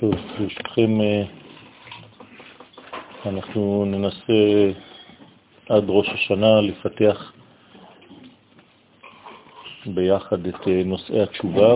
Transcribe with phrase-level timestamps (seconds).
[0.00, 1.22] טוב, ברשותכם אה,
[3.26, 4.70] אנחנו ננסה
[5.68, 7.32] עד ראש השנה לפתח
[9.86, 11.74] ביחד את אה, נושאי התשובה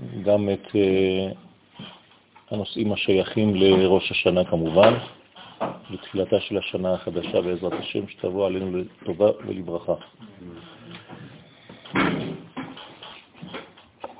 [0.00, 1.28] וגם את אה,
[2.50, 4.94] הנושאים השייכים לראש השנה כמובן,
[5.90, 9.94] בתחילתה של השנה החדשה בעזרת השם, שתבוא עלינו לטובה ולברכה.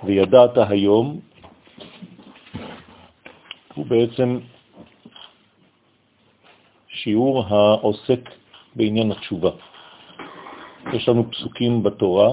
[0.07, 1.21] וידעת היום
[3.75, 4.39] הוא בעצם
[6.89, 8.21] שיעור העוסק
[8.77, 9.51] בעניין התשובה.
[10.93, 12.31] יש לנו פסוקים בתורה,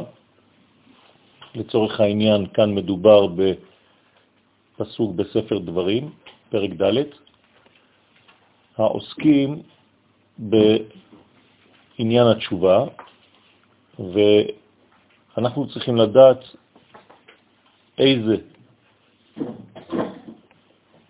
[1.55, 3.27] לצורך העניין כאן מדובר
[4.77, 6.09] בפסוק בספר דברים,
[6.49, 7.03] פרק ד',
[8.77, 9.61] העוסקים
[10.37, 12.85] בעניין התשובה,
[15.37, 16.43] ואנחנו צריכים לדעת
[17.97, 18.35] איזה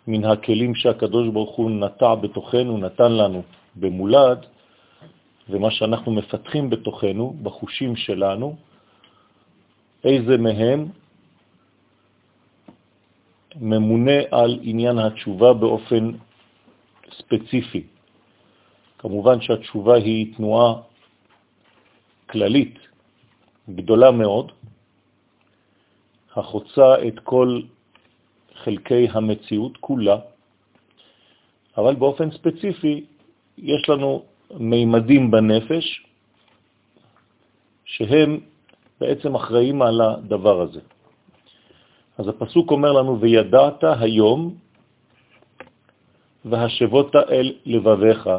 [0.07, 3.41] מן הכלים שהקדוש ברוך הוא נטע בתוכנו, נתן לנו
[3.75, 4.45] במולד,
[5.49, 8.55] ומה שאנחנו מפתחים בתוכנו, בחושים שלנו,
[10.03, 10.87] איזה מהם
[13.55, 16.11] ממונה על עניין התשובה באופן
[17.11, 17.83] ספציפי.
[18.97, 20.81] כמובן שהתשובה היא תנועה
[22.29, 22.79] כללית
[23.69, 24.51] גדולה מאוד,
[26.35, 27.61] החוצה את כל
[28.63, 30.17] חלקי המציאות כולה,
[31.77, 33.05] אבל באופן ספציפי
[33.57, 34.23] יש לנו
[34.59, 36.05] מימדים בנפש
[37.85, 38.39] שהם
[38.99, 40.79] בעצם אחראים על הדבר הזה.
[42.17, 44.55] אז הפסוק אומר לנו, וידעת היום
[46.45, 48.29] והשבות אל לבביך,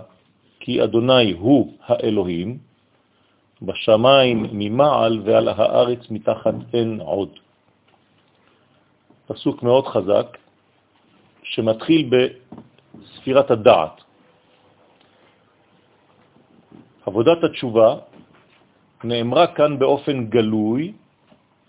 [0.60, 2.58] כי אדוני הוא האלוהים,
[3.62, 7.41] בשמיים ממעל ועל הארץ מתחת אין עוד.
[9.26, 10.38] פסוק מאוד חזק,
[11.42, 13.96] שמתחיל בספירת הדעת.
[17.06, 17.96] עבודת התשובה
[19.04, 20.92] נאמרה כאן באופן גלוי,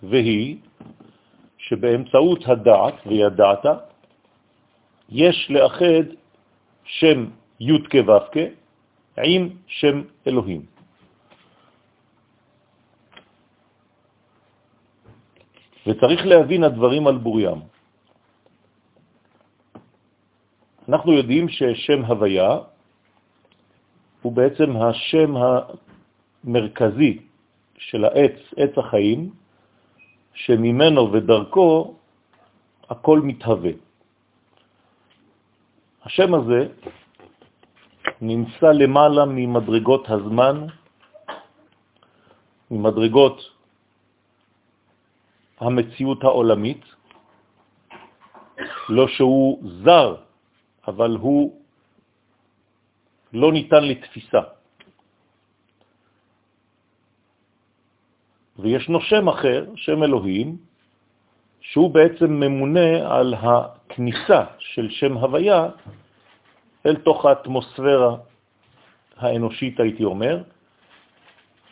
[0.04, 0.58] והיא
[1.58, 3.66] שבאמצעות הדעת וידעת
[5.10, 6.06] יש לאחד
[6.84, 7.26] שם
[7.60, 8.38] י' כו'
[9.18, 10.73] עם שם אלוהים.
[15.88, 17.60] וצריך להבין הדברים על בוריים.
[20.90, 22.58] אנחנו יודעים ששם הוויה
[24.22, 27.20] הוא בעצם השם המרכזי
[27.78, 29.30] של העץ, עץ החיים,
[30.34, 31.96] שממנו ודרכו
[32.90, 33.72] הכל מתהווה.
[36.04, 36.68] השם הזה
[38.22, 40.68] נמצא למעלה ממדרגות הזמן,
[42.72, 43.53] ממדרגות
[45.64, 46.84] המציאות העולמית,
[48.90, 50.16] לא שהוא זר,
[50.88, 51.62] אבל הוא
[53.34, 54.42] לא ניתן לתפיסה.
[58.60, 60.58] וישנו שם אחר, שם אלוהים,
[61.62, 65.68] שהוא בעצם ממונה על הכניסה של שם הוויה
[66.86, 68.16] אל תוך האטמוספירה
[69.18, 70.44] האנושית, הייתי אומר,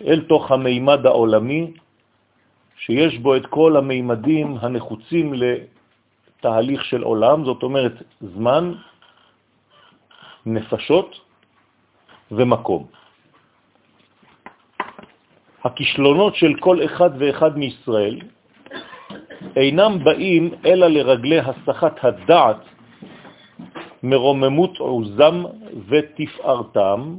[0.02, 1.74] אל תוך המימד העולמי,
[2.86, 8.74] שיש בו את כל המימדים הנחוצים לתהליך של עולם, זאת אומרת זמן,
[10.46, 11.20] נפשות
[12.32, 12.88] ומקום.
[15.64, 18.20] הכישלונות של כל אחד ואחד מישראל
[19.56, 22.62] אינם באים אלא לרגלי הסחת הדעת
[24.04, 25.44] מרוממות עוזם
[25.88, 27.16] ותפארתם,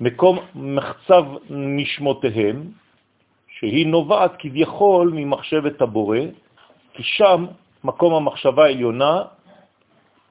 [0.00, 2.83] מקום מחצב נשמותיהם,
[3.64, 6.18] שהיא נובעת כביכול ממחשבת הבורא,
[6.92, 7.46] כי שם,
[7.84, 9.22] מקום המחשבה העליונה,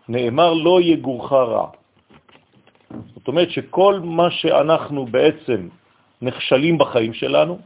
[0.09, 1.67] נאמר לא יגורך רע.
[3.17, 5.59] זאת אומרת שכל מה שאנחנו בעצם
[6.21, 7.59] נכשלים בחיים שלנו,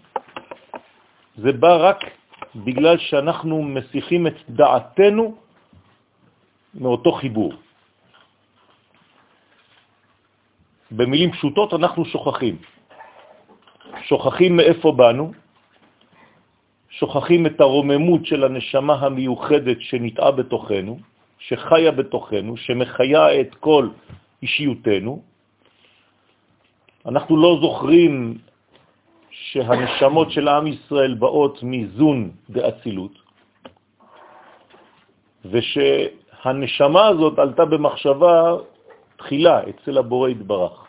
[1.36, 2.00] זה בא רק
[2.56, 5.36] בגלל שאנחנו מסיחים את דעתנו
[6.80, 7.54] מאותו חיבור.
[10.92, 12.56] במילים פשוטות אנחנו שוכחים.
[14.08, 15.47] שוכחים מאיפה באנו,
[17.00, 20.98] שוכחים את הרוממות של הנשמה המיוחדת שנטעה בתוכנו,
[21.40, 23.90] שחיה בתוכנו, שמחיה את כל
[24.44, 25.22] אישיותנו.
[27.06, 28.38] אנחנו לא זוכרים
[29.30, 33.16] שהנשמות של עם ישראל באות מזון דאצילות,
[35.46, 38.56] ושהנשמה הזאת עלתה במחשבה
[39.18, 40.88] תחילה אצל הבורא התברך.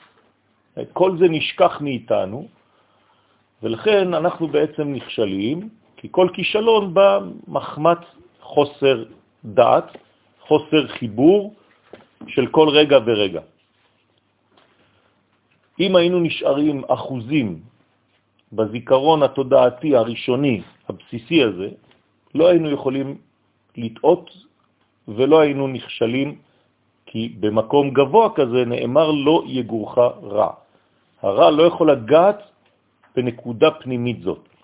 [0.93, 2.49] כל זה נשכח מאיתנו,
[3.63, 7.99] ולכן אנחנו בעצם נכשלים, כי כל כישלון בא מחמת
[8.41, 9.05] חוסר
[9.45, 9.89] דעת,
[10.41, 11.55] חוסר חיבור
[12.27, 13.41] של כל רגע ורגע.
[15.81, 17.61] אם היינו נשארים אחוזים
[18.53, 21.69] בזיכרון התודעתי הראשוני, הבסיסי הזה,
[22.35, 23.19] לא היינו יכולים
[23.77, 24.31] לטעות
[25.09, 26.39] ולא היינו נכשלים,
[27.07, 30.51] כי במקום גבוה כזה נאמר לא יגורך רע.
[31.23, 32.39] הרע לא יכול לגעת
[33.17, 34.58] בנקודה פנימית זאת.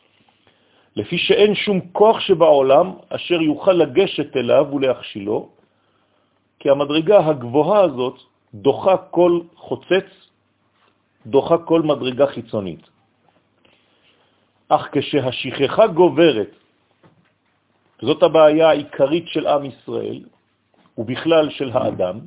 [0.96, 5.48] לפי שאין שום כוח שבעולם אשר יוכל לגשת אליו ולהכשילו,
[6.58, 8.16] כי המדרגה הגבוהה הזאת
[8.54, 10.08] דוחה כל חוצץ,
[11.26, 12.84] דוחה כל מדרגה חיצונית.
[14.68, 16.50] אך כשהשכחה גוברת,
[18.02, 20.20] זאת הבעיה העיקרית של עם ישראל,
[20.98, 22.20] ובכלל של האדם,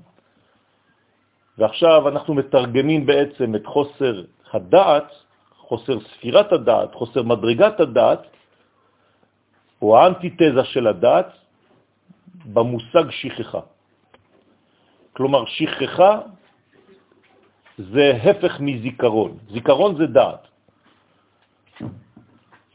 [1.58, 4.16] ועכשיו אנחנו מתרגמים בעצם את חוסר
[4.54, 5.10] הדעת,
[5.58, 8.22] חוסר ספירת הדעת, חוסר מדרגת הדעת,
[9.82, 11.30] או האנטיתזה של הדעת,
[12.46, 13.60] במושג שכחה.
[15.14, 16.22] כלומר, שכחה
[17.78, 19.38] זה הפך מזיכרון.
[19.50, 20.48] זיכרון זה דעת.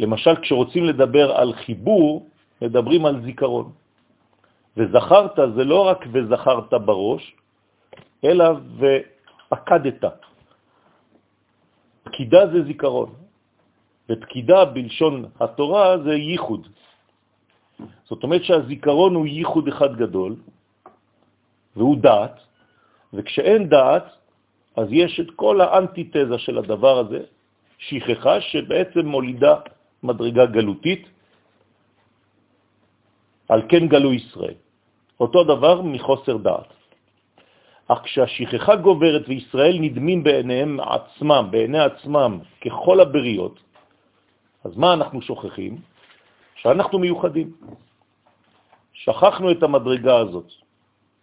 [0.01, 2.29] למשל, כשרוצים לדבר על חיבור,
[2.63, 3.73] מדברים על זיכרון.
[4.77, 7.35] וזכרת זה לא רק וזכרת בראש,
[8.25, 8.45] אלא
[8.79, 10.05] ופקדת.
[12.03, 13.11] פקידה זה זיכרון,
[14.11, 16.69] ופקידה בלשון התורה זה ייחוד.
[18.05, 20.37] זאת אומרת שהזיכרון הוא ייחוד אחד גדול,
[21.77, 22.37] והוא דעת,
[23.13, 24.07] וכשאין דעת,
[24.77, 27.23] אז יש את כל האנטיתזה של הדבר הזה,
[27.79, 29.55] שכחה שבעצם מולידה
[30.03, 31.09] מדרגה גלותית,
[33.49, 34.55] על כן גלו ישראל.
[35.21, 36.71] אותו דבר מחוסר דעת.
[37.89, 43.57] אך כשהשכחה גוברת וישראל נדמים בעיניהם עצמם, בעיני עצמם, ככל הבריות,
[44.65, 45.92] אז מה אנחנו שוכחים?
[46.63, 47.53] שאנחנו מיוחדים.
[48.93, 50.47] שכחנו את המדרגה הזאת.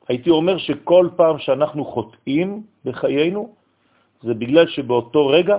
[0.08, 3.56] הייתי אומר שכל פעם שאנחנו חוטאים בחיינו,
[4.22, 5.58] זה בגלל שבאותו רגע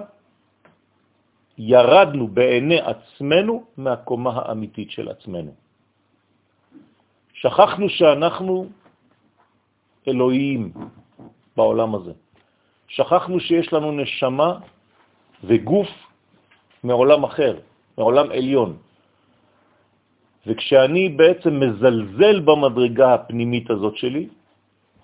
[1.58, 5.52] ירדנו בעיני עצמנו מהקומה האמיתית של עצמנו.
[7.34, 8.66] שכחנו שאנחנו
[10.08, 10.72] אלוהים
[11.56, 12.12] בעולם הזה.
[12.88, 14.50] שכחנו שיש לנו נשמה
[15.44, 15.88] וגוף
[16.84, 17.64] מעולם אחר,
[17.98, 18.89] מעולם עליון.
[20.46, 24.28] וכשאני בעצם מזלזל במדרגה הפנימית הזאת שלי,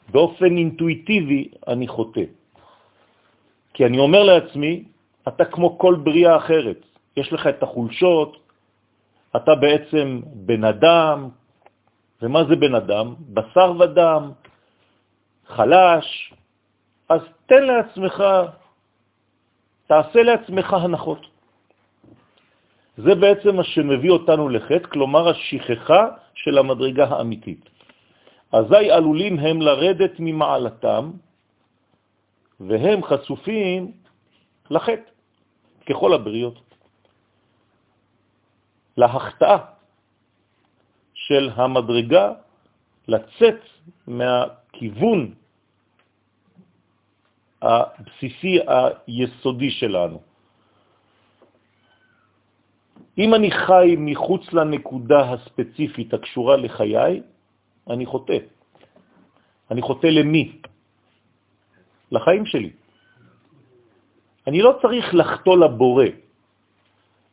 [0.08, 2.24] באופן אינטואיטיבי אני חוטא.
[3.74, 4.84] כי אני אומר לעצמי,
[5.28, 6.80] אתה כמו כל בריאה אחרת,
[7.16, 8.36] יש לך את החולשות,
[9.36, 11.28] אתה בעצם בן אדם,
[12.22, 13.14] ומה זה בן אדם?
[13.34, 14.30] בשר ודם,
[15.46, 16.32] חלש,
[17.08, 18.24] אז תן לעצמך,
[19.86, 21.35] תעשה לעצמך הנחות.
[22.96, 26.02] זה בעצם מה שמביא אותנו לחטא, כלומר השכחה
[26.34, 27.64] של המדרגה האמיתית.
[28.52, 31.10] אזי עלולים הם לרדת ממעלתם,
[32.60, 33.92] והם חשופים
[34.70, 35.10] לחטא,
[35.86, 36.60] ככל הבריות.
[38.96, 39.58] להחטאה
[41.14, 42.32] של המדרגה
[43.08, 43.60] לצאת
[44.06, 45.34] מהכיוון
[47.62, 50.20] הבסיסי היסודי שלנו.
[53.18, 57.22] אם אני חי מחוץ לנקודה הספציפית הקשורה לחיי,
[57.90, 58.38] אני חוטא.
[59.70, 60.60] אני חוטא למי?
[62.12, 62.70] לחיים שלי.
[64.46, 66.04] אני לא צריך לחטוא לבורא.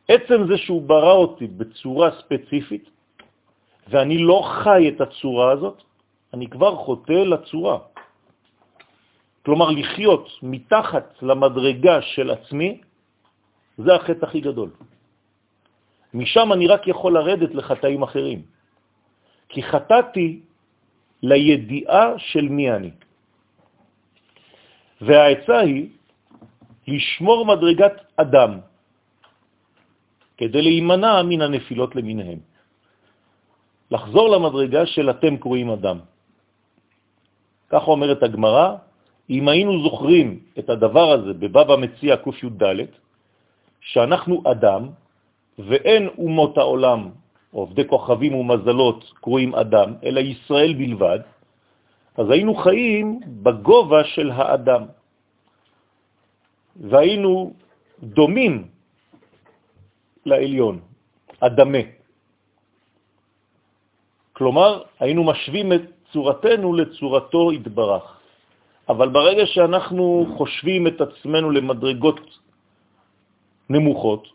[0.08, 2.84] עצם זה שהוא ברא אותי בצורה ספציפית,
[3.88, 5.82] ואני לא חי את הצורה הזאת,
[6.34, 7.78] אני כבר חוטא לצורה.
[9.44, 12.80] כלומר, לחיות מתחת למדרגה של עצמי,
[13.78, 14.70] זה החטא הכי גדול.
[16.14, 18.42] משם אני רק יכול לרדת לחטאים אחרים.
[19.48, 20.40] כי חטאתי
[21.22, 22.90] לידיעה של מי אני.
[25.00, 25.88] והעצה היא
[26.88, 28.52] לשמור מדרגת אדם,
[30.36, 32.38] כדי להימנע מן הנפילות למיניהם.
[33.90, 35.98] לחזור למדרגה של אתם קרואים אדם.
[37.68, 38.66] כך אומרת הגמרא,
[39.30, 40.28] אם היינו זוכרים
[40.58, 42.62] את הדבר הזה בבבא מציע קי"ד,
[43.80, 44.82] שאנחנו אדם
[45.58, 47.00] ואין אומות העולם,
[47.50, 51.20] עובדי כוכבים ומזלות, קרואים אדם, אלא ישראל בלבד,
[52.16, 54.82] אז היינו חיים בגובה של האדם,
[56.76, 57.52] והיינו
[58.02, 58.54] דומים
[60.26, 60.80] לעליון,
[61.40, 61.84] אדמה.
[64.32, 68.04] כלומר, היינו משווים את צורתנו לצורתו התברך.
[68.88, 72.20] אבל ברגע שאנחנו חושבים את עצמנו למדרגות
[73.70, 74.28] נמוכות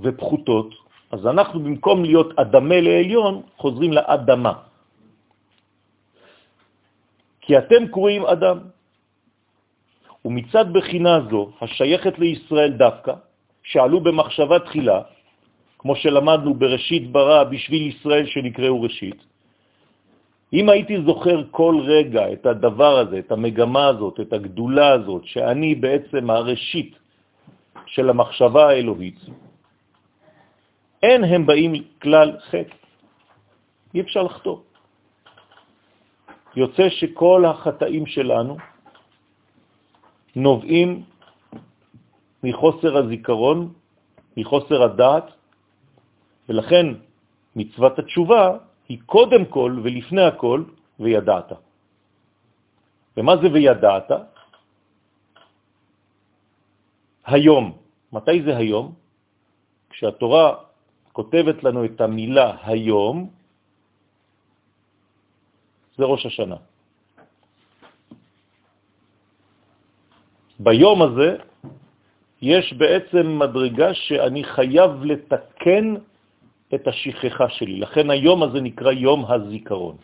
[0.00, 0.74] ופחותות,
[1.12, 4.52] אז אנחנו במקום להיות אדמה לעליון, חוזרים לאדמה.
[7.40, 8.58] כי אתם קרואים אדם.
[10.24, 13.12] ומצד בחינה זו, השייכת לישראל דווקא,
[13.62, 15.00] שעלו במחשבה תחילה,
[15.78, 19.18] כמו שלמדנו בראשית ברא בשביל ישראל שנקראו ראשית,
[20.52, 25.74] אם הייתי זוכר כל רגע את הדבר הזה, את המגמה הזאת, את הגדולה הזאת, שאני
[25.74, 26.92] בעצם הראשית
[27.86, 29.20] של המחשבה האלוהית,
[31.02, 32.76] אין הם באים כלל חטא.
[33.94, 34.58] אי אפשר לחטוא.
[36.56, 38.56] יוצא שכל החטאים שלנו
[40.36, 41.04] נובעים
[42.42, 43.72] מחוסר הזיכרון,
[44.36, 45.26] מחוסר הדעת,
[46.48, 46.86] ולכן
[47.56, 50.64] מצוות התשובה היא קודם כל ולפני הכל
[51.00, 51.52] וידעת.
[53.16, 54.10] ומה זה וידעת?
[57.24, 57.78] היום.
[58.12, 58.94] מתי זה היום?
[59.90, 60.71] כשהתורה
[61.12, 63.30] כותבת לנו את המילה היום,
[65.96, 66.56] זה ראש השנה.
[70.58, 71.36] ביום הזה
[72.42, 75.86] יש בעצם מדרגה שאני חייב לתקן
[76.74, 77.76] את השכחה שלי.
[77.80, 79.96] לכן היום הזה נקרא יום הזיכרון.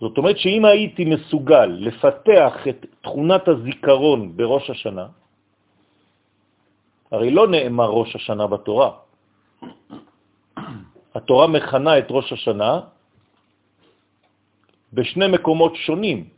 [0.00, 5.06] זאת אומרת שאם הייתי מסוגל לפתח את תכונת הזיכרון בראש השנה,
[7.10, 8.90] הרי לא נאמר ראש השנה בתורה.
[11.14, 12.80] התורה מכנה את ראש השנה
[14.92, 16.28] בשני מקומות שונים,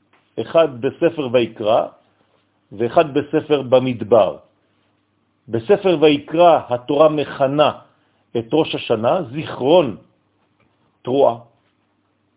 [0.40, 1.86] אחד בספר ויקרא
[2.72, 4.36] ואחד בספר במדבר.
[5.48, 7.70] בספר ויקרא התורה מכנה
[8.38, 9.96] את ראש השנה זיכרון
[11.02, 11.36] תרועה,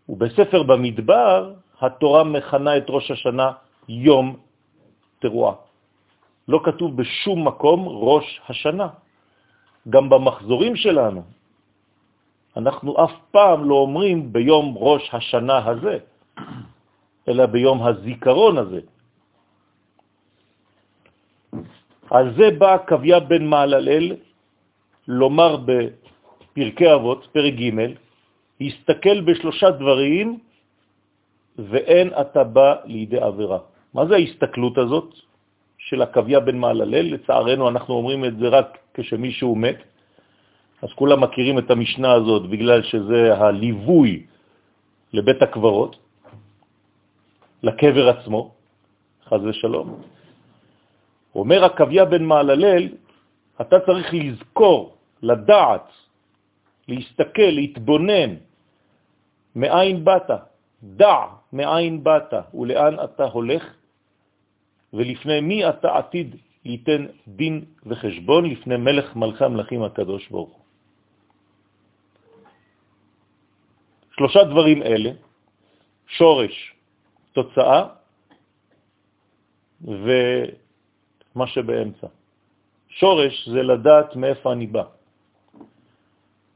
[0.10, 3.52] ובספר במדבר התורה מכנה את ראש השנה
[3.90, 4.36] יום
[5.20, 5.63] תרועה.
[6.48, 8.88] לא כתוב בשום מקום ראש השנה.
[9.90, 11.22] גם במחזורים שלנו,
[12.58, 15.98] אנחנו אף פעם לא אומרים ביום ראש השנה הזה,
[17.28, 18.82] אלא ביום הזיכרון הזה.
[22.10, 24.16] על זה בא קוויה בן מעללל
[25.08, 27.72] לומר בפרקי אבות, פרק ג',
[28.62, 30.40] הסתכל בשלושה דברים
[31.60, 33.60] ואין אתה בא לידי עבירה.
[33.94, 35.10] מה זה ההסתכלות הזאת
[35.94, 37.14] של הקוויה בן מעללל?
[37.14, 39.78] לצערנו אנחנו אומרים את זה רק כשמישהו מת,
[40.82, 44.26] אז כולם מכירים את המשנה הזאת בגלל שזה הליווי
[45.14, 45.94] לבית הקברות,
[47.64, 48.42] לקבר עצמו,
[49.30, 50.02] חז ושלום.
[51.36, 52.98] אומר הקוויה בן מעללל,
[53.62, 55.88] אתה צריך לזכור, לדעת,
[56.90, 58.32] להסתכל, להתבונן,
[59.56, 60.30] מאין באת,
[60.84, 61.18] דע
[61.54, 62.34] מאין באת?
[62.54, 63.64] ולאן אתה הולך,
[64.94, 66.36] ולפני מי אתה עתיד
[66.66, 70.60] ליתן דין וחשבון לפני מלך מלכי המלכים הקדוש ברוך.
[74.16, 75.12] שלושה דברים אלה,
[76.08, 76.56] שורש,
[77.34, 77.82] תוצאה
[79.82, 82.08] ומה שבאמצע.
[82.90, 84.84] שורש זה לדעת מאיפה אני בא.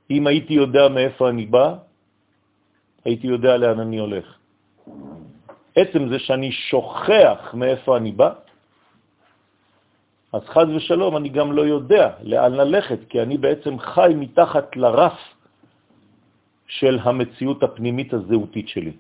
[0.10, 1.78] אם הייתי יודע מאיפה אני בא,
[3.06, 4.38] הייתי יודע לאן אני הולך.
[5.78, 8.30] עצם זה שאני שוכח מאיפה אני בא,
[10.34, 15.18] אז חז ושלום אני גם לא יודע לאן ללכת, כי אני בעצם חי מתחת לרף
[16.68, 18.92] של המציאות הפנימית הזהותית שלי.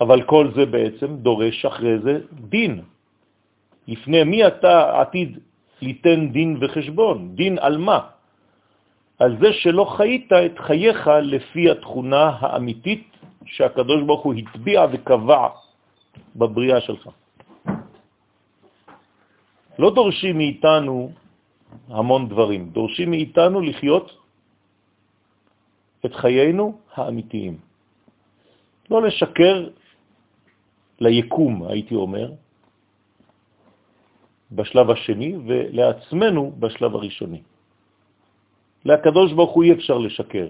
[0.00, 2.14] אבל כל זה בעצם דורש אחרי זה
[2.52, 2.84] דין.
[3.88, 5.38] לפני מי אתה עתיד
[5.82, 7.34] ליתן דין וחשבון?
[7.34, 8.00] דין על מה?
[9.18, 15.48] על זה שלא חיית את חייך לפי התכונה האמיתית שהקדוש ברוך הוא הטביע וקבע
[16.36, 17.08] בבריאה שלך.
[19.78, 21.12] לא דורשים מאיתנו
[21.88, 24.06] המון דברים, דורשים מאיתנו לחיות
[26.06, 27.58] את חיינו האמיתיים.
[28.90, 29.68] לא לשקר
[31.00, 32.32] ליקום, הייתי אומר,
[34.52, 37.42] בשלב השני, ולעצמנו בשלב הראשוני.
[38.84, 40.48] לקדוש ברוך הוא אי אפשר לשקר,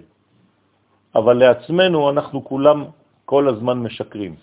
[1.16, 2.84] אבל לעצמנו אנחנו כולם
[3.24, 4.36] כל הזמן משקרים.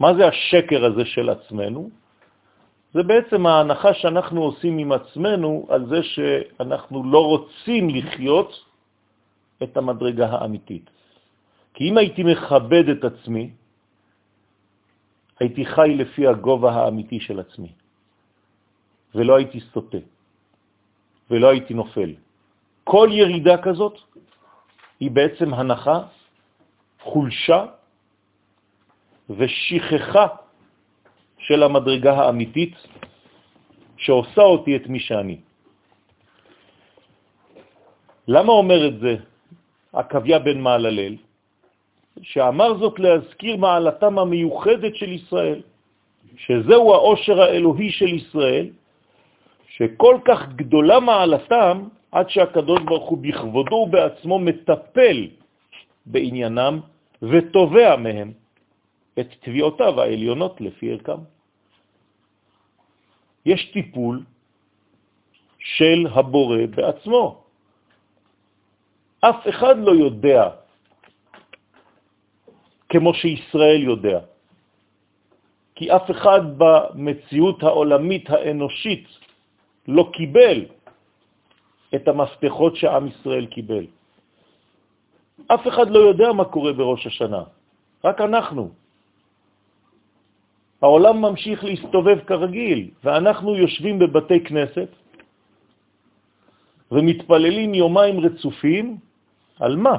[0.00, 1.90] מה זה השקר הזה של עצמנו?
[2.94, 8.50] זה בעצם ההנחה שאנחנו עושים עם עצמנו על זה שאנחנו לא רוצים לחיות
[9.62, 10.90] את המדרגה האמיתית.
[11.74, 13.50] כי אם הייתי מכבד את עצמי,
[15.40, 17.72] הייתי חי לפי הגובה האמיתי של עצמי,
[19.14, 20.00] ולא הייתי סוטה,
[21.30, 22.25] ולא הייתי נופל.
[22.86, 23.98] כל ירידה כזאת
[25.00, 25.98] היא בעצם הנחה,
[27.02, 27.64] חולשה
[29.30, 30.26] ושכחה
[31.38, 32.74] של המדרגה האמיתית
[33.96, 35.38] שעושה אותי את מי שאני.
[38.28, 39.14] למה אומר את זה
[39.92, 41.14] עקביה בן מעללל?
[42.22, 45.60] שאמר זאת להזכיר מעלתם המיוחדת של ישראל,
[46.36, 48.66] שזהו האושר האלוהי של ישראל,
[49.68, 55.18] שכל כך גדולה מעלתם, עד שהקדוש ברוך הוא בכבודו ובעצמו מטפל
[56.06, 56.80] בעניינם
[57.22, 58.32] ותובע מהם
[59.20, 61.20] את תביעותיו העליונות לפי ערכם.
[63.46, 64.24] יש טיפול
[65.58, 67.24] של הבורא בעצמו.
[69.20, 70.42] אף אחד לא יודע
[72.88, 74.18] כמו שישראל יודע.
[75.74, 79.08] כי אף אחד במציאות העולמית האנושית
[79.88, 80.64] לא קיבל
[81.94, 83.86] את המפתחות שעם ישראל קיבל.
[85.46, 87.42] אף אחד לא יודע מה קורה בראש השנה,
[88.04, 88.70] רק אנחנו.
[90.82, 94.88] העולם ממשיך להסתובב כרגיל, ואנחנו יושבים בבתי כנסת
[96.92, 98.96] ומתפללים יומיים רצופים,
[99.60, 99.96] על מה?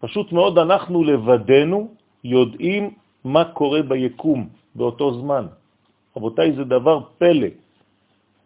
[0.00, 1.78] פשוט מאוד אנחנו לבדנו
[2.24, 2.94] יודעים
[3.24, 5.46] מה קורה ביקום באותו זמן.
[6.16, 7.61] רבותיי, זה דבר פלא,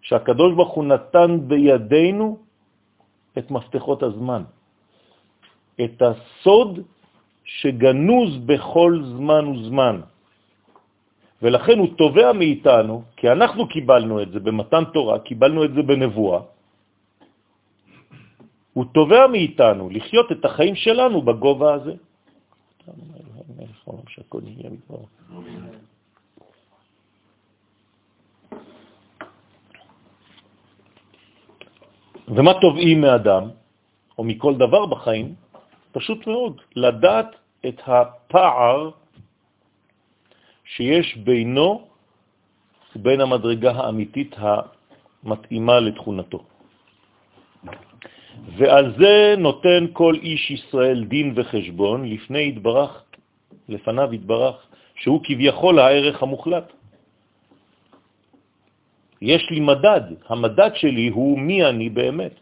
[0.07, 2.39] שהקדוש ברוך הוא נתן בידינו
[3.39, 4.43] את מפתחות הזמן,
[5.85, 6.81] את הסוד
[7.45, 9.97] שגנוז בכל זמן וזמן.
[11.43, 16.41] ולכן הוא תובע מאיתנו, כי אנחנו קיבלנו את זה במתן תורה, קיבלנו את זה בנבואה,
[18.73, 21.95] הוא תובע מאיתנו לחיות את החיים שלנו בגובה הזה.
[32.29, 33.45] ומה תובעים מאדם,
[34.19, 35.35] או מכל דבר בחיים?
[35.93, 37.31] פשוט מאוד, לדעת
[37.67, 38.91] את הפער
[40.65, 41.89] שיש בינו
[42.97, 46.41] ובין המדרגה האמיתית המתאימה לתכונתו.
[48.57, 53.03] ועל זה נותן כל איש ישראל דין וחשבון לפני התברך,
[53.69, 54.57] לפניו התברך,
[54.97, 56.73] שהוא כביכול הערך המוחלט.
[59.23, 62.35] יש לי מדד, המדד שלי הוא מי אני באמת.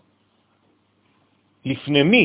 [1.64, 2.24] לפני מי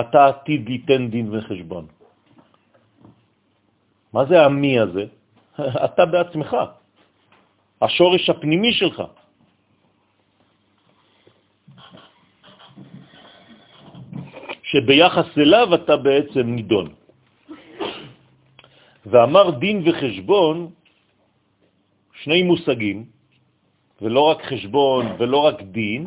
[0.00, 1.86] אתה עתיד ליתן דין וחשבון?
[4.12, 5.04] מה זה המי הזה?
[5.86, 6.50] אתה בעצמך,
[7.82, 9.02] השורש הפנימי שלך.
[14.62, 16.88] שביחס אליו אתה בעצם נידון.
[19.06, 20.56] ואמר דין וחשבון,
[22.22, 23.04] שני מושגים,
[24.02, 26.06] ולא רק חשבון ולא רק דין,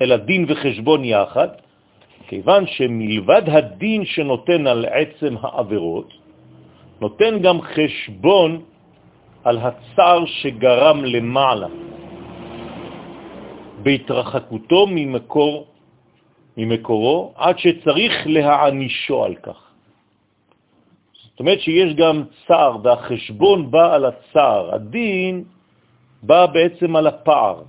[0.00, 1.48] אלא דין וחשבון יחד,
[2.28, 6.12] כיוון שמלבד הדין שנותן על עצם העבירות,
[7.00, 8.62] נותן גם חשבון
[9.44, 11.68] על הצער שגרם למעלה,
[13.82, 15.66] בהתרחקותו ממקור
[16.56, 19.69] ממקורו, עד שצריך להענישו על כך.
[21.40, 24.74] אומרת שיש גם צער, והחשבון בא על הצער.
[24.74, 25.44] הדין
[26.22, 27.62] בא בעצם על הפער.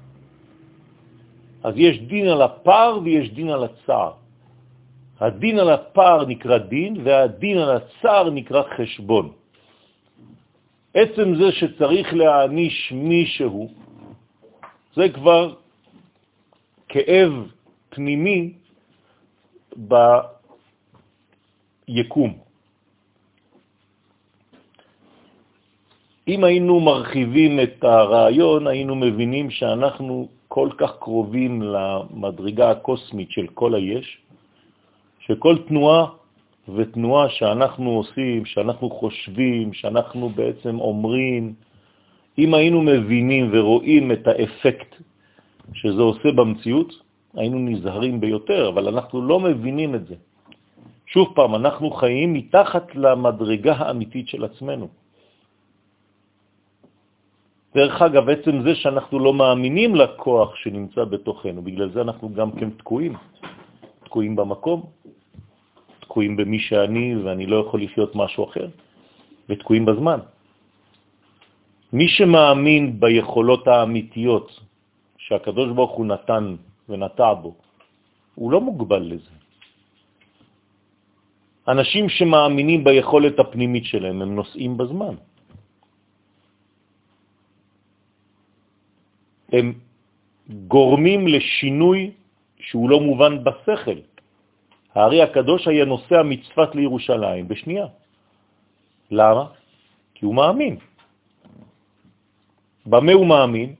[1.63, 4.11] אז יש דין על הפער ויש דין על הצער.
[5.19, 9.31] הדין על הפער נקרא דין, והדין על הצער נקרא חשבון.
[10.93, 13.71] עצם זה שצריך להעניש מישהו,
[14.95, 15.55] זה כבר
[16.87, 17.31] כאב
[17.89, 18.53] פנימי
[21.87, 22.50] ביקום.
[26.31, 33.75] אם היינו מרחיבים את הרעיון, היינו מבינים שאנחנו כל כך קרובים למדרגה הקוסמית של כל
[33.75, 34.17] היש,
[35.19, 36.05] שכל תנועה
[36.75, 41.53] ותנועה שאנחנו עושים, שאנחנו חושבים, שאנחנו בעצם אומרים,
[42.39, 44.91] אם היינו מבינים ורואים את האפקט
[45.73, 46.91] שזה עושה במציאות,
[47.35, 50.15] היינו נזהרים ביותר, אבל אנחנו לא מבינים את זה.
[51.11, 55.00] שוב פעם, אנחנו חיים מתחת למדרגה האמיתית של עצמנו.
[57.75, 62.69] דרך אגב, עצם זה שאנחנו לא מאמינים לכוח שנמצא בתוכנו, בגלל זה אנחנו גם כן
[62.69, 63.15] תקועים.
[64.03, 64.79] תקועים במקום,
[65.99, 68.67] תקועים במי שאני ואני לא יכול לחיות משהו אחר,
[69.49, 70.19] ותקועים בזמן.
[71.93, 74.47] מי שמאמין ביכולות האמיתיות
[75.17, 76.55] שהקדוש ברוך הוא נתן
[76.89, 77.55] ונטע בו.
[78.35, 79.35] הוא לא מוגבל לזה.
[81.67, 85.15] אנשים שמאמינים ביכולת הפנימית שלהם, הם נוסעים בזמן.
[89.51, 89.73] הם
[90.67, 92.11] גורמים לשינוי
[92.59, 93.99] שהוא לא מובן בשכל.
[94.95, 97.87] הארי הקדוש היה נוסע מצפת לירושלים בשנייה.
[99.11, 99.45] למה?
[100.15, 100.75] כי הוא מאמין.
[102.85, 103.75] במה הוא מאמין?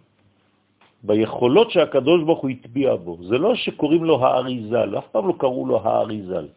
[1.03, 3.17] ביכולות שהקדוש ברוך הוא הטביע בו.
[3.23, 6.47] זה לא שקוראים לו האריזל, אף פעם לא קראו לו האריזל.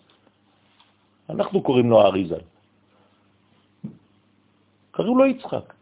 [1.30, 2.44] אנחנו קוראים לו האריזל.
[4.90, 5.73] קראו לו יצחק.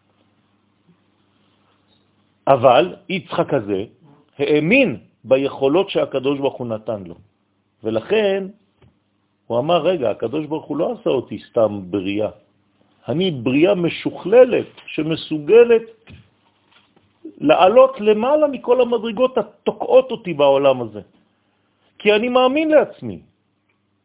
[2.46, 3.84] אבל יצחק הזה
[4.38, 7.14] האמין ביכולות שהקדוש ברוך הוא נתן לו.
[7.84, 8.46] ולכן
[9.46, 12.30] הוא אמר, רגע, הקדוש ברוך הוא לא עשה אותי סתם בריאה.
[13.08, 15.82] אני בריאה משוכללת שמסוגלת
[17.38, 21.00] לעלות למעלה מכל המדרגות התוקעות אותי בעולם הזה.
[21.98, 23.18] כי אני מאמין לעצמי.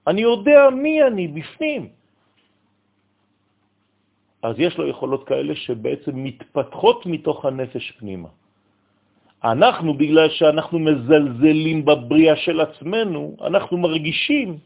[0.07, 1.96] אני יודע מי אני בפנים.
[4.47, 8.29] אז יש לו יכולות כאלה שבעצם מתפתחות מתוך הנפש פנימה.
[9.43, 14.57] אנחנו, בגלל שאנחנו מזלזלים בבריאה של עצמנו, אנחנו מרגישים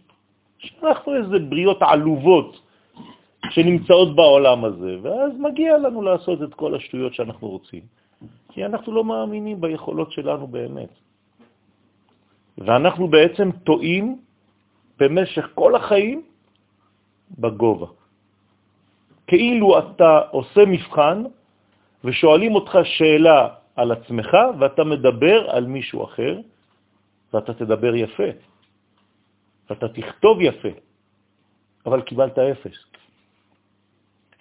[0.57, 2.61] שאנחנו איזה בריאות עלובות
[3.49, 7.81] שנמצאות בעולם הזה, ואז מגיע לנו לעשות את כל השטויות שאנחנו רוצים,
[8.53, 10.93] כי אנחנו לא מאמינים ביכולות שלנו באמת.
[12.57, 14.05] ואנחנו בעצם טועים
[15.01, 16.21] במשך כל החיים
[17.39, 18.00] בגובה.
[19.31, 21.23] כאילו אתה עושה מבחן
[22.03, 26.39] ושואלים אותך שאלה על עצמך ואתה מדבר על מישהו אחר,
[27.33, 28.29] ואתה תדבר יפה,
[29.69, 30.75] ואתה תכתוב יפה,
[31.85, 32.77] אבל קיבלת אפס.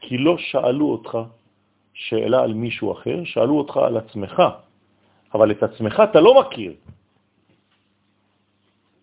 [0.00, 1.18] כי לא שאלו אותך
[1.94, 4.42] שאלה על מישהו אחר, שאלו אותך על עצמך,
[5.34, 6.74] אבל את עצמך אתה לא מכיר.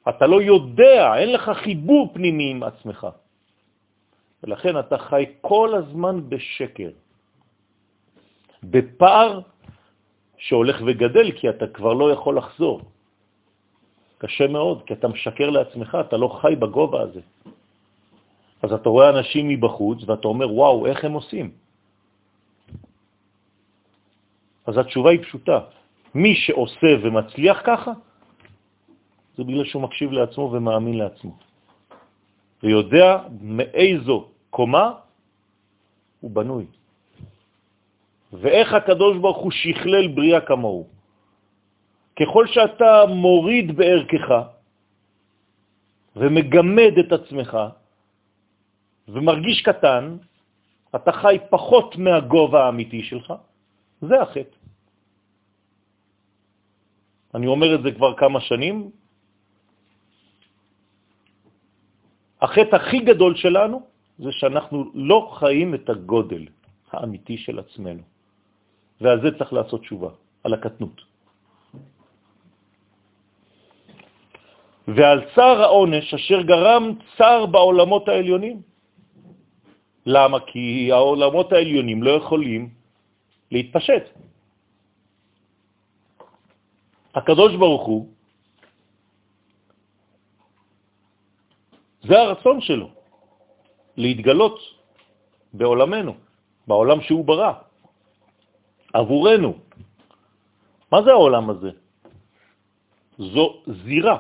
[0.10, 3.08] אתה לא יודע, אין לך חיבור פנימי עם עצמך.
[4.44, 6.90] ולכן אתה חי כל הזמן בשקר,
[8.64, 9.42] בפער
[10.38, 12.82] שהולך וגדל, כי אתה כבר לא יכול לחזור.
[14.18, 17.22] קשה מאוד, כי אתה משקר לעצמך, אתה לא חי בגובה הזה.
[18.62, 21.52] אז אתה רואה אנשים מבחוץ ואתה אומר, וואו, איך הם עושים?
[24.66, 25.60] אז התשובה היא פשוטה.
[26.16, 27.92] מי שעושה ומצליח ככה,
[29.38, 31.47] זה בגלל שהוא מקשיב לעצמו ומאמין לעצמו.
[32.64, 34.92] ויודע מאיזו קומה
[36.20, 36.66] הוא בנוי.
[38.34, 40.88] ואיך הקדוש ברוך הוא שכלל בריאה כמוהו.
[42.20, 44.30] ככל שאתה מוריד בערכך
[46.16, 47.58] ומגמד את עצמך
[49.08, 50.18] ומרגיש קטן,
[50.96, 53.34] אתה חי פחות מהגובה האמיתי שלך,
[54.02, 54.58] זה החטא.
[57.36, 58.92] אני אומר את זה כבר כמה שנים.
[62.42, 63.82] החטא הכי גדול שלנו
[64.20, 66.46] זה שאנחנו לא חיים את הגודל
[66.92, 68.04] האמיתי של עצמנו.
[69.02, 70.10] ועל זה צריך לעשות תשובה,
[70.44, 71.02] על הקטנות.
[74.88, 76.84] ועל צער העונש אשר גרם
[77.18, 78.62] צער בעולמות העליונים.
[80.06, 80.40] למה?
[80.40, 82.70] כי העולמות העליונים לא יכולים
[83.52, 84.04] להתפשט.
[87.16, 88.08] הקדוש ברוך הוא,
[92.08, 92.90] זה הרצון שלו,
[93.98, 94.60] להתגלות
[95.54, 96.14] בעולמנו,
[96.68, 97.54] בעולם שהוא ברא.
[98.94, 99.54] עבורנו.
[100.92, 101.72] מה זה העולם הזה?
[103.18, 103.46] זו
[103.84, 104.18] זירה.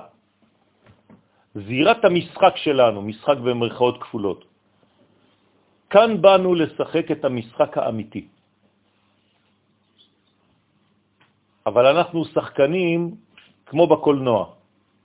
[1.56, 4.45] זירת המשחק שלנו, משחק במרכאות כפולות.
[5.89, 8.28] כאן באנו לשחק את המשחק האמיתי.
[11.65, 13.15] אבל אנחנו שחקנים
[13.65, 14.41] כמו בקולנוע,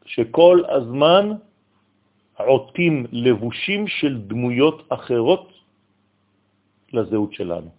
[0.04, 1.24] שכל הזמן
[2.38, 5.52] עוטים לבושים של דמויות אחרות
[6.92, 7.70] לזהות שלנו.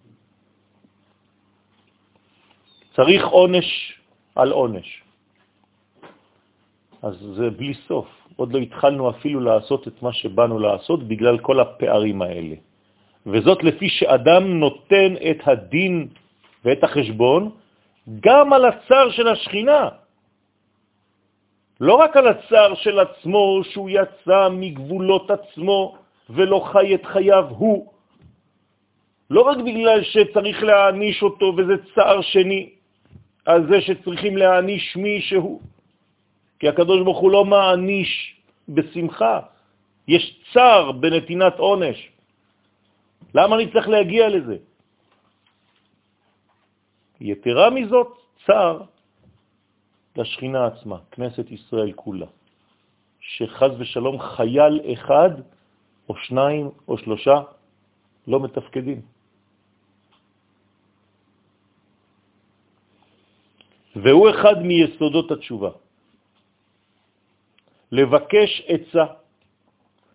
[2.94, 3.68] צריך עונש
[4.34, 4.88] על עונש.
[7.02, 8.08] אז זה בלי סוף.
[8.36, 12.56] עוד לא התחלנו אפילו לעשות את מה שבאנו לעשות בגלל כל הפערים האלה.
[13.26, 16.08] וזאת לפי שאדם נותן את הדין
[16.64, 17.50] ואת החשבון
[18.20, 20.03] גם על הצער של השכינה.
[21.84, 25.96] לא רק על הצער של עצמו, שהוא יצא מגבולות עצמו
[26.30, 27.92] ולא חי את חייו הוא.
[29.30, 32.72] לא רק בגלל שצריך להעניש אותו וזה צער שני,
[33.44, 35.60] על זה שצריכים להעניש מישהו.
[36.58, 39.40] כי הקדוש ברוך הוא לא מעניש בשמחה,
[40.08, 41.98] יש צער בנתינת עונש.
[43.34, 44.56] למה אני צריך להגיע לזה?
[47.20, 48.08] יתרה מזאת,
[48.46, 48.93] צער
[50.16, 52.26] לשכינה עצמה, כנסת ישראל כולה,
[53.20, 55.30] שחז ושלום חייל אחד
[56.08, 57.38] או שניים או שלושה
[58.26, 59.00] לא מתפקדים.
[63.96, 65.70] והוא אחד מיסודות התשובה.
[67.92, 69.06] לבקש עצה,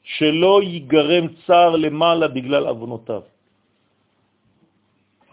[0.03, 3.21] שלא ייגרם צער למעלה בגלל אבונותיו.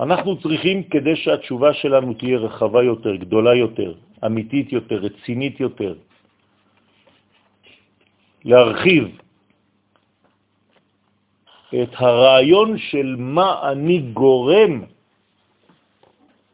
[0.01, 3.91] אנחנו צריכים, כדי שהתשובה שלנו תהיה רחבה יותר, גדולה יותר,
[4.25, 5.95] אמיתית יותר, רצינית יותר,
[8.45, 9.19] להרחיב
[11.83, 14.85] את הרעיון של מה אני גורם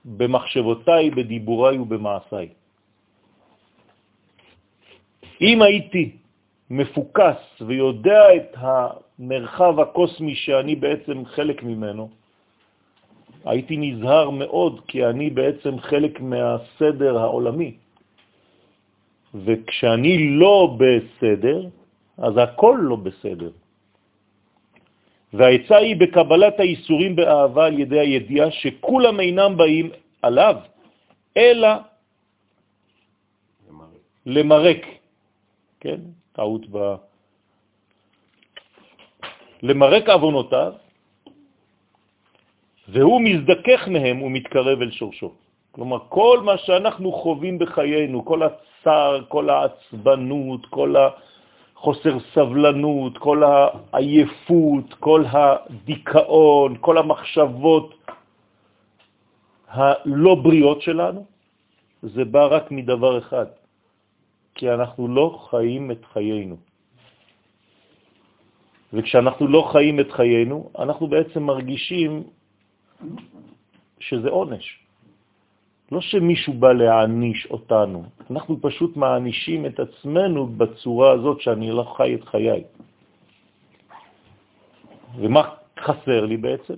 [0.05, 2.49] במחשבותיי, בדיבוריי ובמעשיי.
[5.41, 6.17] אם הייתי
[6.71, 12.11] מפוקס ויודע את המרחב הקוסמי שאני בעצם חלק ממנו,
[13.45, 17.75] הייתי נזהר מאוד, כי אני בעצם חלק מהסדר העולמי.
[19.35, 21.59] וכשאני לא בסדר,
[22.19, 23.51] אז הכל לא בסדר.
[25.33, 29.91] והעצה היא בקבלת האיסורים באהבה על ידי הידיעה שכולם אינם באים
[30.23, 30.57] עליו,
[31.37, 31.69] אלא
[34.27, 34.87] למרק.
[35.81, 36.01] כן?
[36.33, 36.77] טעות ב...
[39.63, 40.73] למרק אבונותיו,
[42.93, 45.33] והוא מזדכך מהם ומתקרב אל שורשו.
[45.73, 54.95] כלומר, כל מה שאנחנו חווים בחיינו, כל הצער, כל העצבנות, כל החוסר סבלנות, כל העייפות,
[55.01, 57.95] כל הדיכאון, כל המחשבות
[59.69, 61.25] הלא בריאות שלנו,
[62.03, 63.47] זה בא רק מדבר אחד,
[64.55, 66.57] כי אנחנו לא חיים את חיינו.
[68.93, 72.23] וכשאנחנו לא חיים את חיינו, אנחנו בעצם מרגישים
[74.01, 74.79] שזה עונש.
[75.93, 82.15] לא שמישהו בא להעניש אותנו, אנחנו פשוט מענישים את עצמנו בצורה הזאת שאני לא חי
[82.15, 82.65] את חיי.
[85.21, 85.43] ומה
[85.79, 86.75] חסר לי בעצם?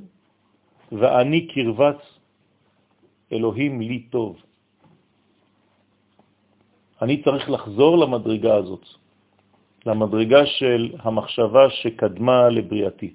[0.93, 2.01] ואני קרבץ
[3.33, 4.43] אלוהים לי טוב.
[7.03, 8.85] אני צריך לחזור למדרגה הזאת,
[9.87, 13.15] למדרגה של המחשבה שקדמה לבריאתי.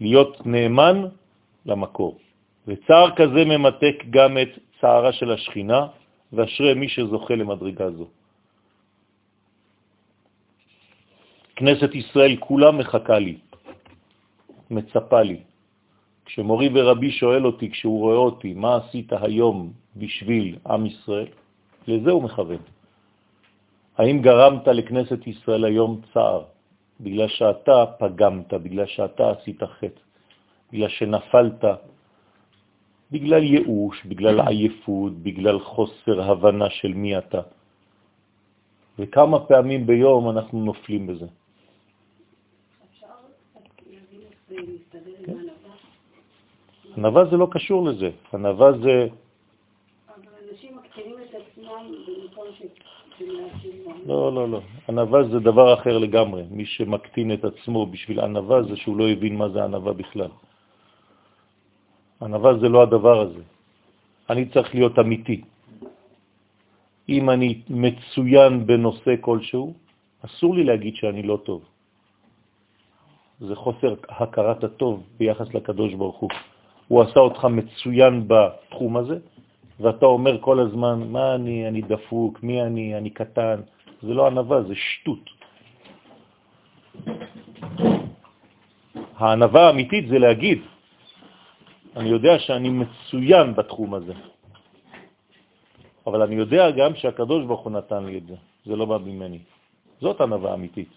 [0.00, 1.04] להיות נאמן
[1.66, 2.18] למקור.
[2.66, 4.48] וצער כזה ממתק גם את
[4.80, 5.86] צערה של השכינה,
[6.32, 8.06] ואשרי מי שזוכה למדרגה זו.
[11.56, 13.36] כנסת ישראל כולה מחכה לי,
[14.70, 15.40] מצפה לי.
[16.24, 21.26] כשמורי ורבי שואל אותי, כשהוא רואה אותי, מה עשית היום בשביל עם ישראל,
[21.88, 22.62] לזה הוא מכוון.
[23.98, 26.44] האם גרמת לכנסת ישראל היום צער?
[27.02, 30.00] בגלל שאתה פגמת, בגלל שאתה עשית חטא,
[30.72, 31.64] בגלל שנפלת,
[33.10, 37.40] בגלל ייאוש, בגלל עייפות, בגלל חוסר הבנה של מי אתה.
[38.98, 41.26] וכמה פעמים ביום אנחנו נופלים בזה.
[46.96, 49.08] ענווה זה לא קשור לזה, ענווה זה...
[50.08, 52.62] אבל אנשים מקטינים את עצמם במקום ש...
[54.06, 54.60] לא, לא, לא.
[54.88, 56.44] ענווה זה דבר אחר לגמרי.
[56.50, 60.32] מי שמקטין את עצמו בשביל ענווה זה שהוא לא הבין מה זה ענווה בכלל.
[62.22, 63.42] ענווה זה לא הדבר הזה.
[64.30, 65.40] אני צריך להיות אמיתי.
[67.08, 69.74] אם אני מצוין בנושא כלשהו,
[70.24, 71.64] אסור לי להגיד שאני לא טוב.
[73.40, 76.30] זה חוסר הכרת הטוב ביחס לקדוש ברוך הוא.
[76.88, 79.18] הוא עשה אותך מצוין בתחום הזה,
[79.80, 83.60] ואתה אומר כל הזמן, מה אני, אני דפוק, מי אני, אני קטן.
[84.02, 85.24] זה לא ענבה, זה שטות.
[89.16, 90.58] הענבה האמיתית זה להגיד,
[91.96, 94.14] אני יודע שאני מצוין בתחום הזה,
[96.06, 99.38] אבל אני יודע גם שהקדוש ברוך הוא נתן לי את זה, זה לא בא ממני.
[100.00, 100.88] זאת ענבה אמיתית.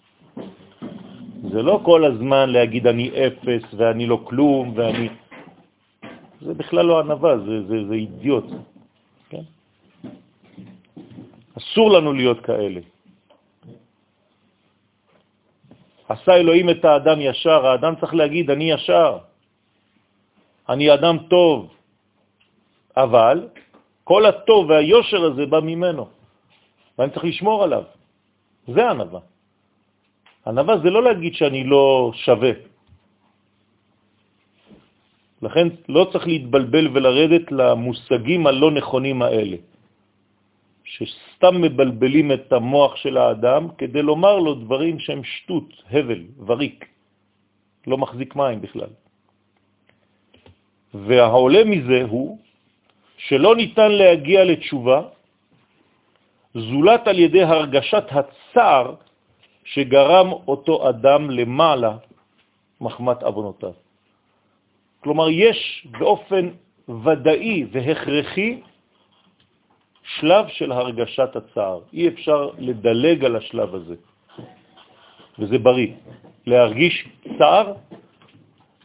[1.52, 5.10] זה לא כל הזמן להגיד אני אפס ואני לא כלום ואני...
[6.42, 8.73] זה בכלל לא ענבה, זה, זה, זה אידיוט.
[11.58, 12.82] אסור לנו להיות כאלה.
[16.10, 19.18] עשה אלוהים את האדם ישר, האדם צריך להגיד, אני ישר,
[20.70, 21.74] אני אדם טוב,
[22.98, 23.48] אבל
[24.04, 26.04] כל הטוב והיושר הזה בא ממנו,
[26.98, 27.84] ואני צריך לשמור עליו.
[28.68, 29.20] זה ענבה.
[30.48, 32.52] ענבה זה לא להגיד שאני לא שווה.
[35.44, 39.58] לכן לא צריך להתבלבל ולרדת למושגים הלא נכונים האלה,
[41.44, 46.86] שסתם מבלבלים את המוח של האדם כדי לומר לו דברים שהם שטות, הבל, וריק,
[47.88, 48.90] לא מחזיק מים בכלל.
[50.94, 52.40] והעולה מזה הוא
[53.18, 55.02] שלא ניתן להגיע לתשובה
[56.56, 58.96] זולת על ידי הרגשת הצער
[59.66, 61.98] שגרם אותו אדם למעלה
[62.82, 63.74] מחמת אבונותיו.
[65.04, 66.50] כלומר, יש באופן
[66.88, 68.62] ודאי והכרחי
[70.04, 71.80] שלב של הרגשת הצער.
[71.94, 73.96] אי אפשר לדלג על השלב הזה,
[75.40, 75.92] וזה בריא.
[76.46, 77.74] להרגיש צער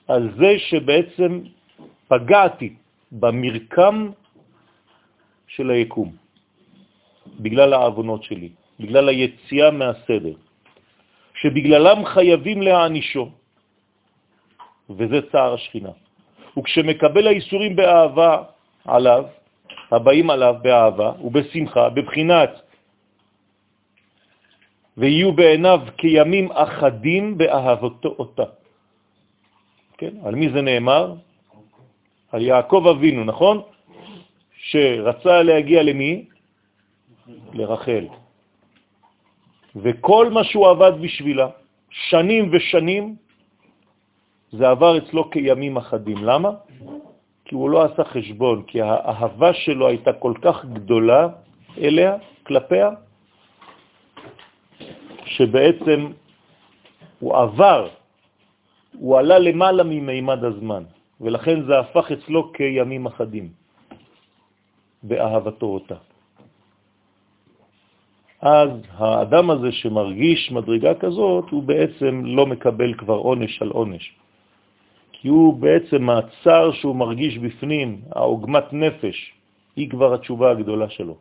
[0.08, 1.40] על זה שבעצם
[2.08, 2.74] פגעתי
[3.12, 4.10] במרקם
[5.48, 6.12] של היקום,
[7.40, 8.50] בגלל העוונות שלי,
[8.80, 10.36] בגלל היציאה מהסדר,
[11.34, 13.30] שבגללם חייבים להענישו,
[14.90, 15.90] וזה צער השכינה.
[16.58, 18.42] וכשמקבל האיסורים באהבה
[18.84, 19.24] עליו,
[19.90, 22.50] הבאים עליו באהבה ובשמחה, בבחינת
[24.96, 28.48] ויהיו בעיניו כימים אחדים באהבתו אותה.
[29.98, 30.14] כן?
[30.24, 31.14] על מי זה נאמר?
[32.32, 33.62] על יעקב אבינו, נכון?
[34.58, 36.24] שרצה להגיע למי?
[37.52, 38.06] לרחל.
[39.76, 41.48] וכל מה שהוא עבד בשבילה,
[41.90, 43.16] שנים ושנים,
[44.52, 46.24] זה עבר אצלו כימים אחדים.
[46.24, 46.50] למה?
[47.48, 51.28] כי הוא לא עשה חשבון, כי האהבה שלו הייתה כל כך גדולה
[51.78, 52.90] אליה, כלפיה,
[55.24, 56.12] שבעצם
[57.18, 57.88] הוא עבר,
[58.92, 60.82] הוא עלה למעלה ממימד הזמן,
[61.20, 63.48] ולכן זה הפך אצלו כימים אחדים,
[65.02, 65.98] באהבתו אותה.
[68.40, 74.04] אז האדם הזה שמרגיש מדרגה כזאת, הוא בעצם לא מקבל כבר עונש על עונש.
[75.20, 79.32] כי הוא בעצם הצער שהוא מרגיש בפנים, העוגמת נפש,
[79.76, 81.16] היא כבר התשובה הגדולה שלו.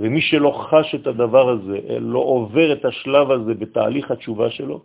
[0.00, 4.80] ומי שלא חש את הדבר הזה, לא עובר את השלב הזה בתהליך התשובה שלו,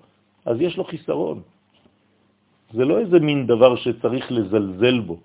[0.46, 1.42] אז יש לו חיסרון.
[2.74, 5.18] זה לא איזה מין דבר שצריך לזלזל בו.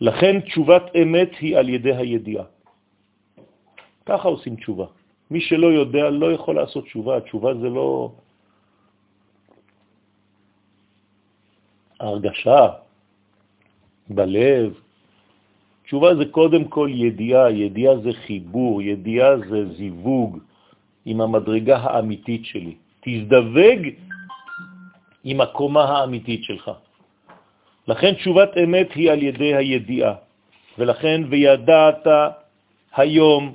[0.00, 2.44] לכן תשובת אמת היא על ידי הידיעה.
[4.06, 4.86] ככה עושים תשובה.
[5.30, 7.20] מי שלא יודע לא יכול לעשות תשובה.
[7.20, 8.12] תשובה זה לא
[12.02, 12.66] הרגשה
[14.08, 14.74] בלב.
[15.84, 20.38] תשובה זה קודם כל ידיעה, ידיעה זה חיבור, ידיעה זה זיווג
[21.06, 22.74] עם המדרגה האמיתית שלי.
[23.00, 23.80] תזדווג
[25.24, 26.70] עם הקומה האמיתית שלך.
[27.88, 30.14] לכן תשובת אמת היא על ידי הידיעה,
[30.78, 32.06] ולכן וידעת
[32.96, 33.52] היום,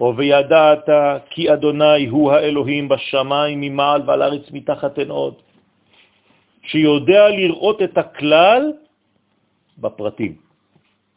[0.00, 0.88] או וידעת
[1.30, 5.34] כי אדוני הוא האלוהים בשמיים ממעל ועל ארץ מתחת אין עוד.
[6.62, 8.72] שיודע לראות את הכלל
[9.78, 10.36] בפרטים,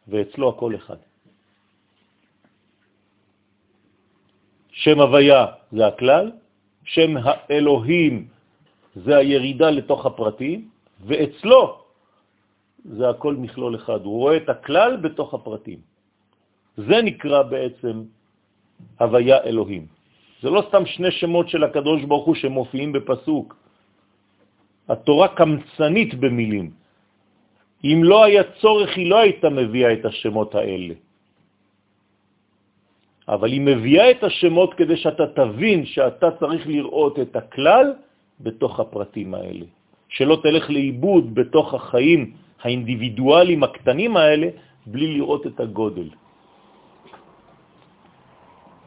[0.08, 0.98] ואצלו הכל אחד.
[4.72, 6.32] שם הוויה זה הכלל,
[6.84, 8.28] שם האלוהים
[8.96, 10.70] זה הירידה לתוך הפרטים,
[11.06, 11.62] ואצלו
[12.86, 14.06] זה הכל מכלול אחד.
[14.06, 15.80] הוא רואה את הכלל בתוך הפרטים.
[16.78, 18.04] זה נקרא בעצם
[19.00, 19.86] הוויה אלוהים.
[20.42, 23.65] זה לא סתם שני שמות של הקדוש ברוך הוא שמופיעים בפסוק.
[24.90, 26.72] התורה קמצנית במילים.
[27.84, 30.94] אם לא היה צורך, היא לא הייתה מביאה את השמות האלה.
[33.28, 37.94] אבל היא מביאה את השמות כדי שאתה תבין שאתה צריך לראות את הכלל
[38.40, 39.66] בתוך הפרטים האלה.
[40.10, 42.22] שלא תלך לאיבוד בתוך החיים
[42.62, 44.48] האינדיבידואליים הקטנים האלה
[44.86, 46.10] בלי לראות את הגודל.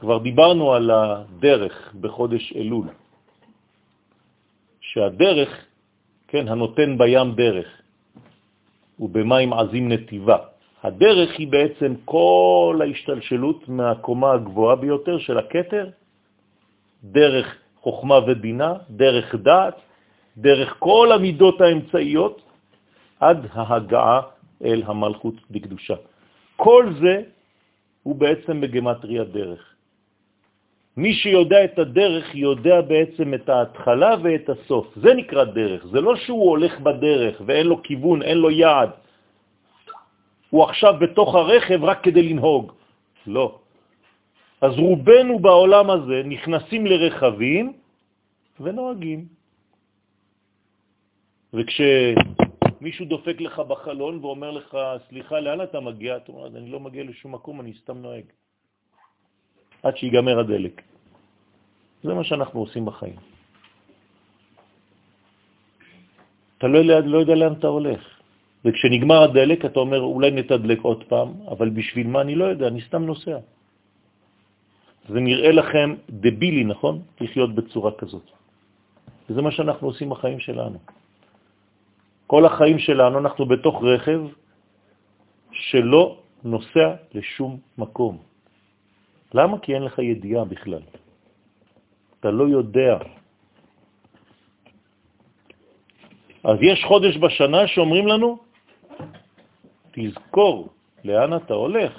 [0.00, 2.86] כבר דיברנו על הדרך בחודש אלול,
[4.80, 5.67] שהדרך
[6.28, 7.68] כן, הנותן בים דרך,
[9.00, 10.36] ובמים עזים נתיבה.
[10.82, 15.90] הדרך היא בעצם כל ההשתלשלות מהקומה הגבוהה ביותר של הקטר,
[17.04, 17.46] דרך
[17.80, 19.74] חוכמה ובינה, דרך דעת,
[20.36, 22.42] דרך כל המידות האמצעיות,
[23.20, 24.20] עד ההגעה
[24.64, 25.94] אל המלכות בקדושה.
[26.56, 27.22] כל זה
[28.02, 29.74] הוא בעצם בגמטריה דרך.
[30.98, 34.86] מי שיודע את הדרך יודע בעצם את ההתחלה ואת הסוף.
[34.98, 35.86] זה נקרא דרך.
[35.86, 38.90] זה לא שהוא הולך בדרך ואין לו כיוון, אין לו יעד.
[40.50, 42.72] הוא עכשיו בתוך הרכב רק כדי לנהוג.
[43.30, 43.58] לא.
[44.60, 47.72] אז רובנו בעולם הזה נכנסים לרכבים
[48.60, 49.20] ונוהגים.
[51.54, 54.76] וכשמישהו דופק לך בחלון ואומר לך,
[55.08, 56.16] סליחה, לאן אתה מגיע?
[56.16, 58.26] אתה אומר, אני לא מגיע לשום מקום, אני סתם נוהג.
[59.82, 60.87] עד שיגמר הדלק.
[62.02, 63.16] זה מה שאנחנו עושים בחיים.
[66.58, 68.02] אתה לא יודע, לא יודע לאן אתה הולך.
[68.64, 72.80] וכשנגמר הדלק אתה אומר, אולי נתדלק עוד פעם, אבל בשביל מה אני לא יודע, אני
[72.90, 73.38] סתם נוסע.
[75.08, 77.02] זה נראה לכם דבילי, נכון?
[77.20, 78.26] לחיות בצורה כזאת.
[79.30, 80.78] וזה מה שאנחנו עושים בחיים שלנו.
[82.26, 84.20] כל החיים שלנו אנחנו בתוך רכב
[85.52, 86.04] שלא
[86.44, 88.18] נוסע לשום מקום.
[89.34, 89.58] למה?
[89.58, 90.82] כי אין לך ידיעה בכלל.
[92.20, 92.98] אתה לא יודע.
[96.44, 98.38] אז יש חודש בשנה שאומרים לנו,
[99.92, 100.68] תזכור
[101.04, 101.92] לאן אתה הולך,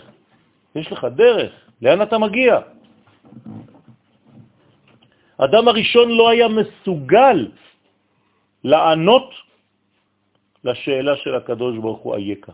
[0.76, 1.51] יש לך דרך,
[1.82, 2.59] לאן אתה מגיע.
[5.38, 7.51] אדם הראשון לא היה מסוגל
[8.63, 9.30] לענות
[10.63, 12.51] לשאלה של הקדוש ברוך הוא אייכה.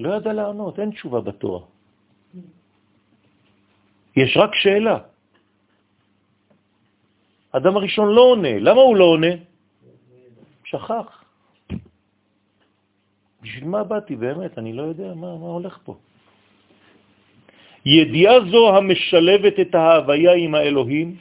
[0.00, 1.60] לא ידע לענות, אין תשובה בתורה.
[4.16, 4.98] יש רק שאלה.
[7.52, 8.58] אדם הראשון לא עונה.
[8.58, 9.32] למה הוא לא עונה?
[10.64, 11.24] שכח.
[13.42, 14.58] בשביל מה באתי באמת?
[14.58, 15.94] אני לא יודע מה, מה הולך פה.
[17.86, 21.16] ידיעה זו המשלבת את ההוויה עם האלוהים,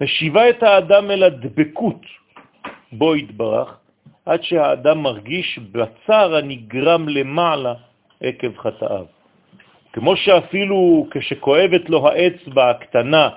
[0.00, 2.02] משיבה את האדם אל הדבקות
[2.92, 3.78] בו התברך,
[4.26, 7.74] עד שהאדם מרגיש בצער הנגרם למעלה
[8.20, 9.06] עקב חטאיו.
[9.92, 13.28] כמו שאפילו כשכואבת לו האצבע הקטנה,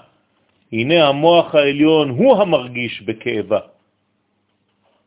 [0.72, 3.60] הנה המוח העליון הוא המרגיש בכאבה.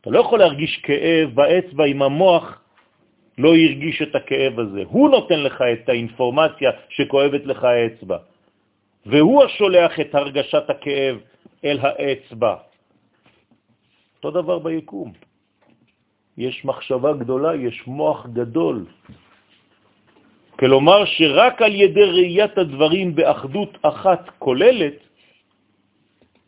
[0.01, 2.61] אתה לא יכול להרגיש כאב באצבע אם המוח
[3.37, 4.81] לא ירגיש את הכאב הזה.
[4.87, 8.17] הוא נותן לך את האינפורמציה שכואבת לך האצבע,
[9.05, 11.15] והוא השולח את הרגשת הכאב
[11.65, 12.55] אל האצבע.
[14.17, 15.11] אותו דבר ביקום.
[16.37, 18.85] יש מחשבה גדולה, יש מוח גדול.
[20.59, 24.97] כלומר שרק על ידי ראיית הדברים באחדות אחת כוללת,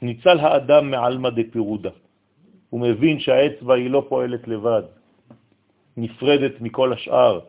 [0.03, 1.89] ניצל האדם מעלמא דפירודה.
[2.69, 4.83] הוא מבין שהאצבע היא לא פועלת לבד,
[5.97, 7.39] נפרדת מכל השאר,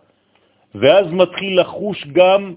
[0.75, 2.55] ואז מתחיל לחוש גם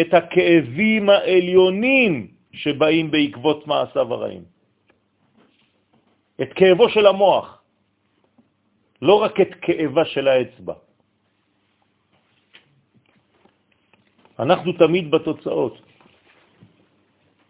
[0.00, 4.44] את הכאבים העליונים שבאים בעקבות מעשיו הרעים.
[6.42, 7.62] את כאבו של המוח,
[9.02, 10.74] לא רק את כאבה של האצבע.
[14.38, 15.85] אנחנו תמיד בתוצאות.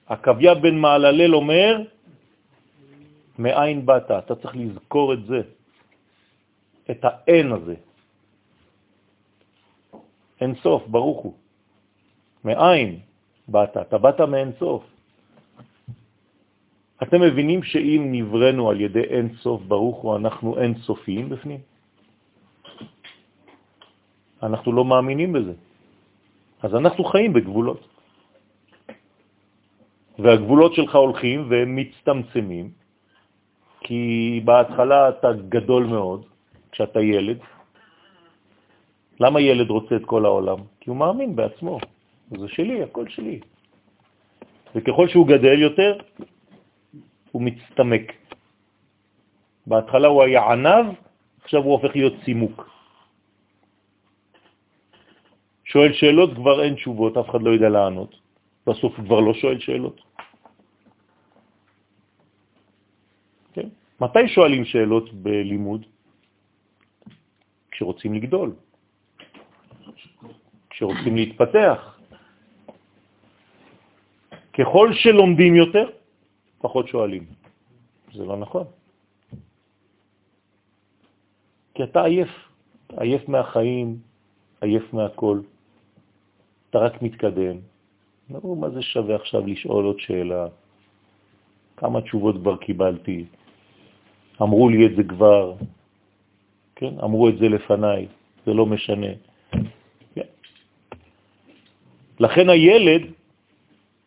[0.08, 1.82] הקוויה בן מעללל אומר,
[3.38, 4.10] מאין באת?
[4.10, 5.40] אתה צריך לזכור את זה,
[6.90, 7.74] את האין הזה.
[10.40, 11.34] אין סוף, ברוך הוא.
[12.44, 13.00] מאין
[13.48, 13.76] באת?
[13.76, 14.84] אתה באת מאין סוף.
[17.02, 21.60] אתם מבינים שאם נברנו על ידי אין סוף ברוך הוא, אנחנו אין סופיים בפנים?
[24.42, 25.54] אנחנו לא מאמינים בזה.
[26.62, 27.95] אז אנחנו חיים בגבולות.
[30.18, 32.70] והגבולות שלך הולכים והם מצטמצמים,
[33.80, 36.26] כי בהתחלה אתה גדול מאוד,
[36.72, 37.38] כשאתה ילד.
[39.20, 40.58] למה ילד רוצה את כל העולם?
[40.80, 41.78] כי הוא מאמין בעצמו.
[42.30, 43.40] זה שלי, הכל שלי.
[44.74, 45.98] וככל שהוא גדל יותר,
[47.32, 48.12] הוא מצטמק.
[49.66, 50.86] בהתחלה הוא היה ענב,
[51.44, 52.70] עכשיו הוא הופך להיות צימוק.
[55.64, 58.14] שואל שאלות, כבר אין תשובות, אף אחד לא יודע לענות.
[58.66, 60.00] בסוף הוא כבר לא שואל שאלות.
[63.52, 63.68] כן?
[64.00, 65.86] מתי שואלים שאלות בלימוד?
[67.70, 68.52] כשרוצים לגדול,
[70.70, 71.98] כשרוצים להתפתח.
[74.58, 75.90] ככל שלומדים יותר,
[76.58, 77.24] פחות שואלים.
[78.14, 78.64] זה לא נכון.
[81.74, 82.28] כי אתה עייף,
[82.96, 83.98] עייף מהחיים,
[84.60, 85.40] עייף מהכל.
[86.70, 87.56] אתה רק מתקדם.
[88.30, 90.46] אמרו, מה זה שווה עכשיו לשאול עוד שאלה?
[91.76, 93.24] כמה תשובות כבר קיבלתי?
[94.42, 95.54] אמרו לי את זה כבר,
[96.76, 96.94] כן?
[97.04, 98.06] אמרו את זה לפניי,
[98.46, 99.12] זה לא משנה.
[100.14, 100.28] כן.
[102.20, 103.02] לכן הילד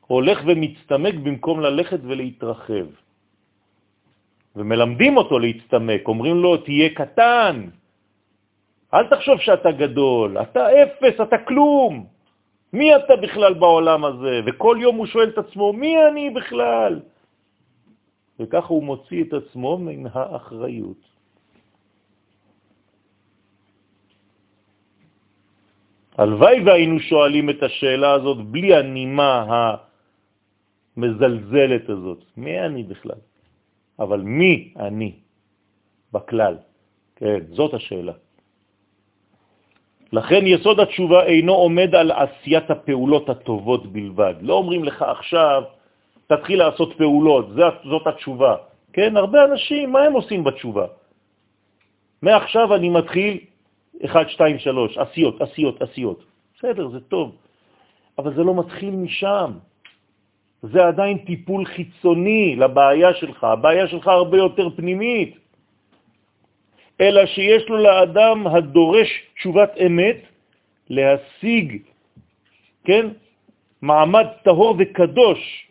[0.07, 2.85] הולך ומצטמק במקום ללכת ולהתרחב.
[4.55, 7.69] ומלמדים אותו להצטמק, אומרים לו, תהיה קטן,
[8.93, 12.05] אל תחשוב שאתה גדול, אתה אפס, אתה כלום.
[12.73, 14.41] מי אתה בכלל בעולם הזה?
[14.45, 16.99] וכל יום הוא שואל את עצמו, מי אני בכלל?
[18.39, 21.09] וככה הוא מוציא את עצמו מן האחריות.
[26.17, 29.45] הלוואי והיינו שואלים את השאלה הזאת בלי הנימה
[30.97, 32.23] המזלזלת הזאת.
[32.37, 33.19] מי אני בכלל?
[33.99, 35.11] אבל מי אני
[36.13, 36.57] בכלל?
[37.15, 38.13] כן, זאת השאלה.
[40.11, 44.33] לכן יסוד התשובה אינו עומד על עשיית הפעולות הטובות בלבד.
[44.41, 45.63] לא אומרים לך עכשיו,
[46.29, 47.45] תתחיל לעשות פעולות,
[47.83, 48.55] זאת, התשובה.
[48.93, 50.85] כן, הרבה אנשים, מה הם עושים בתשובה?
[52.21, 53.37] מעכשיו אני מתחיל
[54.05, 56.19] 1, 2, 3, עשיות, עשיות, עשיות.
[56.57, 57.35] בסדר, זה טוב,
[58.17, 59.51] אבל זה לא מתחיל משם.
[60.61, 63.43] זה עדיין טיפול חיצוני לבעיה שלך.
[63.43, 65.37] הבעיה שלך הרבה יותר פנימית.
[67.01, 70.19] אלא שיש לו לאדם הדורש תשובת אמת
[70.89, 71.67] להשיג,
[72.83, 73.05] כן,
[73.81, 75.68] מעמד טהור וקדוש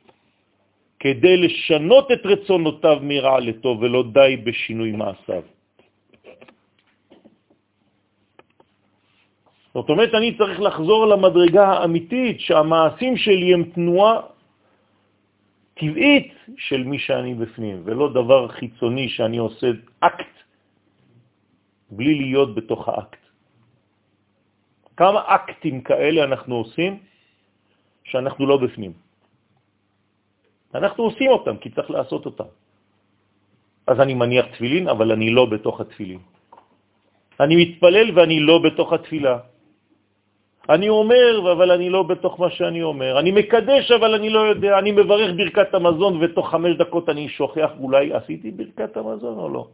[0.99, 5.43] כדי לשנות את רצונותיו מרע לטוב ולא די בשינוי מעשיו.
[9.75, 14.21] זאת אומרת, אני צריך לחזור למדרגה האמיתית שהמעשים שלי הם תנועה,
[15.79, 19.67] טבעית של מי שאני בפנים, ולא דבר חיצוני שאני עושה
[20.01, 20.35] אקט
[21.91, 23.23] בלי להיות בתוך האקט.
[24.97, 26.99] כמה אקטים כאלה אנחנו עושים
[28.05, 29.08] שאנחנו לא בפנים.
[30.75, 32.51] אנחנו עושים אותם כי צריך לעשות אותם.
[33.87, 36.21] אז אני מניח תפילין, אבל אני לא בתוך התפילין.
[37.41, 39.39] אני מתפלל ואני לא בתוך התפילה.
[40.69, 43.19] אני אומר, אבל אני לא בתוך מה שאני אומר.
[43.19, 44.79] אני מקדש, אבל אני לא יודע.
[44.79, 49.65] אני מברך ברכת המזון, ותוך חמש דקות אני שוכח, אולי עשיתי ברכת המזון או לא.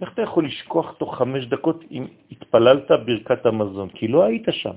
[0.00, 3.88] איך אתה יכול לשכוח תוך חמש דקות אם התפללת ברכת המזון?
[3.88, 4.76] כי לא היית שם.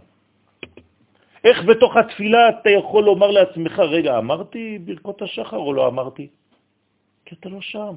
[1.44, 6.28] איך בתוך התפילה אתה יכול לומר לעצמך, רגע, אמרתי ברכות השחר או לא אמרתי?
[7.26, 7.96] כי אתה לא שם.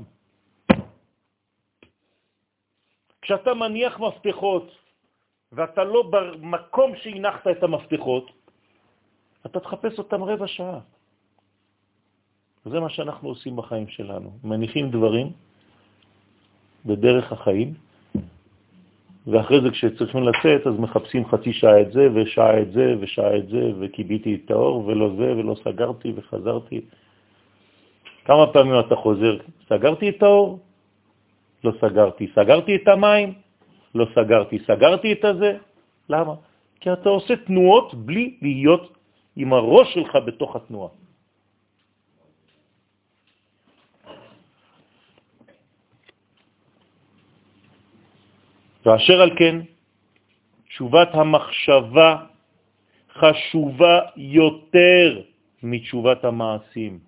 [3.23, 4.67] כשאתה מניח מפתחות
[5.53, 8.31] ואתה לא במקום שהנחת את המפתחות,
[9.47, 10.81] אתה תחפש אותם רבע שעה.
[12.65, 14.39] זה מה שאנחנו עושים בחיים שלנו.
[14.45, 15.33] מניחים דברים
[16.87, 17.75] בדרך החיים,
[19.27, 23.49] ואחרי זה כשצריכים לצאת, אז מחפשים חצי שעה את זה, ושעה את זה, ושעה את
[23.49, 26.81] זה, וקיביתי את האור, ולא זה, ולא סגרתי, וחזרתי.
[28.25, 29.37] כמה פעמים אתה חוזר?
[29.69, 30.59] סגרתי את האור?
[31.65, 32.27] לא סגרתי.
[32.35, 33.33] סגרתי את המים?
[33.95, 34.59] לא סגרתי.
[34.59, 35.57] סגרתי את הזה?
[36.09, 36.35] למה?
[36.81, 38.99] כי אתה עושה תנועות בלי להיות
[39.37, 40.89] עם הראש שלך בתוך התנועה.
[48.87, 49.57] ואשר על כן,
[50.69, 52.17] תשובת המחשבה
[53.13, 55.21] חשובה יותר
[55.63, 56.99] מתשובת המעשים.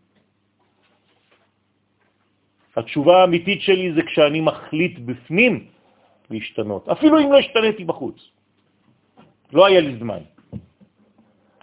[2.77, 5.67] התשובה האמיתית שלי זה כשאני מחליט בפנים
[6.31, 8.19] להשתנות, אפילו אם לא השתניתי בחוץ.
[9.53, 10.23] לא היה לי זמן.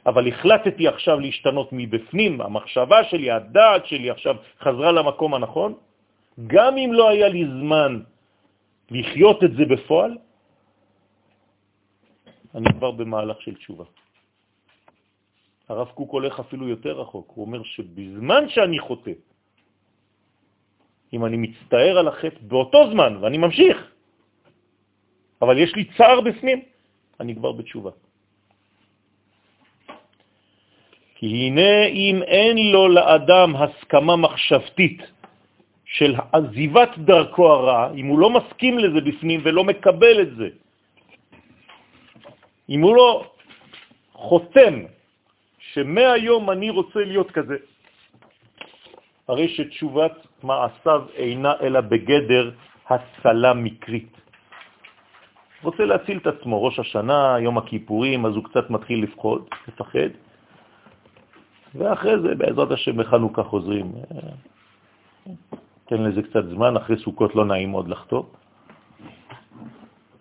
[0.05, 5.73] אבל החלטתי עכשיו להשתנות מבפנים, המחשבה שלי, הדעת שלי עכשיו חזרה למקום הנכון,
[6.47, 8.01] גם אם לא היה לי זמן
[8.91, 10.17] לחיות את זה בפועל,
[12.55, 13.85] אני כבר במהלך של תשובה.
[15.69, 19.11] הרב קוק הולך אפילו יותר רחוק, הוא אומר שבזמן שאני חוטא,
[21.13, 23.77] אם אני מצטער על החטא באותו זמן, ואני ממשיך,
[25.41, 26.59] אבל יש לי צער בפנים,
[27.19, 27.91] אני כבר בתשובה.
[31.15, 35.01] כי הנה אם אין לו לאדם הסכמה מחשבתית
[35.91, 40.49] של עזיבת דרכו הרע, אם הוא לא מסכים לזה בפנים ולא מקבל את זה,
[42.69, 43.09] אם הוא לא
[44.13, 44.73] חותם
[45.59, 47.57] שמהיום אני רוצה להיות כזה,
[49.27, 52.51] הרי שתשובת מעשיו אינה אלא בגדר
[52.87, 54.11] הצלה מקרית.
[55.63, 60.11] רוצה להציל את עצמו, ראש השנה, יום הכיפורים, אז הוא קצת מתחיל לפחוד, לפחד,
[61.75, 63.91] ואחרי זה בעזרת השם בחנוכה חוזרים.
[65.91, 68.23] תן לזה קצת זמן, אחרי סוכות לא נעים עוד לחטוא.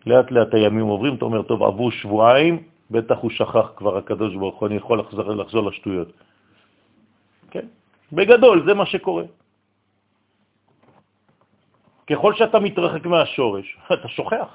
[0.06, 2.54] לאט לאט הימים עוברים, אתה אומר, טוב, עברו שבועיים,
[2.90, 6.10] בטח הוא שכח כבר הקדוש ברוך הוא, אני יכול לחזור, לחזור לשטויות.
[7.50, 7.66] כן?
[8.12, 9.24] בגדול, זה מה שקורה.
[12.10, 14.50] ככל שאתה מתרחק מהשורש, אתה שוכח.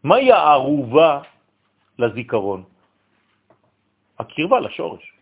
[0.00, 1.20] מהי הערובה
[1.98, 2.64] לזיכרון?
[4.18, 5.17] הקרבה לשורש.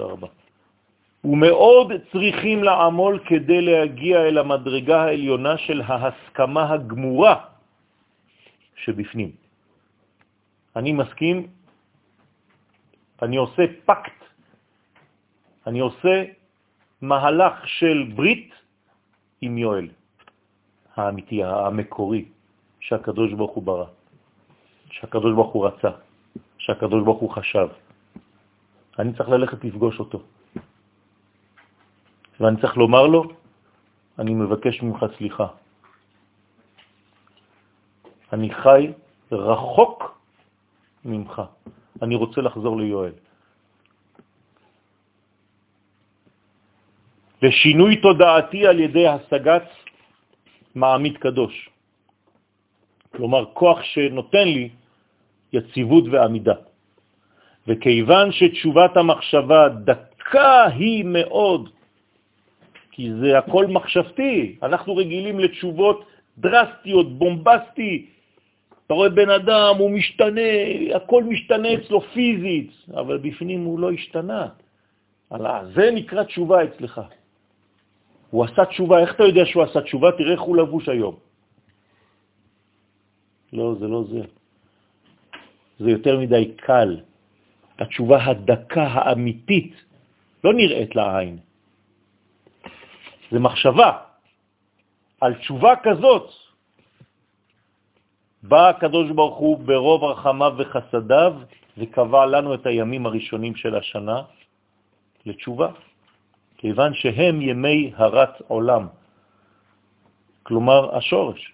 [0.00, 0.28] תודה רבה.
[1.24, 7.34] ומאוד צריכים לעמול כדי להגיע אל המדרגה העליונה של ההסכמה הגמורה
[8.76, 9.32] שבפנים.
[10.76, 11.36] אני מסכים,
[13.22, 14.18] אני עושה פקט,
[15.66, 16.24] אני עושה
[17.04, 18.54] מהלך של ברית
[19.40, 19.88] עם יואל,
[20.96, 22.24] האמיתי, המקורי,
[22.80, 23.88] שהקדוש ברוך הוא ברא,
[24.90, 25.92] שהקדוש ברוך הוא רצה,
[26.58, 27.89] שהקדוש ברוך הוא חשב.
[28.98, 30.22] אני צריך ללכת לפגוש אותו.
[32.40, 33.22] ואני צריך לומר לו,
[34.18, 35.46] אני מבקש ממך סליחה.
[38.32, 38.92] אני חי
[39.32, 40.20] רחוק
[41.04, 41.42] ממך.
[42.02, 43.12] אני רוצה לחזור ליואל.
[47.42, 49.68] לשינוי תודעתי על ידי השגת
[50.74, 51.70] מעמיד קדוש.
[53.16, 54.68] כלומר, כוח שנותן לי
[55.52, 56.69] יציבות ועמידה.
[57.70, 61.68] וכיוון שתשובת המחשבה דקה היא מאוד,
[62.90, 66.04] כי זה הכל מחשבתי, אנחנו רגילים לתשובות
[66.38, 68.06] דרסטיות, בומבסטי.
[68.86, 70.50] אתה רואה בן אדם, הוא משתנה,
[70.94, 74.48] הכל משתנה אצלו פיזית, אבל בפנים הוא לא השתנה.
[75.74, 77.00] זה נקרא תשובה אצלך.
[78.30, 80.18] הוא עשה תשובה, איך אתה יודע שהוא עשה תשובה?
[80.18, 81.16] תראה איך הוא לבוש היום.
[83.52, 84.22] לא, זה לא זה.
[85.78, 87.09] זה יותר מדי קל.
[87.80, 89.74] התשובה הדקה האמיתית
[90.44, 91.38] לא נראית לעין.
[93.30, 93.90] זה מחשבה.
[95.20, 96.30] על תשובה כזאת
[98.42, 101.34] בא הקדוש ברוך הוא ברוב רחמיו וחסדיו
[101.78, 104.22] וקבע לנו את הימים הראשונים של השנה
[105.26, 105.68] לתשובה,
[106.56, 108.86] כיוון שהם ימי הרת עולם,
[110.42, 111.52] כלומר השורש,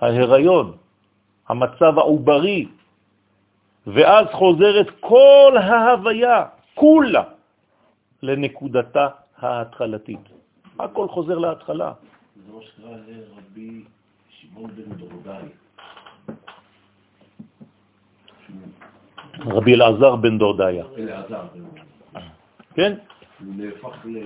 [0.00, 0.76] ההיריון,
[1.48, 2.68] המצב העוברי,
[3.86, 7.24] ואז חוזרת כל ההוויה, כולה,
[8.22, 9.08] לנקודתה
[9.38, 10.20] ההתחלתית.
[10.78, 11.92] הכל חוזר להתחלה.
[12.46, 13.84] זה מה שקרא לרבי
[14.28, 15.48] שמעון בן דורדאי.
[19.40, 20.84] רבי אלעזר בן דורדאיה.
[20.98, 21.44] אלעזר.
[22.74, 22.92] כן?
[23.40, 24.18] הוא נהפך ל...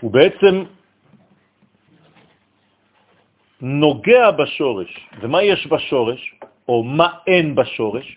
[0.00, 0.64] הוא בעצם
[3.60, 5.08] נוגע בשורש.
[5.20, 6.34] ומה יש בשורש,
[6.72, 8.16] או מה אין בשורש?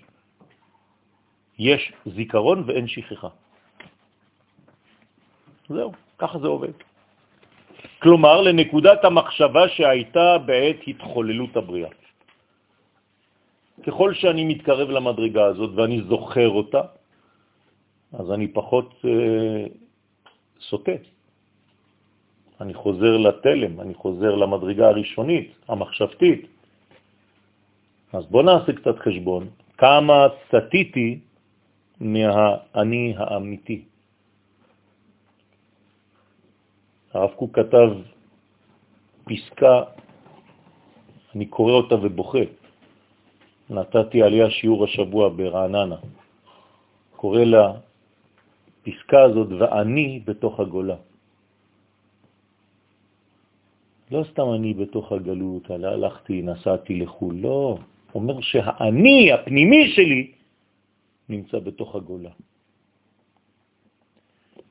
[1.60, 3.28] יש זיכרון ואין שכחה.
[5.68, 6.76] זהו, ככה זה עובד.
[8.00, 11.92] כלומר, לנקודת המחשבה שהייתה בעת התחוללות הבריאה.
[13.84, 16.84] ככל שאני מתקרב למדרגה הזאת ואני זוכר אותה,
[18.14, 19.68] אז אני פחות אה,
[20.72, 20.98] סוטה.
[22.62, 26.55] אני חוזר לתלם, אני חוזר למדרגה הראשונית, המחשבתית.
[28.16, 29.48] אז בוא נעשה קצת חשבון,
[29.78, 31.20] כמה סטיתי
[32.00, 33.86] מהאני האמיתי.
[37.14, 37.90] הרב קוק כתב
[39.24, 39.84] פסקה,
[41.36, 42.46] אני קורא אותה ובוכה.
[43.70, 45.96] נתתי עליה שיעור השבוע ברעננה.
[47.16, 47.74] קורא לה
[48.84, 50.96] פסקה הזאת, ואני בתוך הגולה.
[54.12, 57.78] לא סתם אני בתוך הגלות, הלכתי, נסעתי לחו"ל, לא.
[58.16, 60.32] אומר שהאני הפנימי שלי
[61.30, 62.30] נמצא בתוך הגולה.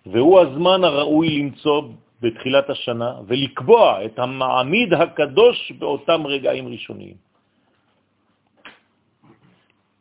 [0.07, 1.83] והוא הזמן הראוי למצוא
[2.21, 7.17] בתחילת השנה ולקבוע את המעמיד הקדוש באותם רגעים ראשוניים.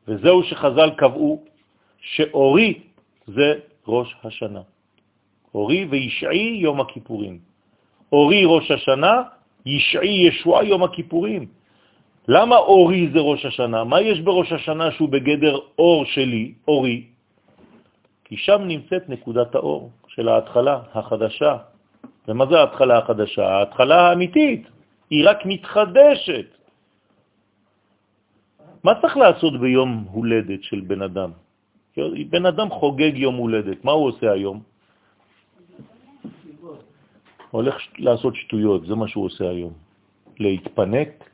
[0.08, 1.44] וזהו שחז"ל קבעו
[2.00, 2.80] שאורי
[3.28, 3.50] זה
[3.88, 4.62] ראש השנה.
[5.56, 7.40] אורי וישעי יום הכיפורים.
[8.12, 9.24] אורי ראש השנה,
[9.66, 11.63] ישעי ישוע יום הכיפורים.
[12.28, 13.84] למה אורי זה ראש השנה?
[13.84, 17.04] מה יש בראש השנה שהוא בגדר אור שלי, אורי?
[18.24, 21.58] כי שם נמצאת נקודת האור של ההתחלה החדשה.
[22.28, 23.44] ומה זה ההתחלה החדשה?
[23.48, 24.64] ההתחלה האמיתית,
[25.10, 26.48] היא רק מתחדשת.
[28.84, 31.32] מה צריך לעשות ביום הולדת של בן אדם?
[32.30, 34.64] בן אדם חוגג יום הולדת, מה הוא עושה היום?
[37.52, 39.74] הולך לעשות שטויות, זה מה שהוא עושה היום.
[40.40, 41.30] להתפנק,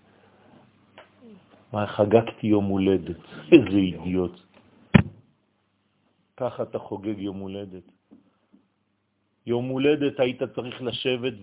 [1.74, 4.40] מה, חגגתי יום הולדת, איזה אידיוט.
[6.38, 7.84] ככה אתה חוגג יום הולדת.
[9.46, 11.34] יום הולדת היית צריך לשבת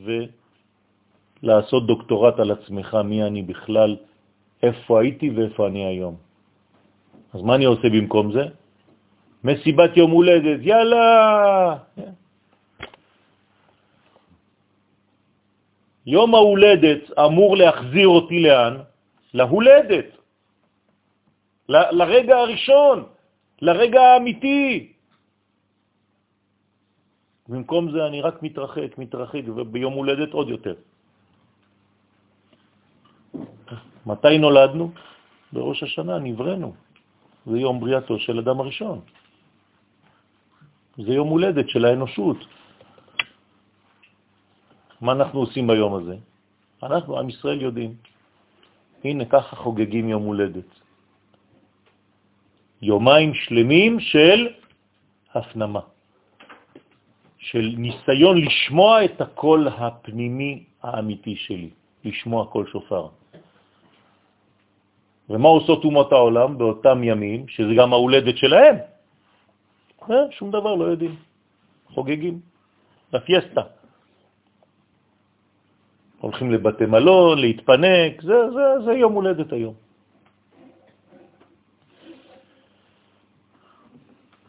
[1.43, 3.97] ולעשות דוקטורט על עצמך, מי אני בכלל,
[4.63, 6.17] איפה הייתי ואיפה אני היום.
[7.35, 8.45] אז מה אני עושה במקום זה?
[9.45, 11.77] מסיבת יום הולדת, יאללה!
[16.07, 18.75] יום ההולדת אמור להחזיר אותי לאן?
[19.37, 20.09] להולדת,
[21.69, 22.97] ל- לרגע הראשון,
[23.61, 24.93] לרגע האמיתי.
[27.49, 30.75] במקום זה אני רק מתרחק, מתרחק, וביום הולדת עוד יותר.
[34.07, 34.85] מתי נולדנו?
[35.53, 36.75] בראש השנה נברנו.
[37.47, 39.01] זה יום בריאתו של אדם הראשון.
[40.97, 42.39] זה יום הולדת של האנושות.
[45.01, 46.17] מה אנחנו עושים ביום הזה?
[46.83, 48.16] אנחנו, עם ישראל, יודעים.
[49.05, 50.71] הנה, ככה חוגגים יום הולדת.
[52.83, 54.49] יומיים שלמים של
[55.35, 55.81] הפנמה,
[57.39, 61.71] של ניסיון לשמוע את הקול הפנימי האמיתי שלי,
[62.05, 63.09] לשמוע קול שופר.
[65.31, 68.77] ומה עושות אומות העולם באותם ימים, שזה גם ההולדת שלהם?
[70.11, 71.17] אה, שום דבר לא יודעים,
[71.95, 72.41] חוגגים,
[73.13, 73.63] לפיאסטה.
[76.21, 79.75] הולכים לבתי מלון, להתפנק, זה, זה, זה יום הולדת היום.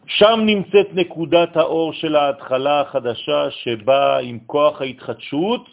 [0.06, 5.64] שם נמצאת נקודת האור של ההתחלה החדשה שבאה עם כוח ההתחדשות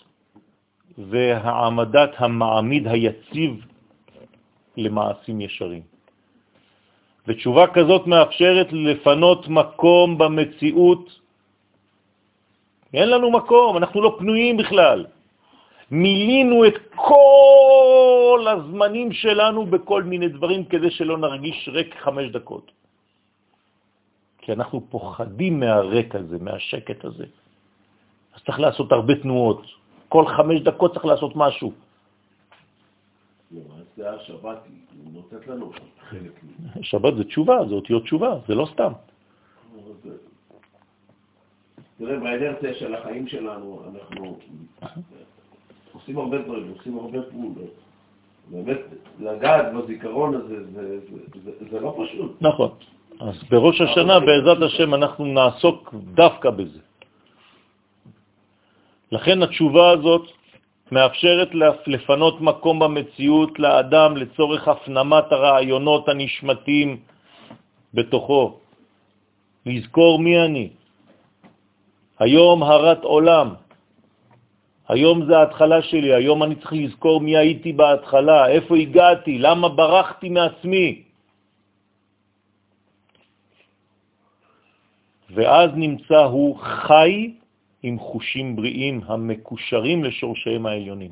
[0.97, 3.65] והעמדת המעמיד היציב
[4.77, 5.81] למעשים ישרים.
[7.27, 11.19] ותשובה כזאת מאפשרת לפנות מקום במציאות.
[12.93, 15.05] אין לנו מקום, אנחנו לא פנויים בכלל.
[15.91, 22.71] מילינו את כל הזמנים שלנו בכל מיני דברים כדי שלא נרגיש רק חמש דקות.
[24.37, 27.25] כי אנחנו פוחדים מהרק הזה, מהשקט הזה.
[28.35, 29.61] אז צריך לעשות הרבה תנועות.
[30.09, 31.71] כל חמש דקות צריך לעשות משהו.
[35.47, 35.69] לא.
[36.81, 38.91] שבת זה תשובה, זה אותיות תשובה, זה לא סתם.
[41.97, 44.37] תראה, באנרציה של החיים שלנו, אנחנו
[45.95, 47.73] עושים הרבה דברים, עושים הרבה פעולות.
[48.51, 48.77] באמת,
[49.19, 52.31] לגעת בזיכרון הזה, זה, זה, זה, זה לא פשוט.
[52.41, 52.69] נכון.
[53.19, 56.79] אז בראש השנה, בעזרת השם, אנחנו נעסוק דווקא בזה.
[59.11, 60.25] לכן התשובה הזאת
[60.91, 61.49] מאפשרת
[61.87, 66.89] לפנות מקום במציאות לאדם לצורך הפנמת הרעיונות הנשמתיים
[67.93, 68.59] בתוכו.
[69.65, 70.69] לזכור מי אני.
[72.19, 73.64] היום הרת עולם.
[74.87, 80.29] היום זה ההתחלה שלי, היום אני צריך לזכור מי הייתי בהתחלה, איפה הגעתי, למה ברחתי
[80.29, 81.03] מעצמי.
[85.29, 87.33] ואז נמצא הוא חי
[87.83, 91.11] עם חושים בריאים המקושרים לשורשיהם העליונים.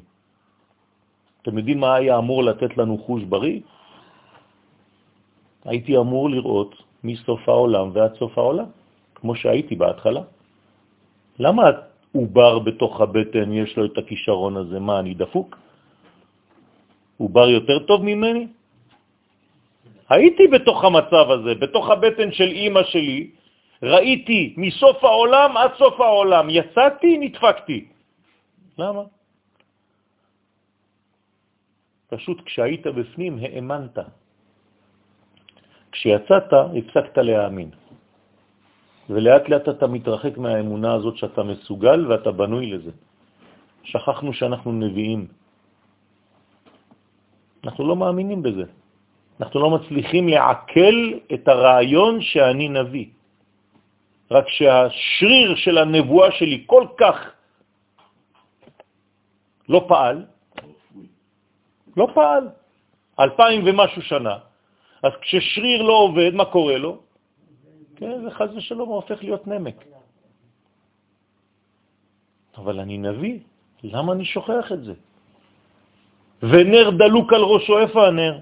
[1.41, 3.59] אתם יודעים מה היה אמור לתת לנו חוש בריא?
[5.65, 8.69] הייתי אמור לראות מסוף העולם ועד סוף העולם,
[9.15, 10.21] כמו שהייתי בהתחלה.
[11.39, 11.61] למה
[12.13, 14.79] עובר בתוך הבטן יש לו את הכישרון הזה?
[14.79, 15.57] מה, אני דפוק?
[17.17, 18.47] עובר יותר טוב ממני?
[20.09, 23.31] הייתי בתוך המצב הזה, בתוך הבטן של אימא שלי,
[23.83, 27.79] ראיתי מסוף העולם עד סוף העולם, יצאתי, נדפקתי.
[28.77, 29.03] למה?
[32.09, 33.97] פשוט כשהיית בפנים האמנת.
[35.91, 37.69] כשיצאת, הפסקת להאמין.
[39.09, 42.91] ולאט לאט אתה מתרחק מהאמונה הזאת שאתה מסוגל ואתה בנוי לזה.
[43.83, 45.27] שכחנו שאנחנו נביאים.
[47.63, 48.63] אנחנו לא מאמינים בזה.
[49.39, 50.97] אנחנו לא מצליחים לעכל
[51.33, 53.07] את הרעיון שאני נביא.
[54.31, 57.17] רק שהשריר של הנבואה שלי כל כך
[59.69, 60.25] לא פעל,
[61.97, 62.43] לא פעל,
[63.19, 64.37] אלפיים ומשהו שנה.
[65.03, 67.12] אז כששריר לא עובד, מה קורה לו?
[68.03, 69.79] כן, זה חז ושלום הוא הופך להיות נמק.
[72.57, 73.39] אבל אני נביא,
[73.83, 74.93] למה אני שוכח את זה?
[76.43, 78.35] ונר דלוק על ראשו, איפה הנר?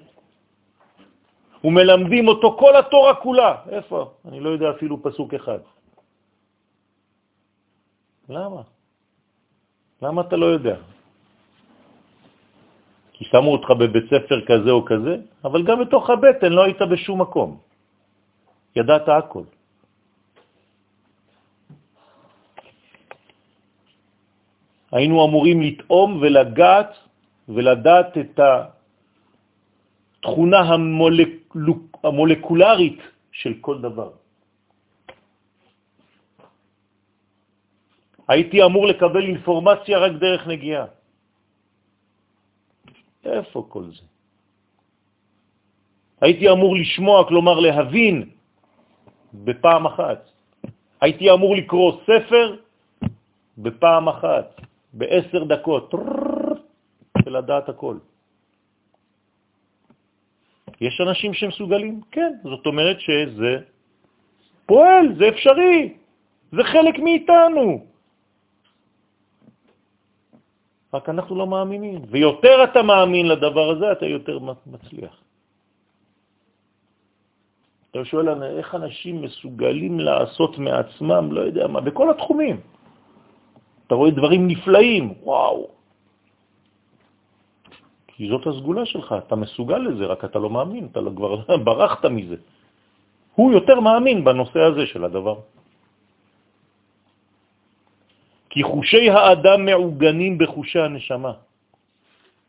[1.64, 3.52] ומלמדים אותו כל התורה כולה.
[3.70, 4.00] איפה?
[4.26, 5.62] אני לא יודע אפילו פסוק אחד.
[8.30, 8.62] למה?
[10.02, 10.78] למה אתה לא יודע?
[13.14, 15.14] כי שמו אותך בבית ספר כזה או כזה,
[15.46, 17.71] אבל גם בתוך הבטן לא היית בשום מקום.
[18.76, 19.44] ידעת הכל.
[24.92, 26.92] היינו אמורים לטעום ולגעת
[27.50, 28.40] ולדעת את
[30.20, 30.60] התכונה
[32.04, 33.00] המולקולרית
[33.32, 34.12] של כל דבר.
[38.28, 40.86] הייתי אמור לקבל אינפורמציה רק דרך נגיעה.
[43.26, 44.06] איפה כל זה?
[46.22, 48.30] הייתי אמור לשמוע, כלומר להבין,
[49.34, 50.30] בפעם אחת.
[51.02, 52.56] הייתי אמור לקרוא ספר
[53.58, 54.62] בפעם אחת,
[54.94, 55.94] בעשר דקות,
[57.26, 57.98] ולדעת הכל.
[60.82, 62.02] יש אנשים שמסוגלים?
[62.12, 62.34] כן.
[62.44, 63.58] זאת אומרת שזה
[64.66, 65.94] פועל, זה אפשרי,
[66.52, 67.86] זה חלק מאיתנו.
[70.94, 72.02] רק אנחנו לא מאמינים.
[72.10, 75.16] ויותר אתה מאמין לדבר הזה, אתה יותר מצליח.
[77.92, 82.60] אתה שואל איך אנשים מסוגלים לעשות מעצמם, לא יודע מה, בכל התחומים.
[83.88, 85.68] אתה רואה דברים נפלאים, וואו.
[88.08, 91.36] כי זאת הסגולה שלך, אתה מסוגל לזה, רק אתה לא מאמין, אתה לא, כבר
[91.68, 92.36] ברחת מזה.
[93.36, 95.44] הוא יותר מאמין בנושא הזה של הדבר.
[98.50, 101.34] כי חושי האדם מעוגנים בחושי הנשמה.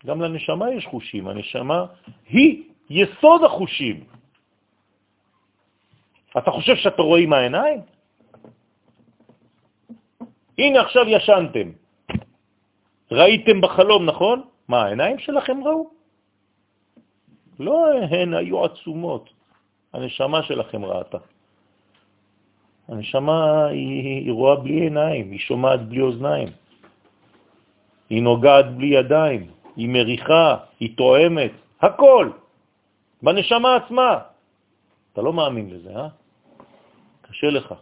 [0.06, 1.86] גם לנשמה יש חושים, הנשמה
[2.30, 4.21] היא יסוד החושים.
[6.38, 7.80] אתה חושב שאתה רואה עם העיניים?
[10.58, 11.68] הנה עכשיו ישנתם.
[13.12, 14.42] ראיתם בחלום, נכון?
[14.68, 15.90] מה, העיניים שלכם ראו?
[17.58, 19.30] לא, הן היו עצומות.
[19.92, 21.18] הנשמה שלכם ראתה.
[22.88, 26.48] הנשמה היא, היא רואה בלי עיניים, היא שומעת בלי אוזניים,
[28.10, 32.30] היא נוגעת בלי ידיים, היא מריחה, היא תואמת, הכל,
[33.22, 34.18] בנשמה עצמה.
[35.12, 36.08] אתה לא מאמין לזה, אה?
[37.42, 37.74] קשה לך.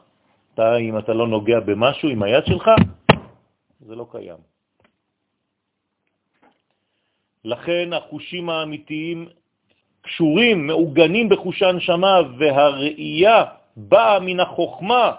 [0.54, 2.70] אתה, אם אתה לא נוגע במשהו עם היד שלך,
[3.80, 4.40] זה לא קיים.
[7.44, 9.28] לכן החושים האמיתיים
[10.02, 13.44] קשורים, מעוגנים בחוש הנשמה, והראייה
[13.76, 15.12] באה מן החוכמה.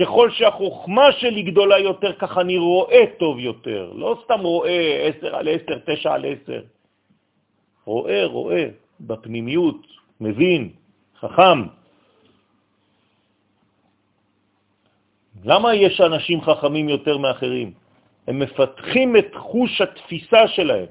[0.00, 3.92] ככל שהחוכמה שלי גדולה יותר, ככה אני רואה טוב יותר.
[3.92, 6.60] לא סתם רואה 10 על 10, 9 על 10.
[7.84, 8.64] רואה, רואה,
[9.00, 9.86] בפנימיות,
[10.20, 10.72] מבין,
[11.20, 11.81] חכם.
[15.44, 17.72] למה יש אנשים חכמים יותר מאחרים?
[18.26, 20.86] הם מפתחים את חוש התפיסה שלהם.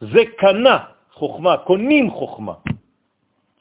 [0.00, 0.78] זה קנה
[1.12, 2.54] חוכמה, קונים חוכמה.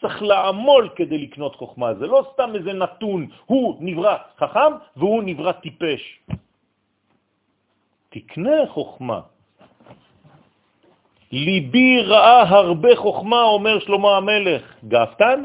[0.02, 1.94] צריך לעמול כדי לקנות חוכמה.
[1.94, 6.20] זה לא סתם איזה נתון, הוא נברא חכם והוא נברא טיפש.
[8.10, 9.20] תקנה חוכמה.
[11.32, 14.64] ליבי ראה הרבה חוכמה, אומר שלמה המלך.
[14.88, 15.44] גאפתן?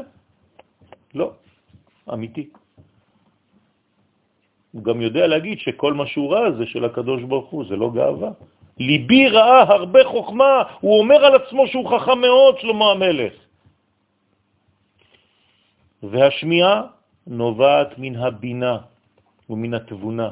[1.13, 1.31] לא,
[2.13, 2.49] אמיתי.
[4.71, 7.89] הוא גם יודע להגיד שכל מה שהוא ראה זה של הקדוש ברוך הוא, זה לא
[7.93, 8.31] גאווה.
[8.79, 13.33] ליבי ראה הרבה חוכמה, הוא אומר על עצמו שהוא חכם מאוד, שלמה המלך.
[16.03, 16.75] והשמיעה
[17.27, 18.77] נובעת מן הבינה
[19.49, 20.29] ומן התבונה.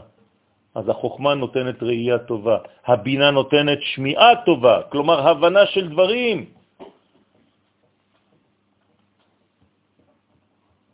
[0.75, 6.45] אז החוכמה נותנת ראייה טובה, הבינה נותנת שמיעה טובה, כלומר הבנה של דברים.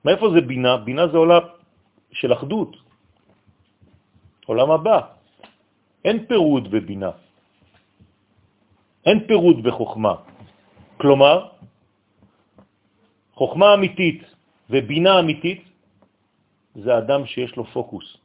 [0.06, 0.78] מאיפה זה בינה?
[0.78, 1.44] בינה זה עולם
[2.14, 2.76] של אחדות,
[4.52, 5.00] עולם הבא.
[6.06, 7.12] אין פירוד בבינה,
[9.06, 10.16] אין פירוד בחוכמה.
[11.00, 11.38] כלומר,
[13.34, 14.20] חוכמה אמיתית
[14.70, 15.64] ובינה אמיתית
[16.76, 18.18] זה אדם שיש לו פוקוס.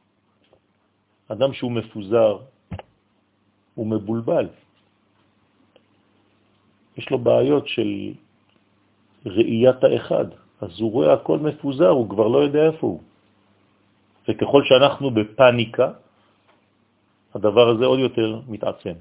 [1.31, 2.31] אדם שהוא מפוזר,
[3.75, 4.47] הוא מבולבל.
[6.97, 7.89] יש לו בעיות של
[9.25, 10.27] ראיית האחד,
[10.61, 13.01] אז הוא רואה הכל מפוזר, הוא כבר לא יודע איפה הוא.
[14.27, 15.87] וככל שאנחנו בפניקה,
[17.37, 18.97] הדבר הזה עוד יותר מתעצם.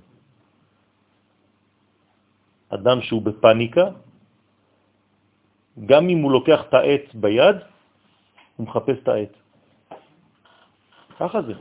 [2.68, 3.86] אדם שהוא בפניקה,
[5.86, 7.56] גם אם הוא לוקח את העט ביד,
[8.56, 9.34] הוא מחפש את העט.
[11.16, 11.56] ככה זה.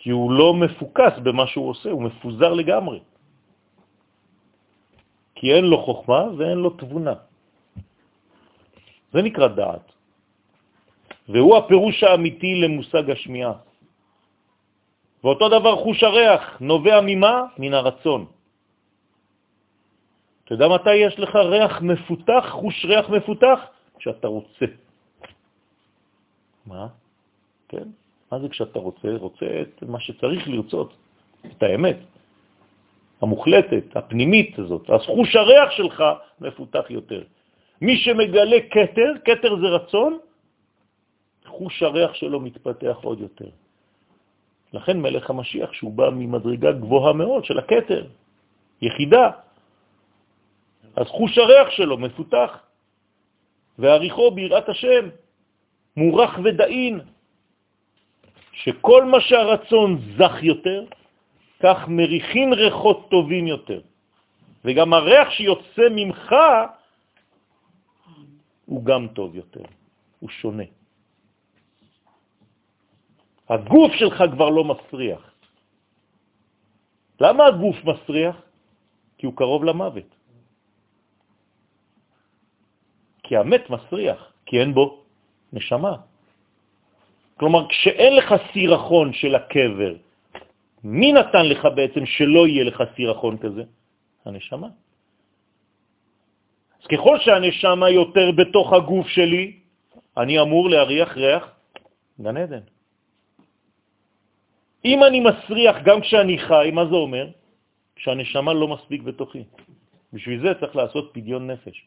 [0.00, 3.00] כי הוא לא מפוקס במה שהוא עושה, הוא מפוזר לגמרי.
[5.34, 7.14] כי אין לו חוכמה ואין לו תבונה.
[9.12, 9.86] זה נקרא דעת.
[11.28, 13.69] והוא הפירוש האמיתי למושג השמיעה.
[15.24, 17.44] ואותו דבר חוש הריח, נובע ממה?
[17.58, 18.26] מן הרצון.
[20.44, 23.58] אתה יודע מתי יש לך ריח מפותח, חוש ריח מפותח?
[23.98, 24.66] כשאתה רוצה.
[26.66, 26.86] מה?
[27.68, 27.88] כן?
[28.32, 29.08] מה זה כשאתה רוצה?
[29.18, 30.94] רוצה את מה שצריך לרצות,
[31.46, 31.96] את האמת
[33.20, 34.90] המוחלטת, הפנימית הזאת.
[34.90, 36.04] אז חוש הריח שלך
[36.40, 37.22] מפותח יותר.
[37.80, 40.18] מי שמגלה קטר, קטר זה רצון,
[41.46, 43.48] חוש הריח שלו מתפתח עוד יותר.
[44.72, 48.06] לכן מלך המשיח, שהוא בא ממדרגה גבוהה מאוד של הקטר,
[48.82, 49.30] יחידה,
[50.96, 52.58] אז חוש הריח שלו מפותח,
[53.78, 55.08] ועריכו ביראת השם,
[55.96, 57.00] מורח ודאין,
[58.52, 60.84] שכל מה שהרצון זך יותר,
[61.60, 63.80] כך מריחין ריחות טובים יותר.
[64.64, 66.34] וגם הריח שיוצא ממך
[68.66, 69.64] הוא גם טוב יותר,
[70.20, 70.64] הוא שונה.
[73.50, 75.22] הגוף שלך כבר לא מסריח.
[77.20, 78.36] למה הגוף מסריח?
[79.18, 80.10] כי הוא קרוב למוות.
[83.22, 85.04] כי המת מסריח, כי אין בו
[85.52, 85.94] נשמה.
[87.36, 89.92] כלומר, כשאין לך סירחון של הקבר,
[90.84, 93.64] מי נתן לך בעצם שלא יהיה לך סירחון כזה?
[94.24, 94.68] הנשמה.
[96.80, 99.60] אז ככל שהנשמה יותר בתוך הגוף שלי,
[100.16, 101.44] אני אמור להריח ריח
[102.20, 102.64] גן עדן.
[104.84, 107.26] אם אני מסריח גם כשאני חי, מה זה אומר?
[107.96, 109.44] שהנשמה לא מספיק בתוכי.
[110.12, 111.86] בשביל זה צריך לעשות פדיון נפש.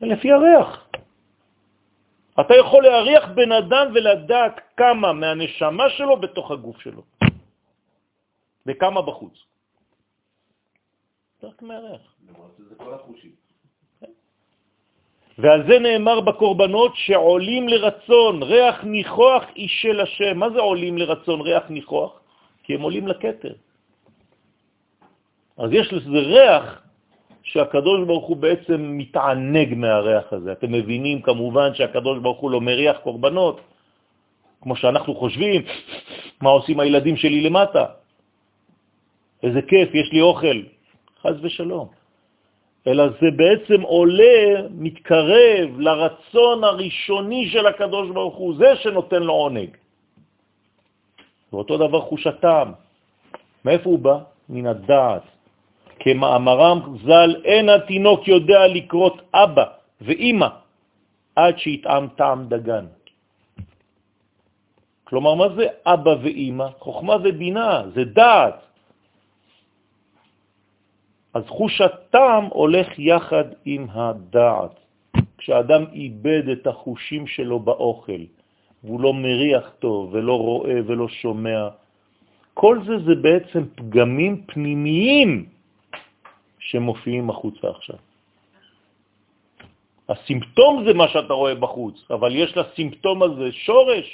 [0.00, 0.88] לפי הריח.
[2.40, 7.02] אתה יכול להריח בן אדם ולדעת כמה מהנשמה שלו בתוך הגוף שלו,
[8.66, 9.36] וכמה בחוץ.
[11.42, 12.04] רק מהריח.
[12.68, 13.45] זה כל החושים.
[15.38, 20.38] ועל זה נאמר בקורבנות שעולים לרצון, ריח ניחוח איש של השם.
[20.38, 22.12] מה זה עולים לרצון, ריח ניחוח?
[22.64, 23.52] כי הם עולים לקטר.
[25.58, 26.82] אז יש לזה ריח
[27.42, 30.52] שהקדוש ברוך הוא בעצם מתענג מהריח הזה.
[30.52, 33.60] אתם מבינים כמובן שהקדוש ברוך הוא לא מריח קורבנות,
[34.62, 35.62] כמו שאנחנו חושבים,
[36.42, 37.84] מה עושים הילדים שלי למטה.
[39.42, 40.58] איזה כיף, יש לי אוכל.
[41.22, 41.88] חז ושלום.
[42.86, 49.70] אלא זה בעצם עולה, מתקרב לרצון הראשוני של הקדוש ברוך הוא, זה שנותן לו עונג.
[51.52, 52.72] ואותו דבר חוש הטעם.
[53.64, 54.18] מאיפה הוא בא?
[54.48, 55.22] מן הדעת.
[55.98, 59.64] כמאמרם ז"ל, אין התינוק יודע לקרות אבא
[60.00, 60.48] ואימא
[61.36, 62.86] עד שיטעם טעם דגן.
[65.04, 66.68] כלומר, מה זה אבא ואימא?
[66.78, 68.65] חוכמה ובינה, זה דעת.
[71.36, 74.74] אז חוש הטעם הולך יחד עם הדעת.
[75.38, 78.22] כשאדם איבד את החושים שלו באוכל,
[78.84, 81.68] והוא לא מריח טוב ולא רואה ולא שומע,
[82.54, 85.46] כל זה זה בעצם פגמים פנימיים
[86.58, 88.00] שמופיעים החוצה עכשיו.
[90.08, 94.08] הסימפטום זה מה שאתה רואה בחוץ, אבל יש לסימפטום הזה שורש.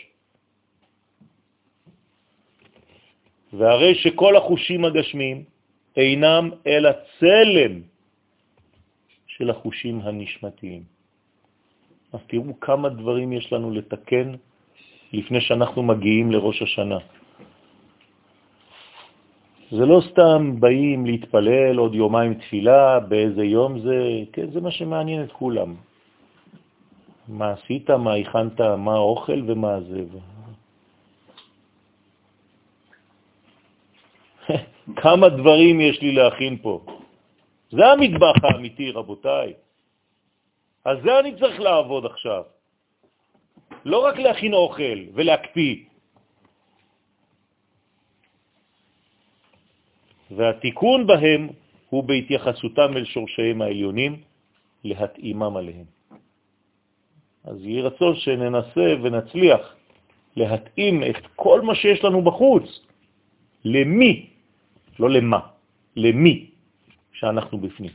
[3.52, 5.51] והרי שכל החושים הגשמיים
[5.96, 7.80] אינם אלא צלם
[9.26, 10.82] של החושים הנשמתיים.
[12.12, 14.32] אז תראו כמה דברים יש לנו לתקן
[15.12, 16.98] לפני שאנחנו מגיעים לראש השנה.
[19.72, 23.96] זה לא סתם באים להתפלל עוד יומיים תפילה, באיזה יום זה,
[24.32, 25.74] כן, זה מה שמעניין את כולם.
[27.28, 30.04] מה עשית, מה הכנת, מה האוכל ומה זה.
[35.02, 36.74] כמה דברים יש לי להכין פה.
[37.70, 39.52] זה המטבח האמיתי, רבותיי.
[40.84, 42.42] על זה אני צריך לעבוד עכשיו.
[43.84, 45.76] לא רק להכין אוכל ולהקפיא.
[50.30, 51.48] והתיקון בהם
[51.90, 54.22] הוא בהתייחסותם אל שורשיהם העליונים,
[54.84, 55.88] להתאימם עליהם.
[57.44, 59.62] אז יהי רצון שננסה ונצליח
[60.36, 62.66] להתאים את כל מה שיש לנו בחוץ
[63.64, 64.31] למי,
[65.02, 65.40] לא למה,
[65.96, 66.50] למי
[67.12, 67.90] שאנחנו בפנים.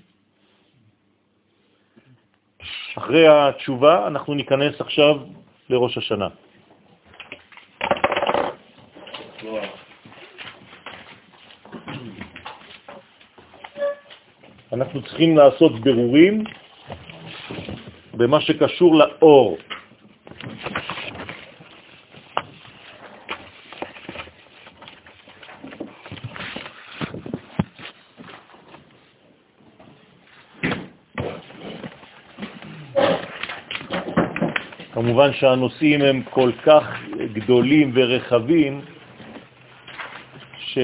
[2.97, 5.15] אחרי התשובה אנחנו ניכנס עכשיו
[5.69, 6.27] לראש השנה.
[14.73, 16.43] אנחנו צריכים לעשות ברורים
[18.13, 19.57] במה שקשור לאור.
[35.27, 36.83] כמובן שהנושאים הם כל כך
[37.33, 38.81] גדולים ורחבים,
[40.59, 40.77] ש...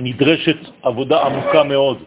[0.00, 2.02] נדרשת עבודה עמוקה מאוד.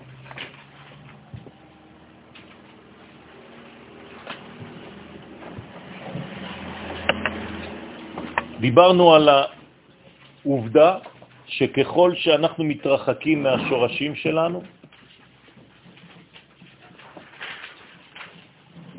[8.59, 9.29] דיברנו על
[10.45, 10.97] העובדה
[11.47, 14.61] שככל שאנחנו מתרחקים מהשורשים שלנו,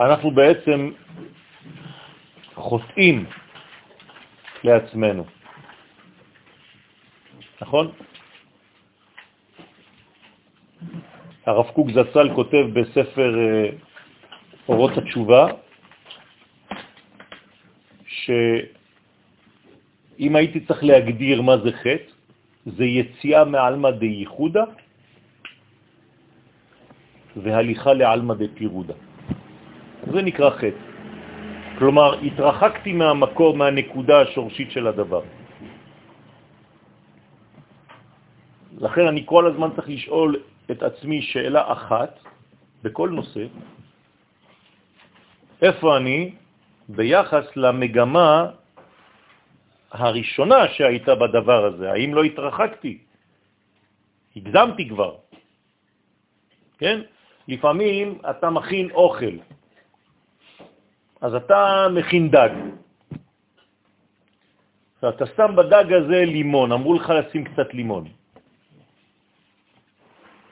[0.00, 0.90] אנחנו בעצם
[2.54, 3.24] חוטאים
[4.64, 5.24] לעצמנו.
[7.60, 7.92] נכון?
[11.46, 13.70] הרב קוק זצ"ל כותב בספר אה,
[14.68, 15.46] אורות התשובה,
[18.06, 18.36] שאם
[20.36, 22.12] הייתי צריך להגדיר מה זה חטא,
[22.66, 24.64] זה יציאה מעלמא דייחודה
[27.36, 28.94] והליכה לעלמא דפירודה.
[30.12, 30.82] זה נקרא חטא.
[31.78, 35.22] כלומר, התרחקתי מהמקור, מהנקודה השורשית של הדבר.
[38.78, 40.30] לכן אני כל הזמן צריך לשאול
[40.70, 42.12] את עצמי שאלה אחת
[42.82, 43.44] בכל נושא,
[45.62, 46.34] איפה אני
[46.88, 48.50] ביחס למגמה
[49.92, 52.98] הראשונה שהייתה בדבר הזה, האם לא התרחקתי?
[54.36, 55.12] הגזמתי כבר.
[56.78, 57.00] כן?
[57.48, 59.36] לפעמים אתה מכין אוכל,
[61.26, 62.54] אז אתה מכין דג.
[65.02, 68.04] אתה שם בדג הזה לימון, אמרו לך לשים קצת לימון.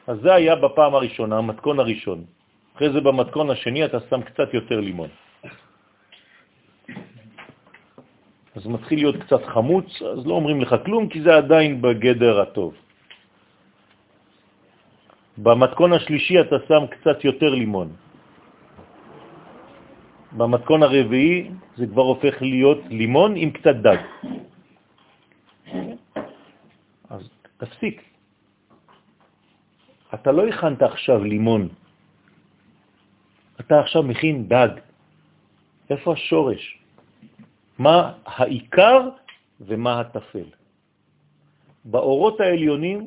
[0.07, 2.25] אז זה היה בפעם הראשונה, המתכון הראשון.
[2.75, 5.09] אחרי זה במתכון השני אתה שם קצת יותר לימון.
[8.55, 12.75] אז מתחיל להיות קצת חמוץ, אז לא אומרים לך כלום, כי זה עדיין בגדר הטוב.
[15.39, 18.04] במתכון השלישי אתה שם קצת יותר לימון.
[20.37, 23.97] במתכון הרביעי זה כבר הופך להיות לימון עם קצת דג.
[27.11, 28.03] אז תפסיק,
[30.15, 31.69] אתה לא הכנת עכשיו לימון,
[33.61, 34.69] אתה עכשיו מכין דג.
[35.91, 36.79] איפה השורש?
[37.79, 39.09] מה העיקר
[39.61, 40.49] ומה התפל?
[41.85, 43.07] באורות העליונים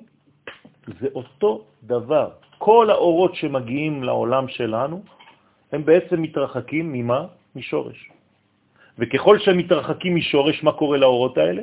[1.00, 2.30] זה אותו דבר.
[2.58, 5.04] כל האורות שמגיעים לעולם שלנו,
[5.72, 7.26] הם בעצם מתרחקים ממה?
[7.56, 8.10] משורש.
[8.98, 11.62] וככל שהם מתרחקים משורש, מה קורה לאורות האלה?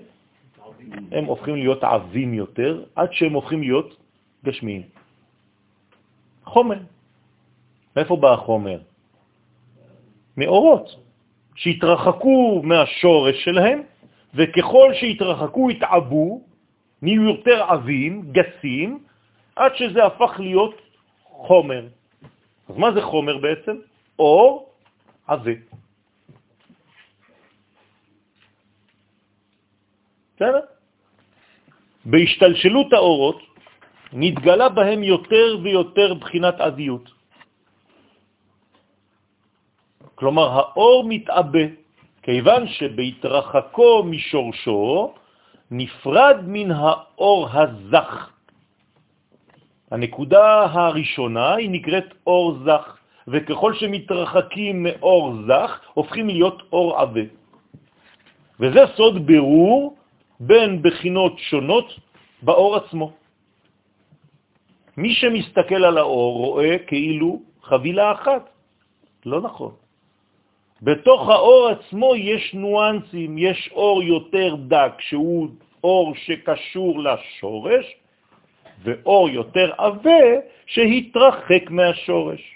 [1.12, 3.96] הם הופכים להיות עבים יותר, עד שהם הופכים להיות
[4.44, 4.82] גשמיים.
[6.44, 6.78] חומר.
[7.96, 8.78] מאיפה בא החומר?
[10.36, 10.86] מאורות,
[11.54, 13.82] שהתרחקו מהשורש שלהם,
[14.34, 16.42] וככל שהתרחקו התעבו,
[17.02, 18.98] נהיו יותר עבים, גסים,
[19.56, 20.74] עד שזה הפך להיות
[21.24, 21.86] חומר.
[22.68, 23.76] אז מה זה חומר בעצם?
[24.18, 24.72] אור
[25.26, 25.52] עבה.
[30.36, 30.60] בסדר?
[32.04, 33.38] בהשתלשלות האורות
[34.12, 37.10] נתגלה בהם יותר ויותר בחינת עדיות.
[40.14, 41.66] כלומר, האור מתאבא,
[42.22, 45.14] כיוון שבהתרחקו משורשו
[45.70, 48.30] נפרד מן האור הזך.
[49.90, 52.98] הנקודה הראשונה היא נקראת אור זך,
[53.28, 57.26] וככל שמתרחקים מאור זך, הופכים להיות אור עבה.
[58.60, 59.96] וזה סוד ברור
[60.40, 61.88] בין בחינות שונות
[62.42, 63.12] באור עצמו.
[64.96, 68.50] מי שמסתכל על האור רואה כאילו חבילה אחת.
[69.26, 69.72] לא נכון.
[70.82, 75.48] בתוך האור עצמו יש ניואנסים, יש אור יותר דק, שהוא
[75.84, 77.86] אור שקשור לשורש,
[78.82, 80.24] ואור יותר עבה
[80.66, 82.53] שהתרחק מהשורש.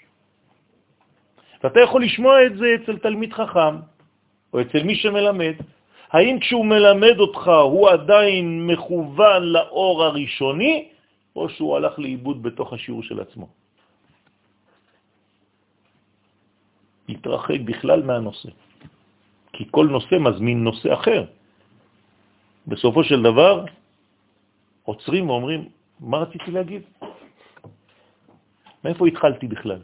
[1.63, 3.75] ואתה יכול לשמוע את זה אצל תלמיד חכם,
[4.53, 5.55] או אצל מי שמלמד.
[6.11, 10.89] האם כשהוא מלמד אותך הוא עדיין מכוון לאור הראשוני,
[11.35, 13.47] או שהוא הלך לאיבוד בתוך השיעור של עצמו?
[17.09, 18.49] התרחק בכלל מהנושא,
[19.53, 21.25] כי כל נושא מזמין נושא אחר.
[22.67, 23.65] בסופו של דבר
[24.83, 26.81] עוצרים ואומרים, מה רציתי להגיד?
[28.83, 29.81] מאיפה התחלתי בכלל?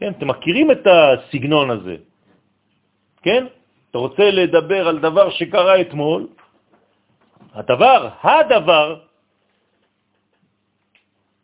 [0.00, 1.96] כן, אתם מכירים את הסגנון הזה,
[3.22, 3.46] כן?
[3.90, 6.28] אתה רוצה לדבר על דבר שקרה אתמול,
[7.52, 9.00] הדבר, הדבר,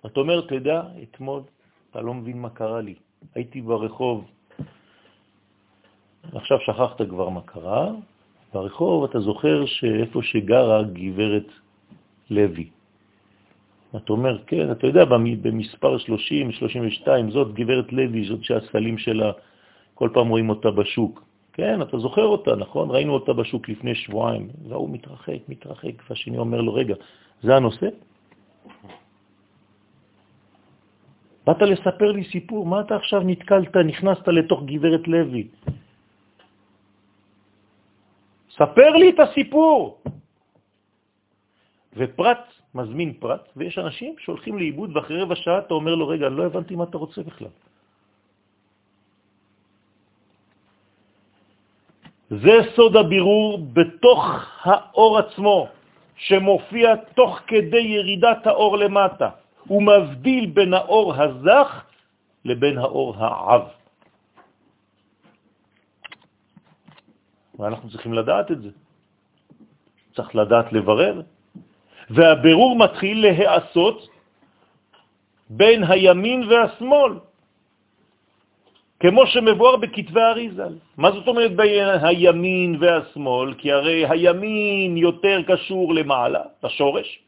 [0.07, 1.43] אתה אומר, אתה יודע, אתמול
[1.91, 2.95] אתה לא מבין מה קרה לי.
[3.35, 4.25] הייתי ברחוב,
[6.33, 7.91] עכשיו שכחת כבר מה קרה,
[8.55, 11.49] ברחוב אתה זוכר שאיפה שגרה גברת
[12.31, 12.76] לוי.
[13.97, 15.05] אתה אומר, כן, אתה יודע,
[15.43, 19.33] במספר 30, 32, זאת גברת לוי, זאת שהסלים שלה,
[19.95, 21.23] כל פעם רואים אותה בשוק.
[21.53, 22.91] כן, אתה זוכר אותה, נכון?
[22.91, 24.49] ראינו אותה בשוק לפני שבועיים.
[24.69, 26.95] והוא מתרחק, מתרחק, והשני אומר לו, רגע,
[27.43, 27.89] זה הנושא?
[31.47, 35.49] באת לספר לי סיפור, מה אתה עכשיו נתקלת, נכנסת לתוך גברת לוי?
[38.51, 40.01] ספר לי את הסיפור.
[41.97, 46.47] ופרט מזמין פרט, ויש אנשים שהולכים לאיבוד, ואחרי רבע שעה אתה אומר לו, רגע, לא
[46.47, 47.53] הבנתי מה אתה רוצה בכלל.
[52.31, 54.21] זה סוד הבירור בתוך
[54.63, 55.69] האור עצמו,
[56.17, 59.29] שמופיע תוך כדי ירידת האור למטה.
[59.67, 61.71] הוא מבדיל בין האור הזך
[62.45, 63.63] לבין האור העב.
[67.59, 68.71] ואנחנו צריכים לדעת את זה.
[70.15, 71.23] צריך לדעת לברר.
[72.11, 74.09] והבירור מתחיל להיעשות
[75.51, 77.13] בין הימין והשמאל,
[79.01, 80.75] כמו שמבואר בכתבי אריזל.
[80.97, 83.55] מה זאת אומרת בין הימין והשמאל?
[83.59, 87.19] כי הרי הימין יותר קשור למעלה, לשורש,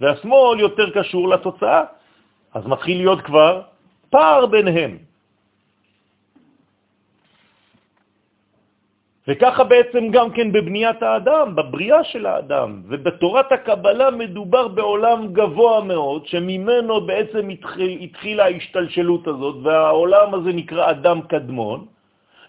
[0.00, 1.84] והשמאל יותר קשור לתוצאה,
[2.54, 3.62] אז מתחיל להיות כבר
[4.10, 5.09] פער ביניהם.
[9.28, 12.82] וככה בעצם גם כן בבניית האדם, בבריאה של האדם.
[12.88, 20.90] ובתורת הקבלה מדובר בעולם גבוה מאוד, שממנו בעצם התחיל, התחילה ההשתלשלות הזאת, והעולם הזה נקרא
[20.90, 21.86] אדם קדמון,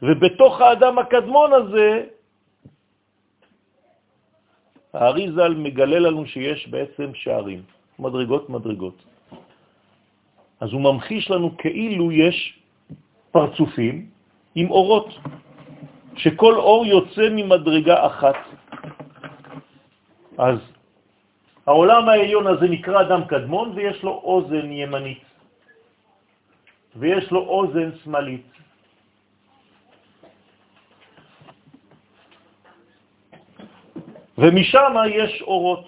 [0.02, 1.89] ובתוך האדם הקדמון הזה
[4.93, 7.61] האריזל מגלה לנו שיש בעצם שערים,
[7.99, 8.98] מדרגות מדרגות.
[10.60, 12.60] אז הוא ממחיש לנו כאילו יש
[13.31, 14.10] פרצופים
[14.56, 15.10] עם אורות,
[16.16, 18.36] שכל אור יוצא ממדרגה אחת.
[20.38, 20.58] אז
[21.66, 25.24] העולם העליון הזה נקרא אדם קדמון ויש לו אוזן ימנית
[26.96, 28.48] ויש לו אוזן שמאלית.
[34.38, 35.86] ומשם יש אורות.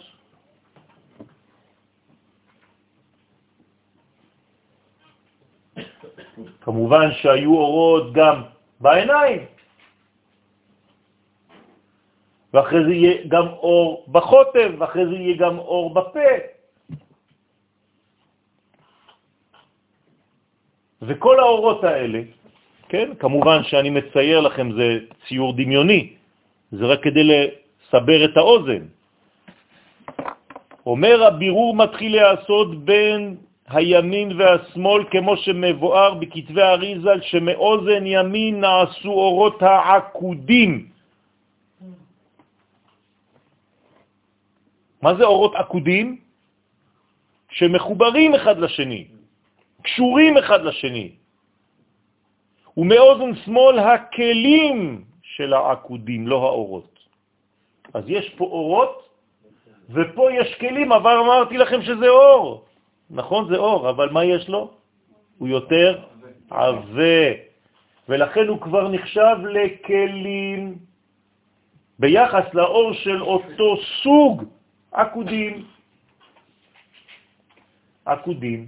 [6.61, 8.43] כמובן שהיו אורות גם
[8.79, 9.52] בעיניים,
[12.53, 16.33] ואחרי זה יהיה גם אור בחוטב, ואחרי זה יהיה גם אור בפה.
[21.01, 22.21] וכל האורות האלה,
[22.89, 26.13] כן, כמובן שאני מצייר לכם, זה ציור דמיוני,
[26.71, 28.83] זה רק כדי לסבר את האוזן.
[30.85, 33.35] אומר הבירור מתחיל להיעשות בין
[33.69, 40.92] הימין והשמאל, כמו שמבואר בכתבי אריזל, שמאוזן ימין נעשו אורות העקודים.
[45.03, 46.17] מה זה אורות עקודים?
[47.51, 49.07] שמחוברים אחד לשני,
[49.81, 51.11] קשורים אחד לשני.
[52.77, 56.99] ומאוזן שמאל הכלים של העקודים, לא האורות.
[57.93, 59.09] אז יש פה אורות,
[59.89, 62.65] ופה יש כלים, אבל אמרתי לכם שזה אור.
[63.11, 64.71] נכון, זה אור, אבל מה יש לו?
[65.37, 65.99] הוא יותר
[66.49, 67.25] עבה,
[68.09, 70.77] ולכן הוא כבר נחשב לכלים
[71.99, 74.43] ביחס לאור של אותו סוג
[74.93, 75.65] עקודים.
[78.05, 78.67] עקודים.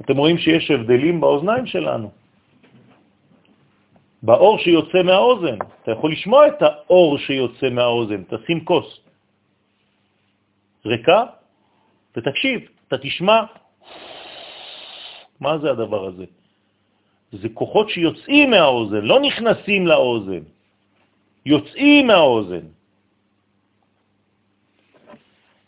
[0.00, 2.10] אתם רואים שיש הבדלים באוזניים שלנו,
[4.22, 5.58] באור שיוצא מהאוזן.
[5.82, 9.00] אתה יכול לשמוע את האור שיוצא מהאוזן, תשים כוס
[10.86, 11.24] ריקה
[12.16, 13.38] ותקשיב, אתה תשמע
[15.40, 16.24] מה זה הדבר הזה.
[17.32, 20.42] זה כוחות שיוצאים מהאוזן, לא נכנסים לאוזן,
[21.46, 22.66] יוצאים מהאוזן.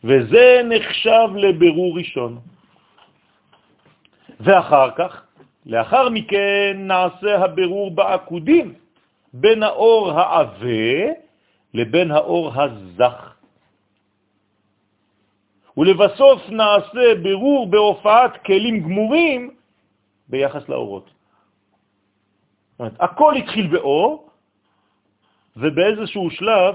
[0.05, 2.39] וזה נחשב לבירור ראשון.
[4.41, 5.23] ואחר כך,
[5.67, 8.75] לאחר מכן נעשה הבירור בעקודים
[9.33, 10.95] בין האור העבה
[11.75, 13.35] לבין האור הזך.
[15.77, 19.51] ולבסוף נעשה בירור בהופעת כלים גמורים
[20.29, 21.11] ביחס לאורות.
[22.79, 24.31] אומרת, הכל התחיל באור,
[25.57, 26.75] ובאיזשהו שלב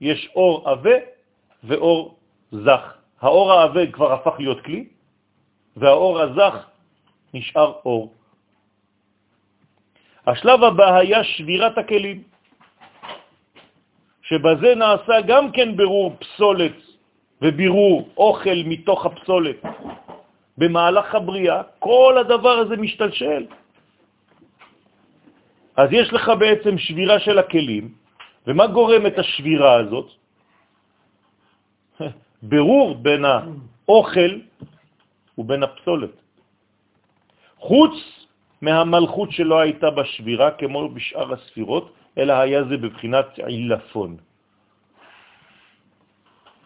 [0.00, 0.98] יש אור עבה
[1.64, 2.16] ואור
[2.52, 2.94] זך.
[3.20, 4.84] האור העבה כבר הפך להיות כלי,
[5.76, 6.54] והאור הזך
[7.34, 8.12] נשאר אור.
[10.26, 12.22] השלב הבא היה שבירת הכלים,
[14.22, 16.76] שבזה נעשה גם כן ברור פסולת
[17.42, 19.56] ובירור אוכל מתוך הפסולת.
[20.58, 23.46] במהלך הבריאה כל הדבר הזה משתלשל.
[25.76, 27.94] אז יש לך בעצם שבירה של הכלים,
[28.46, 30.08] ומה גורם את השבירה הזאת?
[32.52, 34.32] ברור בין האוכל
[35.38, 36.14] ובין הפסולת.
[37.58, 37.94] חוץ
[38.62, 41.84] מהמלכות שלא הייתה בשבירה, כמו בשאר הספירות,
[42.18, 44.16] אלא היה זה בבחינת עילפון.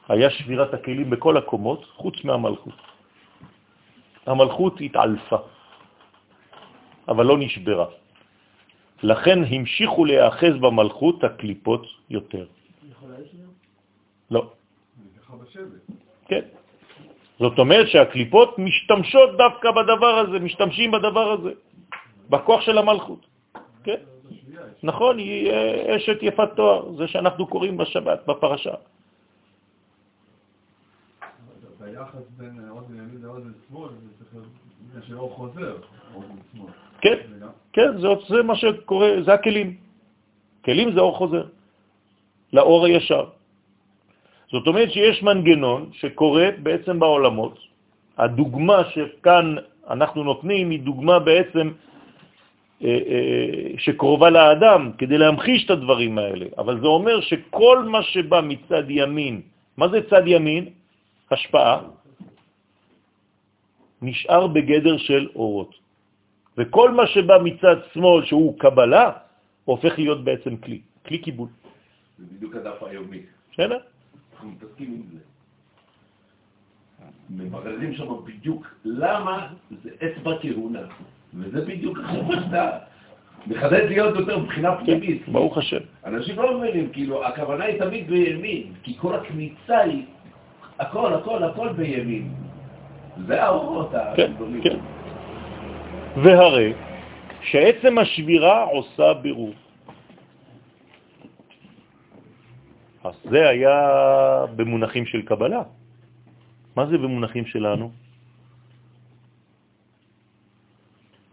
[0.08, 2.76] היה שבירת הכלים בכל הקומות, חוץ מהמלכות.
[4.26, 5.38] המלכות התעלפה,
[7.08, 7.86] אבל לא נשברה.
[9.02, 12.46] לכן המשיכו להיאחז במלכות הקליפות יותר.
[14.30, 14.52] לא.
[16.28, 16.44] כן.
[17.38, 21.52] זאת אומרת שהקליפות משתמשות דווקא בדבר הזה, משתמשים בדבר הזה,
[22.30, 23.26] בכוח של המלכות.
[23.84, 24.00] כן?
[24.82, 28.74] נכון, היא אה, אשת יפת תואר, זה שאנחנו קוראים בשבת, בפרשה.
[31.80, 34.46] היחס בין אוזן ימין לאוזן שמאל, זה צריך להיות
[35.30, 35.76] חוזר,
[36.52, 36.70] שמאל.
[37.00, 37.16] כן,
[37.72, 39.76] כן, זה, זה מה שקורה, זה הכלים.
[40.64, 41.44] כלים זה אור חוזר,
[42.52, 43.24] לאור הישר.
[44.52, 47.58] זאת אומרת שיש מנגנון שקורה בעצם בעולמות.
[48.18, 49.56] הדוגמה שכאן
[49.90, 51.66] אנחנו נותנים היא דוגמה בעצם
[52.84, 56.46] אה, אה, שקרובה לאדם, כדי להמחיש את הדברים האלה.
[56.58, 59.40] אבל זה אומר שכל מה שבא מצד ימין,
[59.76, 60.68] מה זה צד ימין?
[61.30, 61.80] השפעה,
[64.02, 65.74] נשאר בגדר של אורות.
[66.58, 69.10] וכל מה שבא מצד שמאל, שהוא קבלה,
[69.64, 71.48] הופך להיות בעצם כלי, כלי קיבול.
[72.18, 73.22] זה בדיוק הדף היומי.
[73.52, 73.78] בסדר?
[74.32, 75.18] אנחנו מתעסקים עם זה.
[77.30, 79.48] מבררים שם בדיוק למה
[79.82, 80.82] זה אצבע כהונה.
[81.34, 82.78] וזה בדיוק עכשיו מה שאתה
[83.46, 85.28] מחדד להיות יותר מבחינה כן, פנימית.
[85.28, 85.80] ברוך השם.
[86.04, 90.04] אנשים לא מבינים, כאילו, הכוונה היא תמיד בימין, כי כל הכניסה היא,
[90.78, 92.32] הכל, הכל, הכל בימין.
[93.26, 94.62] זה האורות כן, הגדולים.
[94.62, 94.78] כן.
[96.22, 96.72] והרי
[97.42, 99.52] שעצם השבירה עושה בירור.
[103.04, 103.76] אז זה היה
[104.56, 105.62] במונחים של קבלה.
[106.76, 107.90] מה זה במונחים שלנו?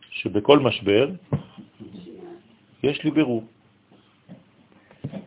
[0.10, 1.10] שבכל משבר
[2.84, 3.44] יש לי בירור.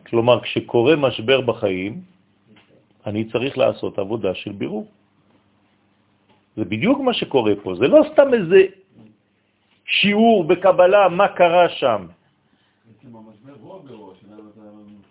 [0.07, 2.01] כלומר, כשקורה משבר בחיים,
[3.05, 4.87] אני צריך לעשות עבודה של בירור.
[6.59, 8.59] זה בדיוק מה שקורה פה, זה לא סתם איזה
[9.85, 12.05] שיעור בקבלה, מה קרה שם.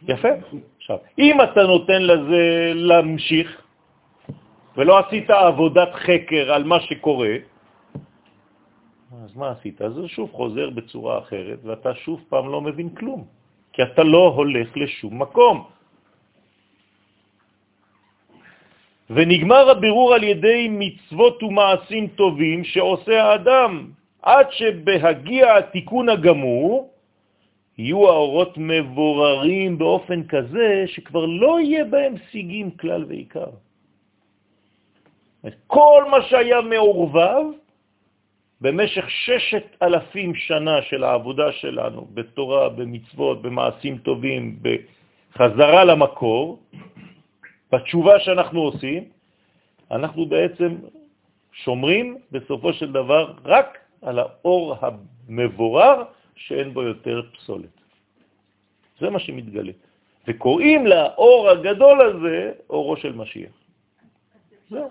[0.09, 0.29] יפה.
[0.77, 3.49] עכשיו, אם אתה נותן לזה להמשיך,
[4.77, 7.35] ולא עשית עבודת חקר על מה שקורה,
[9.25, 9.83] אז מה עשית?
[9.83, 13.25] אז זה שוב חוזר בצורה אחרת, ואתה שוב פעם לא מבין כלום.
[13.73, 15.78] כי אתה לא הולך לשום מקום.
[19.11, 23.91] ונגמר הבירור על ידי מצוות ומעשים טובים שעושה האדם,
[24.23, 26.91] עד שבהגיע התיקון הגמור,
[27.79, 33.51] יהיו האורות מבוררים באופן כזה שכבר לא יהיה בהם סיגים כלל ועיקר.
[35.67, 37.45] כל מה שהיה מעורבב
[38.61, 46.59] במשך ששת אלפים שנה של העבודה שלנו, בתורה, במצוות, במעשים טובים, בחזרה למקור,
[47.73, 49.05] בתשובה שאנחנו עושים,
[49.91, 50.77] אנחנו בעצם
[51.53, 56.03] שומרים בסופו של דבר רק על האור המבורר
[56.37, 57.77] שאין בו יותר פסולת.
[59.01, 59.73] זה מה שמתגלה.
[60.29, 63.53] וקוראים לאור הגדול הזה אורו של משיח.
[64.71, 64.91] זהו.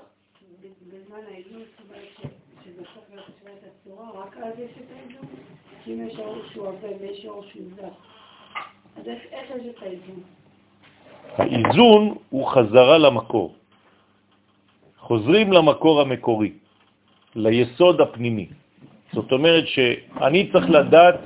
[5.88, 7.90] אם יש אור שהוא עובד ויש אור שהוא זר,
[8.98, 10.24] אז איך יש את האיזון?
[11.36, 13.56] האיזון הוא חזרה למקור.
[14.98, 16.52] חוזרים למקור המקורי,
[17.36, 18.48] ליסוד הפנימי.
[19.14, 21.20] זאת אומרת שאני צריך לדעת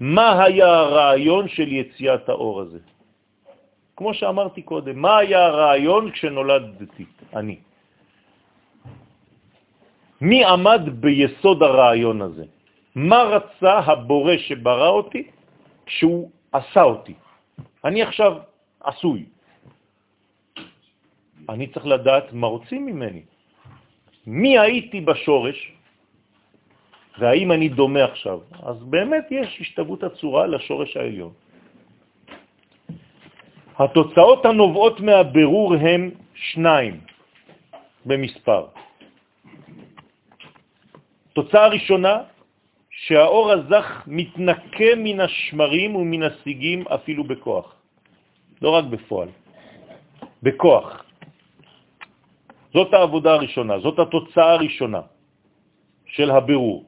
[0.00, 2.78] מה היה הרעיון של יציאת האור הזה.
[3.96, 7.04] כמו שאמרתי קודם, מה היה הרעיון כשנולדתי,
[7.36, 7.56] אני?
[10.20, 12.44] מי עמד ביסוד הרעיון הזה?
[12.94, 15.22] מה רצה הבורא שברא אותי
[15.86, 17.14] כשהוא עשה אותי?
[17.84, 18.32] אני עכשיו
[18.80, 19.24] עשוי.
[21.48, 23.22] אני צריך לדעת מה רוצים ממני.
[24.26, 25.72] מי הייתי בשורש,
[27.18, 28.38] והאם אני דומה עכשיו?
[28.62, 31.32] אז באמת יש השתוות הצורה לשורש העליון.
[33.78, 37.00] התוצאות הנובעות מהבירור הן שניים
[38.06, 38.66] במספר.
[41.32, 42.22] תוצאה ראשונה,
[43.02, 47.74] שהאור הזך מתנקה מן השמרים ומן השיגים אפילו בכוח,
[48.62, 49.28] לא רק בפועל,
[50.42, 51.04] בכוח.
[52.72, 55.02] זאת העבודה הראשונה, זאת התוצאה הראשונה
[56.06, 56.84] של הבירור.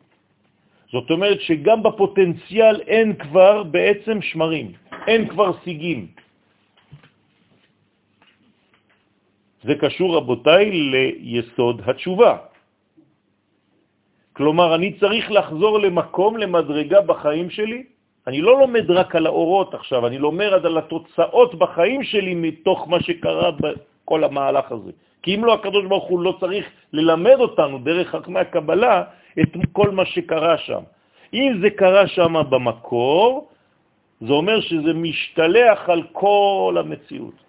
[0.92, 4.72] זאת אומרת שגם בפוטנציאל אין כבר בעצם שמרים,
[5.10, 6.06] אין כבר סיגים.
[9.66, 12.53] זה קשור, רבותיי, ליסוד התשובה.
[14.34, 17.82] כלומר, אני צריך לחזור למקום, למדרגה בחיים שלי.
[18.26, 23.02] אני לא לומד רק על האורות עכשיו, אני לומד על התוצאות בחיים שלי מתוך מה
[23.02, 24.90] שקרה בכל המהלך הזה.
[25.22, 29.02] כי אם לא, הקדוש ברוך הוא לא צריך ללמד אותנו דרך חכמי הקבלה
[29.40, 30.82] את כל מה שקרה שם.
[31.34, 33.48] אם זה קרה שם במקור,
[34.20, 37.43] זה אומר שזה משתלח על כל המציאות.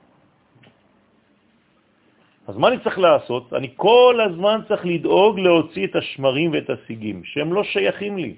[2.47, 3.53] אז מה אני צריך לעשות?
[3.53, 8.33] אני כל הזמן צריך לדאוג להוציא את השמרים ואת השיגים, שהם לא שייכים לי.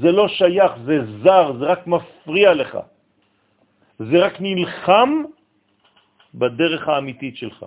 [0.00, 2.78] זה לא שייך, זה זר, זה רק מפריע לך.
[3.98, 5.10] זה רק נלחם
[6.34, 7.66] בדרך האמיתית שלך.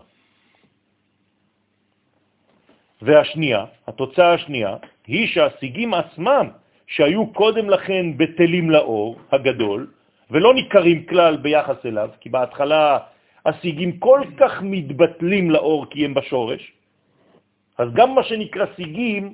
[3.01, 4.75] והשנייה, התוצאה השנייה,
[5.07, 6.45] היא שהשיגים עצמם,
[6.87, 9.87] שהיו קודם לכן בטלים לאור הגדול,
[10.31, 12.97] ולא ניכרים כלל ביחס אליו, כי בהתחלה
[13.45, 16.72] השיגים כל כך מתבטלים לאור כי הם בשורש,
[17.77, 19.34] אז גם מה שנקרא שיגים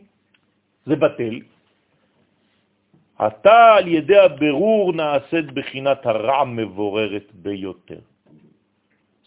[0.86, 1.36] זה בטל.
[3.28, 8.00] אתה על ידי הבירור נעשית בחינת הרע מבוררת ביותר.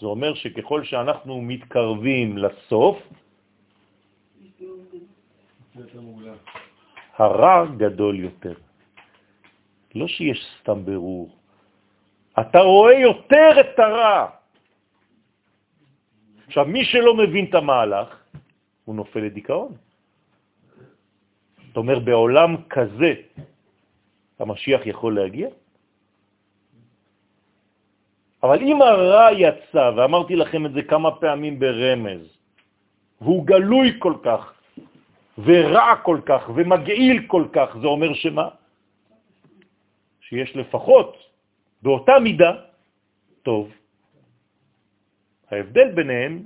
[0.01, 2.99] זה אומר שככל שאנחנו מתקרבים לסוף,
[7.17, 8.55] הרע גדול יותר.
[9.95, 11.31] לא שיש סתם ברור.
[12.41, 14.44] אתה רואה יותר את הרע.
[16.47, 18.09] עכשיו, מי שלא מבין את המהלך,
[18.85, 19.73] הוא נופל לדיכאון.
[21.69, 23.13] זאת אומרת, בעולם כזה
[24.39, 25.49] המשיח יכול להגיע?
[28.43, 32.23] אבל אם הרע יצא, ואמרתי לכם את זה כמה פעמים ברמז,
[33.21, 34.53] והוא גלוי כל כך,
[35.39, 38.49] ורע כל כך, ומגעיל כל כך, זה אומר שמה?
[40.21, 41.17] שיש לפחות
[41.83, 42.53] באותה מידה
[43.43, 43.73] טוב.
[45.51, 46.43] ההבדל ביניהם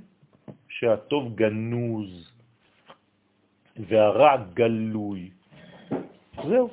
[0.69, 2.31] שהטוב גנוז
[3.77, 5.29] והרע גלוי.
[6.43, 6.69] זהו.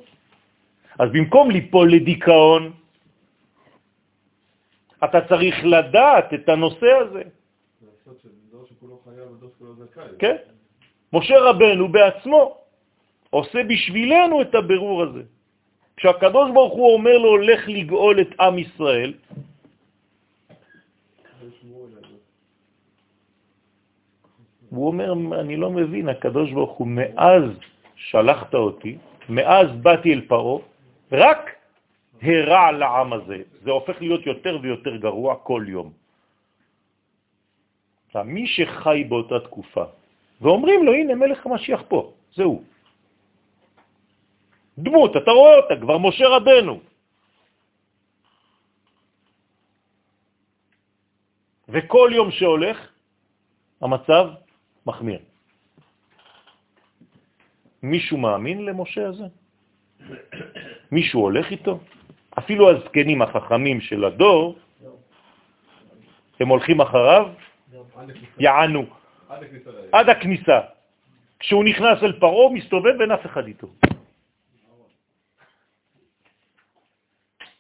[0.98, 2.72] אז במקום ליפול לדיכאון,
[5.04, 7.22] אתה צריך לדעת את הנושא הזה.
[10.18, 10.36] כן.
[11.12, 12.58] משה רבנו בעצמו
[13.30, 15.22] עושה בשבילנו את הבירור הזה.
[15.96, 19.12] כשהקדוש ברוך הוא אומר לו, לך לגאול את עם ישראל,
[24.76, 27.44] הוא אומר, אני לא מבין, הקדוש ברוך הוא, מאז
[27.96, 28.98] שלחת אותי,
[29.28, 30.62] מאז באתי אל פרו,
[31.12, 31.40] רק
[32.22, 33.38] הרע לעם הזה.
[33.62, 35.92] זה הופך להיות יותר ויותר גרוע כל יום.
[38.24, 39.84] מי שחי באותה תקופה,
[40.40, 42.64] ואומרים לו, הנה מלך המשיח פה, זהו.
[44.78, 46.80] דמות, אתה רואה אותה, כבר משה רבנו.
[51.68, 52.78] וכל יום שהולך,
[53.80, 54.45] המצב
[54.86, 55.18] מחמיר.
[57.82, 59.24] מישהו מאמין למשה הזה?
[60.92, 61.78] מישהו הולך איתו?
[62.38, 64.58] אפילו הזקנים החכמים של הדור,
[66.40, 67.28] הם הולכים אחריו,
[68.38, 68.84] יענו,
[69.92, 70.60] עד הכניסה.
[71.38, 73.68] כשהוא נכנס אל פרעה, מסתובב ואין אף אחד איתו.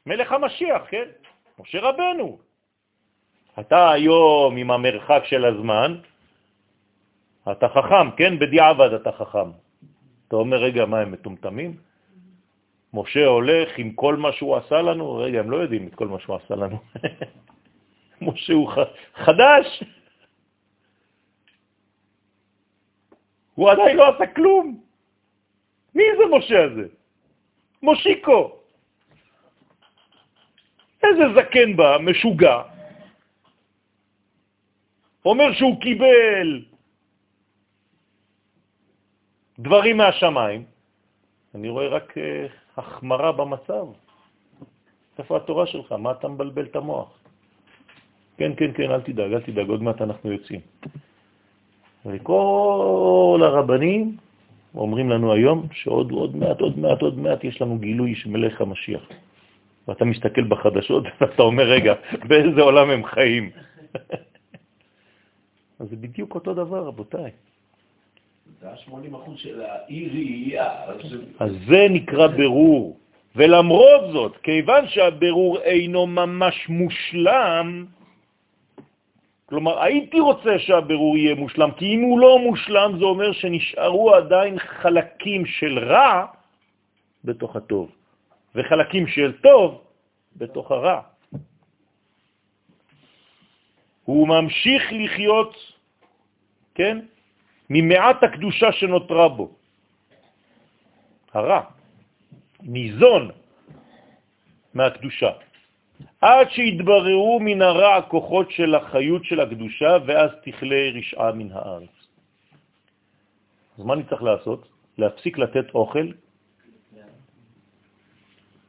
[0.06, 1.08] מלך המשיח, כן?
[1.58, 2.38] משה רבנו.
[3.60, 6.00] אתה היום עם המרחק של הזמן,
[7.52, 8.38] אתה חכם, כן?
[8.38, 9.50] בדיעבד אתה חכם.
[10.28, 11.76] אתה אומר, רגע, מה, הם מטומטמים?
[12.94, 15.16] משה הולך עם כל מה שהוא עשה לנו?
[15.16, 16.78] רגע, הם לא יודעים את כל מה שהוא עשה לנו.
[18.26, 18.70] משה הוא
[19.14, 19.82] חדש.
[23.54, 24.80] הוא עדיין לא עשה כלום.
[25.94, 26.86] מי זה משה הזה?
[27.82, 28.56] מושיקו.
[31.02, 32.62] איזה זקן בא, משוגע,
[35.24, 36.64] אומר שהוא קיבל
[39.58, 40.64] דברים מהשמיים,
[41.54, 42.20] אני רואה רק uh,
[42.76, 43.86] החמרה במצב.
[45.18, 45.92] איפה התורה שלך?
[45.92, 47.18] מה אתה מבלבל את המוח?
[48.36, 50.60] כן, כן, כן, אל תדאג, אל תדאג, עוד מעט אנחנו יוצאים.
[52.06, 54.16] וכל הרבנים
[54.74, 58.60] אומרים לנו היום שעוד עוד מעט, עוד מעט, עוד מעט יש לנו גילוי של מלך
[58.60, 59.02] המשיח.
[59.88, 61.94] ואתה מסתכל בחדשות ואתה אומר, רגע,
[62.28, 63.50] באיזה עולם הם חיים?
[65.80, 67.30] אז זה בדיוק אותו דבר, רבותיי.
[68.60, 70.72] זה ה-80% של האי-ראייה.
[71.40, 72.98] אז זה נקרא ברור.
[73.36, 77.86] ולמרות זאת, כיוון שהברור אינו ממש מושלם,
[79.46, 84.58] כלומר, הייתי רוצה שהברור יהיה מושלם, כי אם הוא לא מושלם, זה אומר שנשארו עדיין
[84.58, 86.26] חלקים של רע
[87.24, 87.90] בתוך הטוב,
[88.54, 89.80] וחלקים של טוב
[90.36, 91.00] בתוך הרע.
[94.04, 95.54] הוא ממשיך לחיות,
[96.74, 96.98] כן,
[97.70, 99.50] ממעט הקדושה שנותרה בו.
[101.32, 101.60] הרע
[102.62, 103.30] ניזון
[104.74, 105.30] מהקדושה,
[106.20, 111.96] עד שהתבררו מן הרע הכוחות של החיות של הקדושה, ואז תכלה רשעה מן הארץ.
[113.78, 114.68] אז מה אני צריך לעשות?
[114.98, 116.08] להפסיק לתת אוכל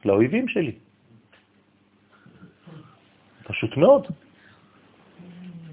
[0.04, 0.72] לאויבים שלי.
[3.44, 4.06] פשוט מאוד.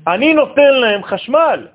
[0.08, 1.68] אני נותן להם חשמל,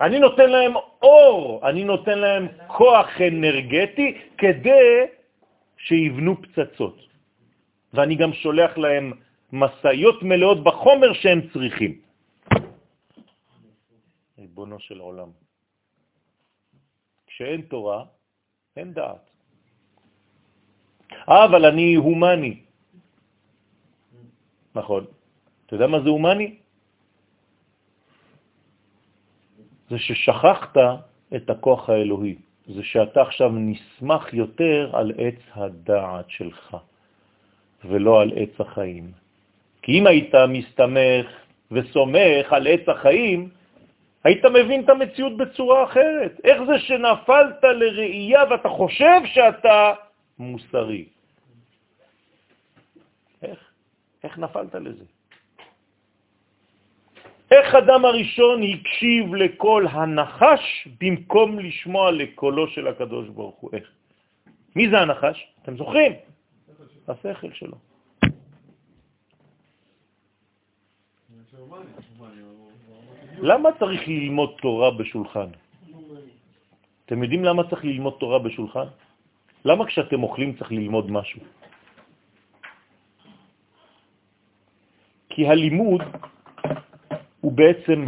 [0.00, 0.72] אני נותן להם
[1.02, 5.06] אור, אני נותן להם כוח אנרגטי כדי
[5.76, 6.96] שיבנו פצצות.
[7.92, 9.12] ואני גם שולח להם
[9.52, 12.00] מסעיות מלאות בחומר שהם צריכים.
[14.38, 15.30] ריבונו של עולם.
[17.26, 18.04] כשאין תורה,
[18.76, 19.30] אין דעת.
[21.28, 22.62] אבל אני הומני.
[24.74, 25.04] נכון.
[25.66, 26.57] אתה יודע מה זה הומני?
[29.90, 30.76] זה ששכחת
[31.36, 32.34] את הכוח האלוהי.
[32.66, 36.76] זה שאתה עכשיו נשמח יותר על עץ הדעת שלך,
[37.84, 39.12] ולא על עץ החיים.
[39.82, 41.26] כי אם היית מסתמך
[41.70, 43.48] וסומך על עץ החיים,
[44.24, 46.40] היית מבין את המציאות בצורה אחרת.
[46.44, 49.92] איך זה שנפלת לראייה ואתה חושב שאתה
[50.38, 51.04] מוסרי?
[53.42, 53.58] איך?
[54.24, 55.04] איך נפלת לזה?
[57.50, 63.70] איך אדם הראשון הקשיב לכל הנחש במקום לשמוע לקולו של הקדוש ברוך הוא?
[63.72, 63.86] איך?
[64.76, 65.38] מי זה הנחש?
[65.62, 66.12] אתם זוכרים?
[67.08, 67.76] השכל שלו.
[73.38, 75.50] למה צריך ללמוד תורה בשולחן?
[77.06, 78.88] אתם יודעים למה צריך ללמוד תורה בשולחן?
[79.64, 81.40] למה כשאתם אוכלים צריך ללמוד משהו?
[85.28, 86.02] כי הלימוד
[87.48, 88.04] הוא בעצם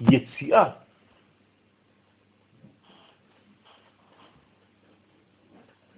[0.00, 0.70] היציאה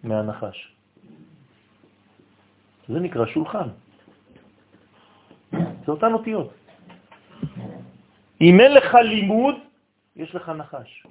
[0.03, 0.75] מהנחש.
[2.89, 3.69] זה נקרא שולחן.
[5.53, 6.51] זה אותן אותיות.
[8.41, 9.55] אם אין לך לימוד,
[10.17, 11.07] יש לך נחש.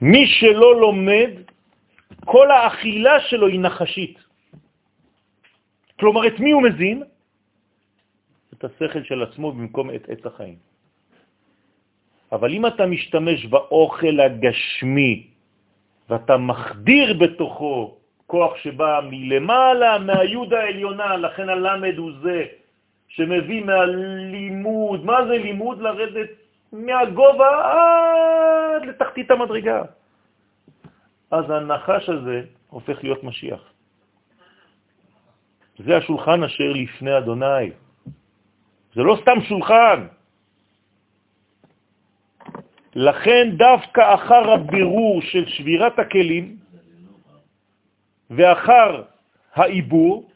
[0.00, 1.30] מי שלא לומד,
[2.24, 4.25] כל האכילה שלו היא נחשית.
[6.00, 7.02] כלומר, את מי הוא מזין?
[8.54, 10.56] את השכל של עצמו במקום את עץ החיים.
[12.32, 15.26] אבל אם אתה משתמש באוכל הגשמי
[16.08, 17.96] ואתה מחדיר בתוכו
[18.26, 22.44] כוח שבא מלמעלה, מהיוד העליונה, לכן הלמד הוא זה
[23.08, 25.04] שמביא מהלימוד.
[25.04, 25.80] מה זה לימוד?
[25.80, 26.30] לרדת
[26.72, 29.82] מהגובה עד לתחתית המדרגה.
[31.30, 33.75] אז הנחש הזה הופך להיות משיח.
[35.78, 37.70] זה השולחן אשר לפני אדוני.
[38.94, 40.06] זה לא סתם שולחן.
[42.94, 46.56] לכן דווקא אחר הבירור של שבירת הכלים
[48.30, 49.02] ואחר
[49.54, 50.30] העיבור,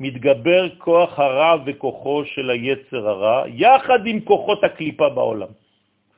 [0.00, 5.48] מתגבר כוח הרע וכוחו של היצר הרע, יחד עם כוחות הקליפה בעולם.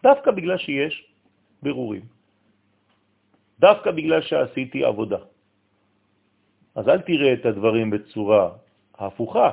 [0.02, 1.04] דווקא בגלל שיש
[1.62, 2.02] ברורים.
[3.60, 5.18] דווקא בגלל שעשיתי עבודה.
[6.78, 8.50] אז אל תראה את הדברים בצורה
[8.98, 9.50] הפוכה,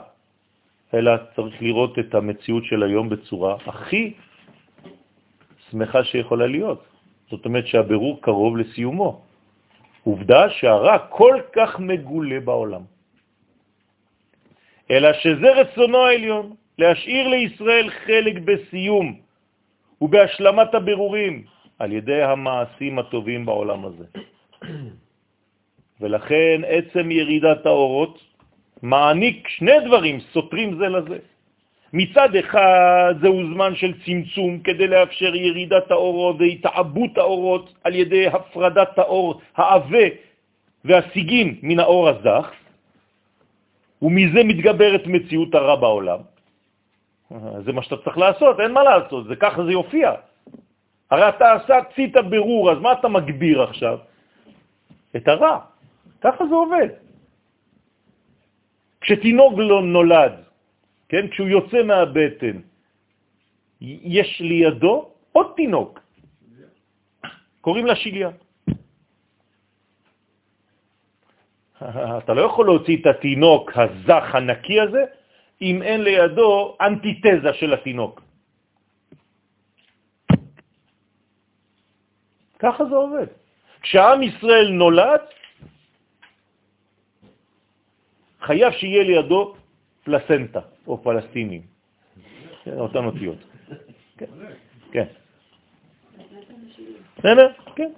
[0.93, 4.13] אלא צריך לראות את המציאות של היום בצורה הכי
[5.69, 6.85] שמחה שיכולה להיות.
[7.29, 9.21] זאת אומרת שהבירור קרוב לסיומו.
[10.03, 12.81] עובדה שהרע כל כך מגולה בעולם.
[14.91, 19.17] אלא שזה רצונו העליון, להשאיר לישראל חלק בסיום
[20.01, 21.43] ובהשלמת הבירורים
[21.79, 24.05] על ידי המעשים הטובים בעולם הזה.
[26.01, 28.19] ולכן עצם ירידת האורות
[28.81, 31.17] מעניק שני דברים סותרים זה לזה.
[31.93, 38.99] מצד אחד זהו זמן של צמצום כדי לאפשר ירידת האורות והתעבות האורות על ידי הפרדת
[38.99, 40.07] האור העווה
[40.85, 42.51] והסיגים מן האור הזך,
[44.01, 46.19] ומזה מתגברת מציאות הרע בעולם.
[47.65, 50.11] זה מה שאתה צריך לעשות, אין מה לעשות, זה ככה זה יופיע.
[51.11, 53.97] הרי אתה עשה ציטה ברור, אז מה אתה מגביר עכשיו?
[55.15, 55.59] את הרע.
[56.21, 56.87] ככה זה עובד.
[59.01, 60.33] כשתינוג לא נולד,
[61.09, 62.57] כן, כשהוא יוצא מהבטן,
[63.81, 65.99] יש לידו עוד תינוק,
[67.61, 68.29] קוראים לה שיליה.
[72.23, 75.03] אתה לא יכול להוציא את התינוק הזך הנקי הזה
[75.61, 78.21] אם אין לידו אנטיתזה של התינוק.
[82.59, 83.27] ככה זה עובד.
[83.81, 85.21] כשעם ישראל נולד,
[88.45, 89.55] חייב שיהיה לידו
[90.03, 91.61] פלסנטה או פלסטינים,
[92.63, 93.37] כן, אותן אותיות.
[94.17, 94.25] כן,
[94.91, 95.05] כן.
[97.17, 97.51] בסדר?
[97.75, 97.91] כן.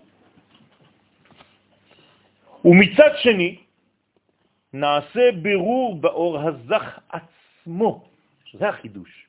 [2.66, 3.58] ומצד שני,
[4.74, 8.08] נעשה בירור באור הזך עצמו,
[8.46, 9.28] שזה החידוש.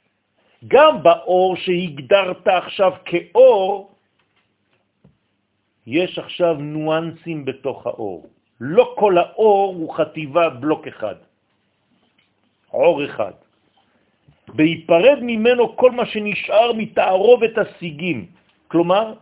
[0.68, 3.94] גם באור שהגדרת עכשיו כאור,
[5.86, 8.37] יש עכשיו ניואנסים בתוך האור.
[8.60, 11.14] לא כל האור הוא חטיבה בלוק אחד,
[12.70, 13.32] עור אחד.
[14.48, 18.26] בהיפרד ממנו כל מה שנשאר מתערובת הסיגים,
[18.68, 19.14] כלומר,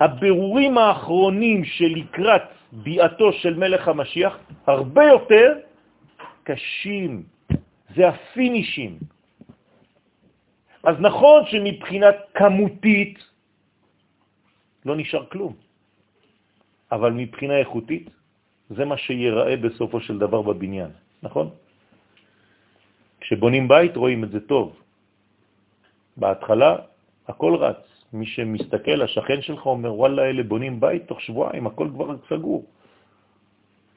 [0.00, 2.42] הבירורים האחרונים שלקראת
[2.72, 5.58] ביאתו של מלך המשיח הרבה יותר
[6.42, 7.22] קשים,
[7.94, 8.98] זה הפינישים.
[10.84, 13.18] אז נכון שמבחינת כמותית
[14.84, 15.54] לא נשאר כלום,
[16.92, 18.10] אבל מבחינה איכותית
[18.70, 20.90] זה מה שיראה בסופו של דבר בבניין,
[21.22, 21.50] נכון?
[23.20, 24.76] כשבונים בית רואים את זה טוב.
[26.16, 26.76] בהתחלה
[27.28, 27.82] הכל רץ,
[28.12, 32.64] מי שמסתכל, השכן שלך אומר, וואלה, אלה בונים בית תוך שבועיים, הכל כבר סגור.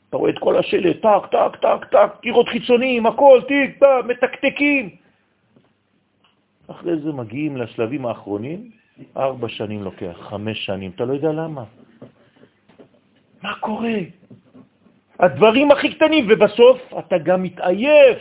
[0.09, 4.95] אתה רואה את כל השלט, טק, טק, טק, טק, קירות חיצוניים, הכל, טיק, טק, מתקתקים.
[6.67, 8.71] אחרי זה מגיעים לשלבים האחרונים,
[9.17, 11.63] ארבע שנים לוקח, חמש שנים, אתה לא יודע למה.
[13.43, 13.99] מה קורה?
[15.19, 18.17] הדברים הכי קטנים, ובסוף אתה גם מתעייף.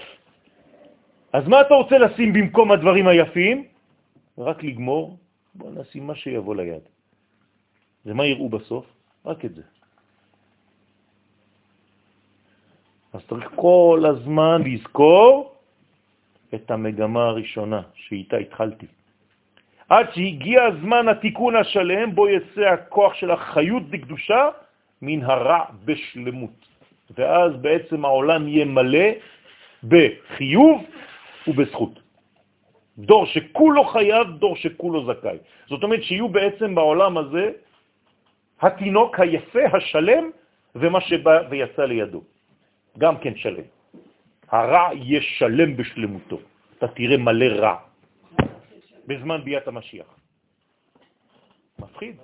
[1.32, 3.64] אז מה אתה רוצה לשים במקום הדברים היפים?
[4.38, 5.16] רק לגמור,
[5.54, 6.82] בוא נשים מה שיבוא ליד.
[8.06, 8.86] ומה יראו בסוף?
[9.26, 9.62] רק את זה.
[13.12, 15.54] אז צריך כל הזמן לזכור
[16.54, 18.86] את המגמה הראשונה שאיתה התחלתי.
[19.88, 24.48] עד שהגיע הזמן התיקון השלם בו יצא הכוח של החיות בקדושה
[25.02, 26.65] מן הרע בשלמות.
[27.10, 29.08] ואז בעצם העולם יהיה מלא
[29.84, 30.84] בחיוב
[31.46, 32.00] ובזכות.
[32.98, 35.38] דור שכולו חייב, דור שכולו זכאי.
[35.68, 37.52] זאת אומרת שיהיו בעצם בעולם הזה
[38.60, 40.30] התינוק היפה, השלם,
[40.74, 42.22] ומה שבא ויצא לידו.
[42.98, 43.68] גם כן שלם.
[44.48, 46.38] הרע יהיה שלם בשלמותו.
[46.78, 47.76] אתה תראה מלא רע
[49.06, 50.06] בזמן ביאת המשיח.
[51.78, 52.16] מפחיד.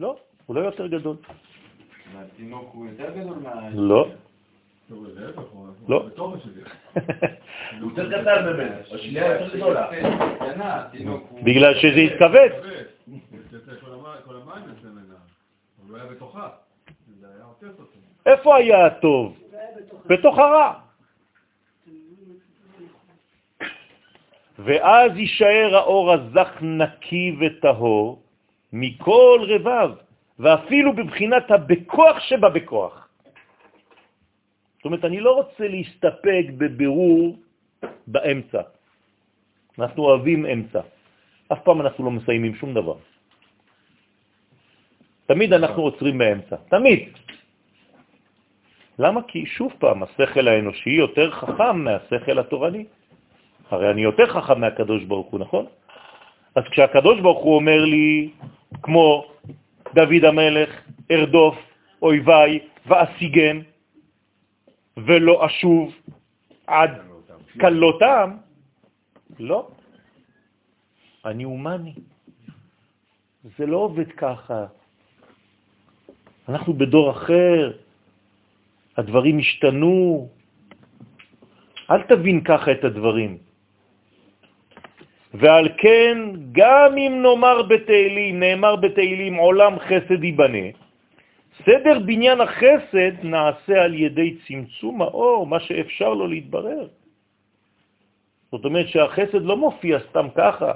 [0.00, 0.16] לא,
[0.46, 1.16] הוא לא יותר גדול.
[2.12, 3.70] והתינוק הוא יותר גדול מה...
[3.74, 4.08] לא.
[5.88, 6.06] לא.
[7.80, 9.86] הוא יותר קטן ממנו, השנייה יותר גדולה.
[11.42, 12.52] בגלל שזה התכווץ.
[14.84, 15.14] ממנה.
[18.26, 19.38] איפה היה הטוב?
[20.06, 20.72] בתוך הרע.
[24.58, 28.22] ואז יישאר האור הזך נקי וטהור
[28.72, 29.90] מכל רבב,
[30.38, 33.08] ואפילו בבחינת הבכוח שבבכוח.
[34.76, 37.36] זאת אומרת, אני לא רוצה להסתפק בבירור
[38.06, 38.62] באמצע.
[39.78, 40.80] אנחנו אוהבים אמצע.
[41.52, 42.96] אף פעם אנחנו לא מסיימים שום דבר.
[45.26, 47.00] תמיד אנחנו עוצרים באמצע, תמיד.
[48.98, 49.20] למה?
[49.28, 52.84] כי שוב פעם, השכל האנושי יותר חכם מהשכל התורני.
[53.70, 55.66] הרי אני יותר חכם מהקדוש ברוך הוא, נכון?
[56.54, 58.30] אז כשהקדוש ברוך הוא אומר לי,
[58.82, 59.26] כמו
[59.94, 60.70] דוד המלך,
[61.10, 61.56] ארדוף
[62.02, 63.60] אויביי ואשיגם,
[64.96, 65.94] ולא אשוב
[66.66, 66.90] עד
[67.60, 68.36] כלותם,
[69.38, 69.68] לא.
[71.24, 71.94] אני הומני.
[73.58, 74.66] זה לא עובד ככה.
[76.48, 77.72] אנחנו בדור אחר,
[78.96, 80.28] הדברים השתנו.
[81.90, 83.38] אל תבין ככה את הדברים.
[85.34, 86.18] ועל כן,
[86.52, 90.66] גם אם נאמר בתהילים, נאמר בתהילים, עולם חסד ייבנה,
[91.64, 96.86] סדר בניין החסד נעשה על ידי צמצום האור, מה שאפשר לו להתברר.
[98.52, 100.72] זאת אומרת שהחסד לא מופיע סתם ככה,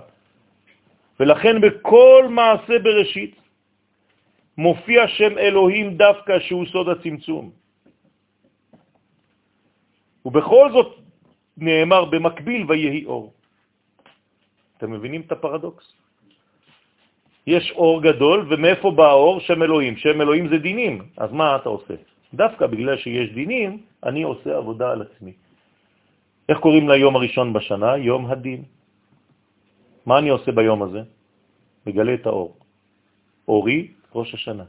[1.21, 3.35] ולכן בכל מעשה בראשית
[4.59, 7.51] מופיע שם אלוהים דווקא שהוא סוד הצמצום.
[10.25, 10.91] ובכל זאת
[11.57, 13.33] נאמר במקביל ויהי אור.
[14.81, 15.85] אתם מבינים את הפרדוקס?
[17.47, 19.41] יש אור גדול, ומאיפה בא האור?
[19.41, 19.97] שם אלוהים.
[19.97, 21.95] שם אלוהים זה דינים, אז מה אתה עושה?
[22.35, 25.33] דווקא בגלל שיש דינים, אני עושה עבודה על עצמי.
[26.49, 27.97] איך קוראים ליום הראשון בשנה?
[27.97, 28.63] יום הדין.
[30.07, 31.03] מה אני עושה ביום הזה?
[31.87, 32.57] מגלה את האור.
[33.49, 33.81] אורי,
[34.17, 34.65] ראש השנה.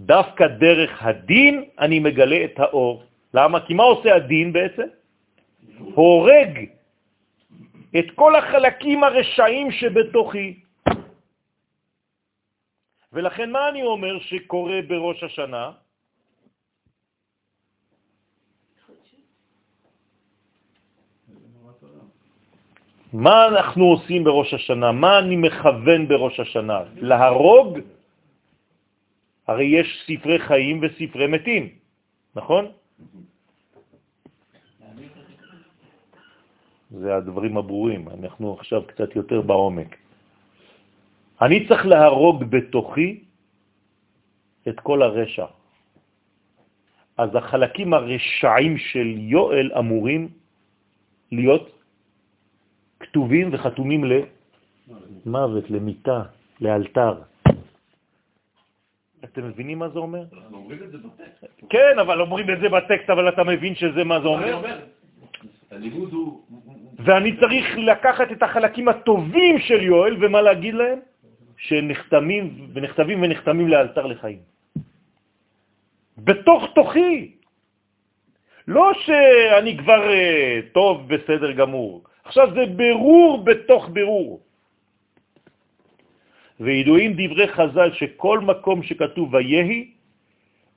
[0.00, 3.02] דווקא דרך הדין אני מגלה את האור.
[3.34, 3.70] למה?
[3.70, 4.88] כי מה עושה הדין בעצם?
[5.94, 6.74] הורג
[7.98, 10.60] את כל החלקים הרשעים שבתוכי.
[13.12, 15.70] ולכן מה אני אומר שקורה בראש השנה?
[23.14, 24.92] מה אנחנו עושים בראש השנה?
[24.92, 26.78] מה אני מכוון בראש השנה?
[26.96, 27.78] להרוג?
[29.46, 31.68] הרי יש ספרי חיים וספרי מתים,
[32.34, 32.72] נכון?
[37.00, 39.96] זה הדברים הברורים, אנחנו עכשיו קצת יותר בעומק.
[41.42, 43.24] אני צריך להרוג בתוכי
[44.68, 45.46] את כל הרשע.
[47.18, 50.28] אז החלקים הרשעים של יואל אמורים
[51.32, 51.82] להיות
[53.00, 56.22] כתובים וחתומים למוות, למיטה,
[56.60, 57.14] לאלתר.
[59.24, 60.24] אתם מבינים מה זה אומר?
[60.32, 61.44] אנחנו אומרים את זה בטקסט.
[61.70, 64.26] כן, אבל אומרים את זה בטקסט, אבל אתה מבין שזה מה זה?
[64.26, 64.60] אומר,
[65.70, 66.44] הלימוד הוא...
[66.98, 70.98] ואני צריך לקחת את החלקים הטובים של יואל, ומה להגיד להם?
[71.56, 74.38] שנחתמים ונכתבים ונחתמים לאלתר לחיים.
[76.18, 77.32] בתוך תוכי.
[78.68, 82.02] לא שאני כבר uh, טוב, בסדר גמור.
[82.24, 84.40] עכשיו זה ברור בתוך ברור.
[86.60, 89.90] וידועים דברי חז"ל שכל מקום שכתוב ויהי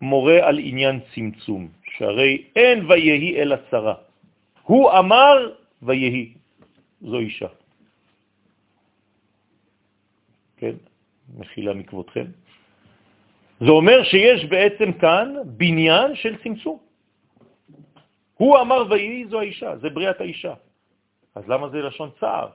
[0.02, 1.68] מורה על עניין צמצום,
[1.98, 3.96] שהרי אין ויהי אלא צרה.
[4.64, 5.36] הוא אמר
[5.82, 6.34] ויהי,
[7.02, 7.48] זו אישה.
[10.58, 10.76] כן,
[11.38, 12.26] מחילה מכבודכם.
[13.60, 16.78] זה אומר שיש בעצם כאן בניין של צמצום.
[18.34, 20.54] הוא אמר ויהי זו האישה, זה בריאת האישה.
[21.36, 22.50] אז למה זה לשון צער?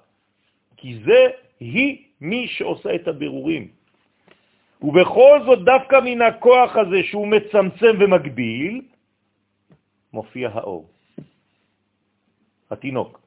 [0.76, 1.26] כי זה
[1.60, 3.68] היא מי שעושה את הבירורים.
[4.82, 8.82] ובכל זאת דווקא מן הכוח הזה שהוא מצמצם ומגביל,
[10.12, 10.91] מופיע האור,
[12.72, 13.20] התינוק.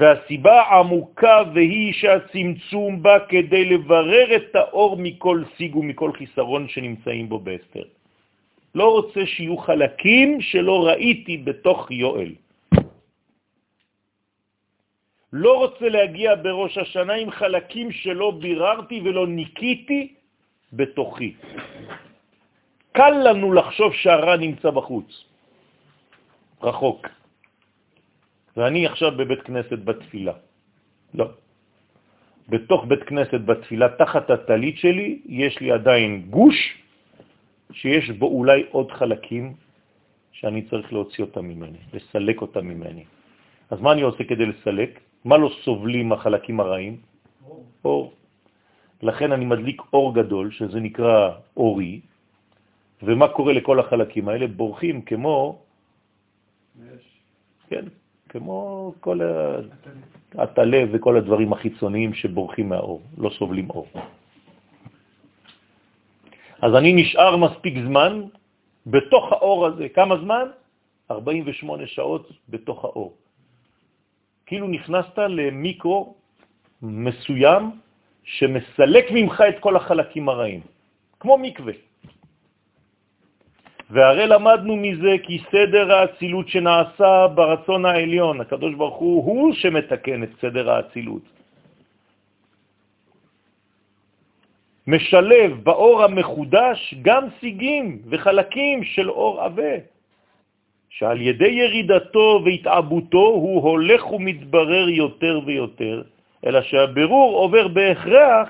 [0.00, 7.38] והסיבה העמוקה והיא שהצמצום בא כדי לברר את האור מכל סיג ומכל חיסרון שנמצאים בו
[7.38, 7.84] באסתר.
[8.74, 12.32] לא רוצה שיהיו חלקים שלא ראיתי בתוך יואל.
[15.32, 20.14] לא רוצה להגיע בראש השנה עם חלקים שלא ביררתי ולא ניקיתי
[20.72, 21.34] בתוכי.
[22.92, 25.08] קל לנו לחשוב שהרע נמצא בחוץ,
[26.62, 27.19] רחוק.
[28.56, 30.32] ואני עכשיו בבית כנסת בתפילה.
[31.14, 31.26] לא.
[32.48, 36.56] בתוך בית כנסת בתפילה, תחת הטלית שלי, יש לי עדיין גוש
[37.72, 39.54] שיש בו אולי עוד חלקים
[40.32, 43.04] שאני צריך להוציא אותה ממני, לסלק אותה ממני.
[43.70, 45.00] אז מה אני עושה כדי לסלק?
[45.24, 46.96] מה לא סובלים החלקים הרעים?
[47.84, 48.12] אור.
[49.02, 52.00] לכן אני מדליק אור גדול, שזה נקרא אורי,
[53.02, 54.46] ומה קורה לכל החלקים האלה?
[54.46, 55.62] בורחים כמו,
[57.68, 57.84] כן,
[58.30, 59.20] כמו כל
[60.34, 63.86] הטלה וכל הדברים החיצוניים שבורחים מהאור, לא סובלים אור.
[66.62, 68.22] אז אני נשאר מספיק זמן
[68.86, 69.88] בתוך האור הזה.
[69.88, 70.46] כמה זמן?
[71.10, 73.14] 48 שעות בתוך האור.
[74.46, 76.14] כאילו נכנסת למיקרו
[76.82, 77.70] מסוים
[78.24, 80.60] שמסלק ממך את כל החלקים הרעים,
[81.20, 81.89] כמו מקווה.
[83.90, 90.30] והרי למדנו מזה כי סדר האצילות שנעשה ברצון העליון, הקדוש ברוך הוא, הוא שמתקן את
[90.40, 91.22] סדר האצילות.
[94.86, 99.74] משלב באור המחודש גם סיגים וחלקים של אור עבה,
[100.90, 106.02] שעל ידי ירידתו והתעבותו הוא הולך ומתברר יותר ויותר,
[106.46, 108.48] אלא שהבירור עובר בהכרח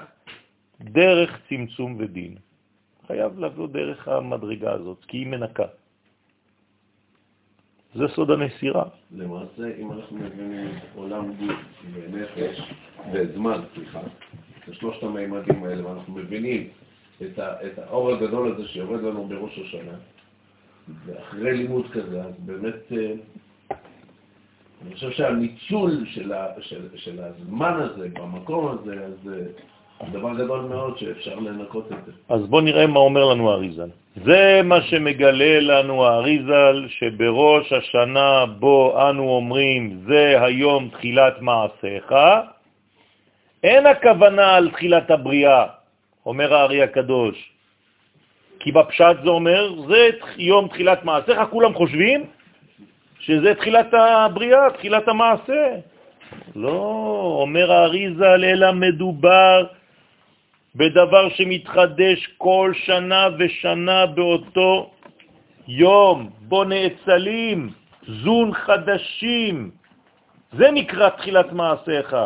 [0.81, 2.50] דרך צמצום ודין.
[3.11, 5.67] חייב לבוא דרך המדרגה הזאת, כי היא מנקה.
[7.95, 8.85] זה סוד הנסירה.
[9.13, 11.59] למעשה, אם אנחנו מבינים עולם גוף
[11.93, 12.61] ונפש
[13.13, 14.01] וזמן, סליחה,
[14.69, 16.69] את שלושת המימדים האלה, ואנחנו מבינים
[17.23, 19.99] את, ה, את האור הגדול הזה שיורד לנו בראש השנה,
[21.07, 23.13] ואחרי לימוד כזה, אז באמת, אה,
[24.83, 29.53] אני חושב שהניצול של, ה, של, של הזמן הזה, במקום הזה, אז זה
[30.09, 32.13] דבר גדול מאוד שאפשר לנקות את זה.
[32.29, 33.89] אז בואו נראה מה אומר לנו האריזל.
[34.25, 42.15] זה מה שמגלה לנו האריזל, שבראש השנה בו אנו אומרים, זה היום תחילת מעשיך,
[43.65, 45.67] אין הכוונה על תחילת הבריאה,
[46.27, 47.53] אומר הארי הקדוש.
[48.61, 52.25] כי בפשט זה אומר, זה יום תחילת מעשיך, כולם חושבים
[53.19, 55.77] שזה תחילת הבריאה, תחילת המעשה.
[56.57, 56.79] לא,
[57.41, 59.67] אומר האריזה, אלא מדובר
[60.75, 64.91] בדבר שמתחדש כל שנה ושנה באותו
[65.69, 67.71] יום, בו נאצלים,
[68.09, 69.71] זון חדשים.
[70.53, 72.17] זה נקרא תחילת מעשיך.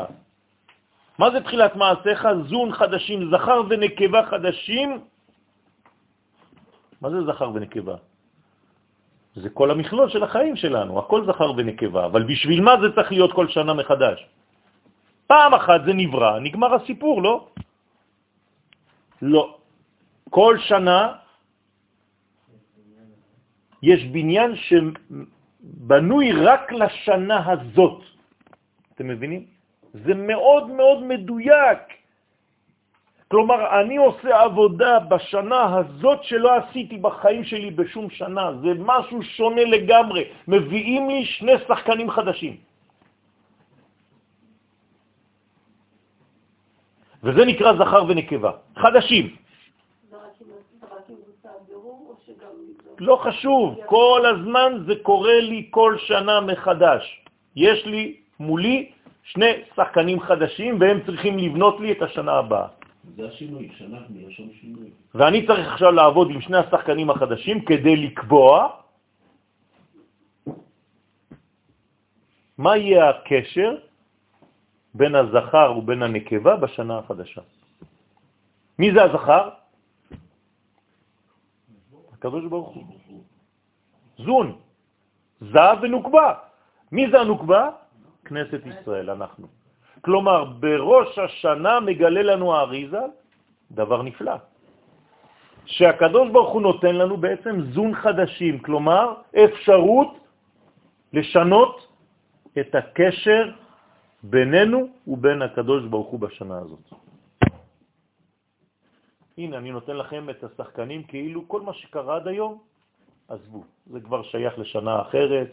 [1.18, 2.26] מה זה תחילת מעשיך?
[2.48, 5.00] זון חדשים, זכר ונקבה חדשים.
[7.00, 7.96] מה זה זכר ונקבה?
[9.34, 13.32] זה כל המכלול של החיים שלנו, הכל זכר ונקבה, אבל בשביל מה זה צריך להיות
[13.32, 14.26] כל שנה מחדש?
[15.26, 17.46] פעם אחת זה נברא, נגמר הסיפור, לא?
[19.24, 19.56] לא.
[20.30, 21.12] כל שנה
[23.82, 28.00] יש בניין שבנוי רק לשנה הזאת.
[28.94, 29.44] אתם מבינים?
[29.92, 31.80] זה מאוד מאוד מדויק.
[33.28, 38.52] כלומר, אני עושה עבודה בשנה הזאת שלא עשיתי בחיים שלי בשום שנה.
[38.62, 40.24] זה משהו שונה לגמרי.
[40.48, 42.56] מביאים לי שני שחקנים חדשים.
[47.24, 48.52] וזה נקרא זכר ונקבה.
[48.76, 49.36] חדשים.
[52.98, 57.02] לא חשוב, כל הזמן זה קורה לי כל שנה מחדש.
[57.56, 58.90] יש לי מולי
[59.22, 62.66] שני שחקנים חדשים, והם צריכים לבנות לי את השנה הבאה.
[63.16, 64.88] זה השינוי, שנה מלשון שינוי.
[65.14, 68.68] ואני צריך עכשיו לעבוד עם שני השחקנים החדשים כדי לקבוע
[72.58, 73.76] מה יהיה הקשר
[74.94, 77.40] בין הזכר ובין הנקבה בשנה החדשה.
[78.78, 79.48] מי זה הזכר?
[82.12, 82.84] הקדוש ברוך הוא.
[84.18, 84.56] זון,
[85.40, 86.34] זהב ונוקבה.
[86.92, 87.70] מי זה הנוקבה?
[88.24, 89.46] כנסת ישראל, אנחנו.
[90.00, 93.04] כלומר, בראש השנה מגלה לנו האריזה
[93.70, 94.36] דבר נפלא,
[95.66, 100.18] שהקדוש ברוך הוא נותן לנו בעצם זון חדשים, כלומר אפשרות
[101.12, 101.88] לשנות
[102.60, 103.63] את הקשר
[104.24, 106.92] בינינו ובין הקדוש ברוך הוא בשנה הזאת.
[109.38, 112.58] הנה, אני נותן לכם את השחקנים כאילו כל מה שקרה עד היום,
[113.28, 115.48] עזבו, זה כבר שייך לשנה אחרת,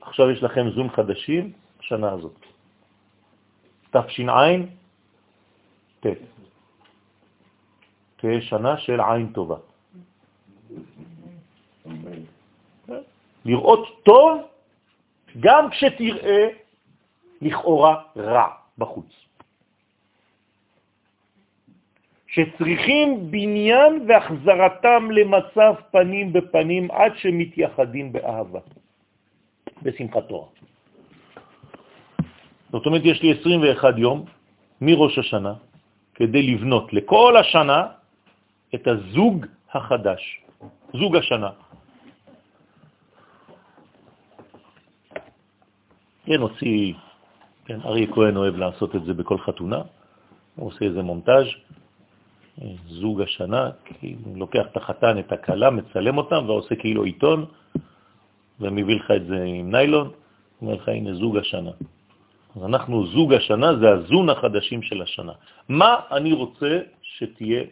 [0.00, 2.38] עכשיו יש לכם זום חדשים, שנה הזאת.
[3.90, 4.46] תש"ע,
[6.00, 6.06] ט'.
[8.16, 9.56] תהיה שנה של עין טובה.
[13.44, 14.28] לראות טוב
[15.40, 16.59] גם כשתראה
[17.40, 18.48] לכאורה רע
[18.78, 19.30] בחוץ.
[22.30, 28.60] שצריכים בניין והחזרתם למצב פנים בפנים עד שמתייחדים באהבה,
[29.82, 30.46] בשמחת תורה.
[32.72, 34.24] זאת אומרת, יש לי 21 יום
[34.80, 35.54] מראש השנה
[36.14, 37.86] כדי לבנות לכל השנה
[38.74, 40.22] את הזוג החדש,
[40.92, 41.50] זוג השנה.
[46.26, 46.94] כן, הוציא
[47.70, 49.82] כן, אריה כהן אוהב לעשות את זה בכל חתונה,
[50.56, 51.46] הוא עושה איזה מונטאז',
[52.88, 53.70] זוג השנה,
[54.02, 57.46] הוא לוקח את החתן, את הכלה, מצלם אותם ועושה כאילו עיתון,
[58.60, 60.10] ומביא לך את זה עם ניילון,
[60.62, 61.70] אומר לך, הנה זוג השנה.
[62.56, 65.32] אז אנחנו, זוג השנה זה הזון החדשים של השנה.
[65.68, 67.62] מה אני רוצה שתהיה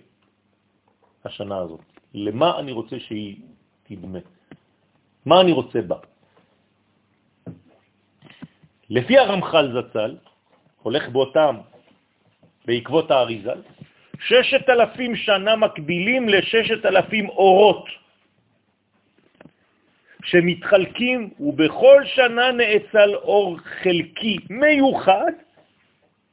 [1.25, 1.83] השנה הזאת?
[2.15, 3.37] למה אני רוצה שהיא
[3.83, 4.19] תדמה?
[5.27, 5.99] מה אני רוצה בה?
[8.91, 10.17] לפי הרמח"ל זצ"ל,
[10.83, 11.57] הולך באותם,
[12.67, 13.61] בעקבות האריזל,
[14.21, 17.87] ששת אלפים שנה מקבילים לששת אלפים אורות
[20.25, 25.33] שמתחלקים, ובכל שנה נאצל אור חלקי מיוחד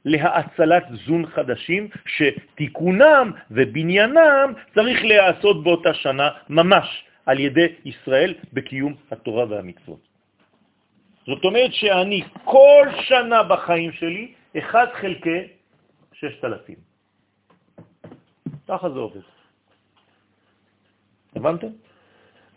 [0.06, 9.46] להאצלת זון חדשים, שתיקונם ובניינם צריך להיעשות באותה שנה ממש על ידי ישראל בקיום התורה
[9.50, 10.15] והמצוות.
[11.26, 15.42] זאת אומרת שאני כל שנה בחיים שלי, אחד חלקי
[16.14, 16.76] ששת אלפים.
[18.68, 19.22] ככה זה עובד.
[21.36, 21.68] הבנתם?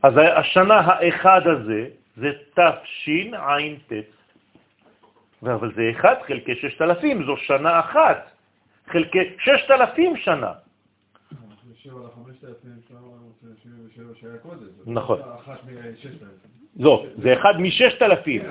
[0.02, 3.92] אז השנה האחד הזה זה תשע"ט.
[5.42, 8.30] אבל זה אחד חלקי ששת אלפים, זו שנה אחת,
[8.86, 10.52] חלקי ששת אלפים שנה.
[14.86, 15.20] נכון.
[16.78, 18.42] לא, זה אחד מששת אלפים.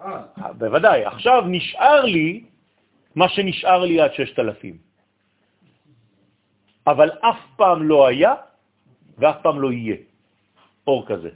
[0.00, 0.52] על.
[0.58, 1.04] בוודאי.
[1.04, 2.44] עכשיו נשאר לי
[3.14, 4.76] מה שנשאר לי עד ששת אלפים.
[6.86, 8.34] אבל אף פעם לא היה
[9.18, 9.96] ואף פעם לא יהיה
[10.86, 11.30] אור כזה.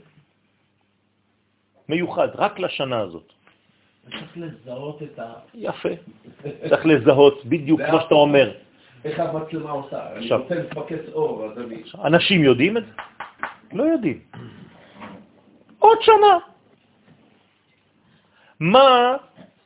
[1.89, 3.27] מיוחד, רק לשנה הזאת.
[4.09, 5.33] צריך לזהות את ה...
[5.53, 5.89] יפה.
[6.69, 8.51] צריך לזהות, בדיוק כמו שאתה אומר.
[9.05, 10.15] איך המצלמה עושה?
[10.15, 10.31] אני.
[10.31, 11.83] רוצה לפקס אור, אז אני...
[12.03, 12.91] אנשים יודעים את זה?
[13.73, 14.19] לא יודעים.
[15.83, 16.35] עוד שנה.
[18.59, 19.17] מה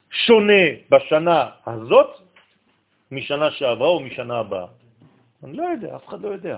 [0.10, 2.11] שונה בשנה הזאת
[3.11, 4.68] משנה שעברה או משנה הבאה?
[5.44, 6.57] אני לא יודע, אף אחד לא יודע.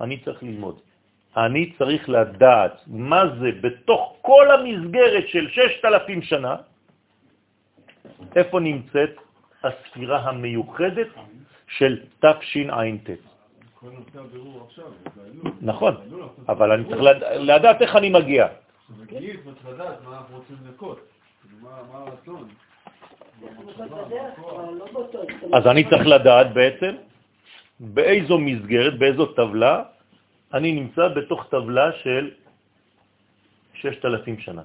[0.00, 0.80] אני צריך ללמוד.
[1.36, 6.56] אני צריך לדעת מה זה בתוך כל המסגרת של 6,000 שנה,
[8.36, 9.12] איפה נמצאת
[9.64, 11.10] הספירה המיוחדת
[11.68, 13.08] של תשע"ט.
[15.60, 15.94] נכון,
[16.48, 16.84] אבל אני.
[16.84, 18.46] צריך לד- לדעת איך אני מגיע.
[18.86, 20.98] כשמגיעים, צריך לדעת מה אנחנו רוצים לנקות.
[21.42, 21.56] כאילו,
[21.92, 22.48] מה הרצון.
[25.52, 26.94] אז אני צריך לדעת בעצם
[27.80, 29.82] באיזו מסגרת, באיזו טבלה,
[30.54, 32.30] אני נמצא בתוך טבלה של
[33.74, 34.62] 6,000 שנה.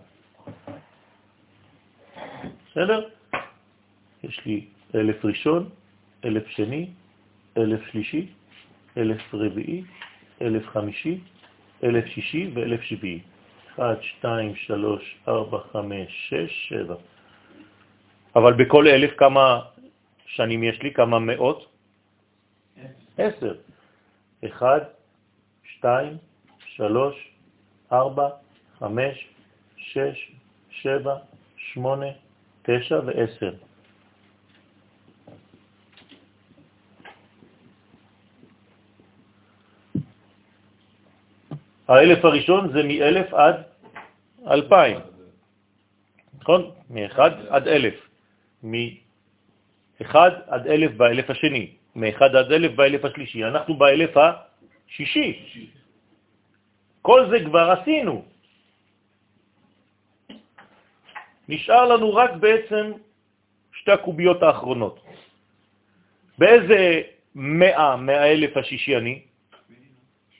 [2.71, 3.07] בסדר?
[4.23, 4.65] יש לי
[4.95, 5.69] אלף ראשון,
[6.25, 6.89] אלף שני,
[7.57, 8.27] אלף שלישי,
[8.97, 9.84] אלף רביעי,
[10.41, 11.19] אלף חמישי,
[11.84, 13.19] אלף שישי ואלף שביעי.
[13.76, 16.95] 1, 2, 3, 4, 5, 6, 7.
[18.35, 19.59] אבל בכל אלף כמה
[20.26, 20.93] שנים יש לי?
[20.93, 21.72] כמה מאות?
[23.17, 23.55] עשר.
[24.45, 24.80] אחד,
[25.63, 26.17] שתיים,
[26.76, 27.15] שלוש,
[27.91, 28.30] ארבע,
[28.80, 29.27] חמש,
[29.77, 30.31] שש,
[30.69, 31.15] שבע,
[31.57, 32.11] שמונה,
[32.61, 33.53] תשע ועשר.
[41.87, 43.55] האלף הראשון זה מאלף עד
[44.47, 44.97] אלפיים,
[46.39, 46.71] נכון?
[46.89, 47.95] מאחד עד אלף.
[48.63, 53.43] מאחד עד אלף באלף השני, מאחד עד אלף באלף השלישי.
[53.43, 55.29] אנחנו באלף השישי.
[57.01, 58.25] כל זה כבר עשינו.
[61.49, 62.91] נשאר לנו רק בעצם
[63.73, 64.99] שתי הקוביות האחרונות.
[66.37, 67.01] באיזה
[67.35, 69.21] מאה מהאלף השישי אני?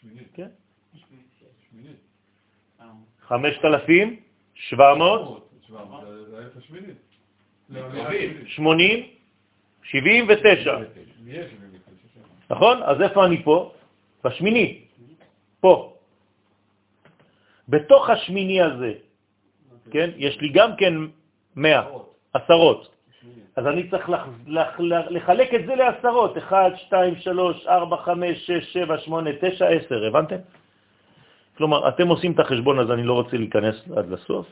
[0.02, 0.28] שמינית.
[0.34, 0.50] כן.
[3.28, 5.50] 5,700,
[8.46, 9.04] 80,
[9.84, 10.78] 79.
[12.50, 12.84] נכון?
[12.84, 13.72] אז איפה אני פה?
[14.24, 14.88] בשמינית,
[15.60, 15.94] פה.
[17.70, 18.94] בתוך השמיני הזה,
[19.92, 20.10] כן?
[20.18, 20.94] יש לי גם כן
[21.56, 21.88] 100,
[22.34, 22.96] עשרות.
[23.56, 28.46] אז אני צריך לח, לח, לח, לחלק את זה לעשרות, 1, 2, 3, 4, 5,
[28.46, 30.36] 6, 7, 8, 9, 10, הבנתם?
[31.58, 34.48] כלומר, אתם עושים את החשבון הזה, אני לא רוצה להיכנס עד לסוף,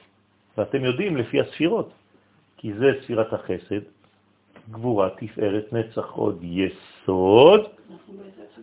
[0.57, 1.91] ואתם יודעים לפי הספירות,
[2.57, 3.83] כי זה ספירת החסד,
[4.71, 7.61] גבורה, תפארת, נצח, עוד יסוד,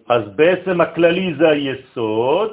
[0.08, 2.50] אז בעצם הכללי זה היסוד,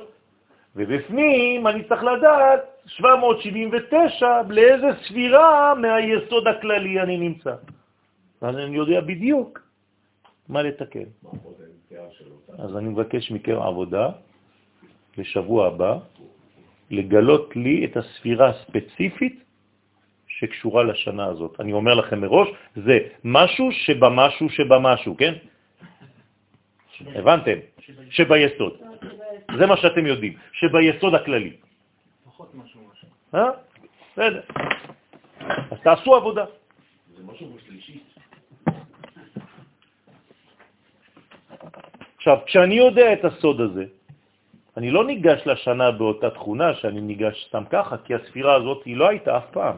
[0.76, 7.56] ובפנים אני צריך לדעת 779 לאיזה ספירה מהיסוד הכללי אני נמצא.
[8.42, 9.60] אז אני יודע בדיוק
[10.50, 11.10] מה לתקן.
[12.58, 14.10] אז אני מבקש מכם עבודה
[15.18, 15.98] לשבוע הבא,
[16.92, 19.44] לגלות לי את הספירה הספציפית
[20.28, 21.60] שקשורה לשנה הזאת.
[21.60, 25.34] אני אומר לכם מראש, זה משהו שבמשהו שבמשהו, כן?
[27.16, 27.58] הבנתם?
[28.10, 28.74] שביסוד.
[29.58, 31.54] זה מה שאתם יודעים, שביסוד הכללי.
[32.26, 33.08] פחות משהו משהו.
[33.36, 33.50] אה?
[34.14, 34.42] בסדר.
[35.72, 36.46] אז תעשו עבודה.
[37.18, 38.00] זה משהו בשלישי.
[42.18, 43.86] עכשיו, כשאני יודע את הסוד הזה,
[44.78, 49.10] אני לא ניגש לשנה באותה תכונה שאני ניגש סתם ככה, כי הספירה הזאת היא לא
[49.10, 49.78] הייתה אף פעם.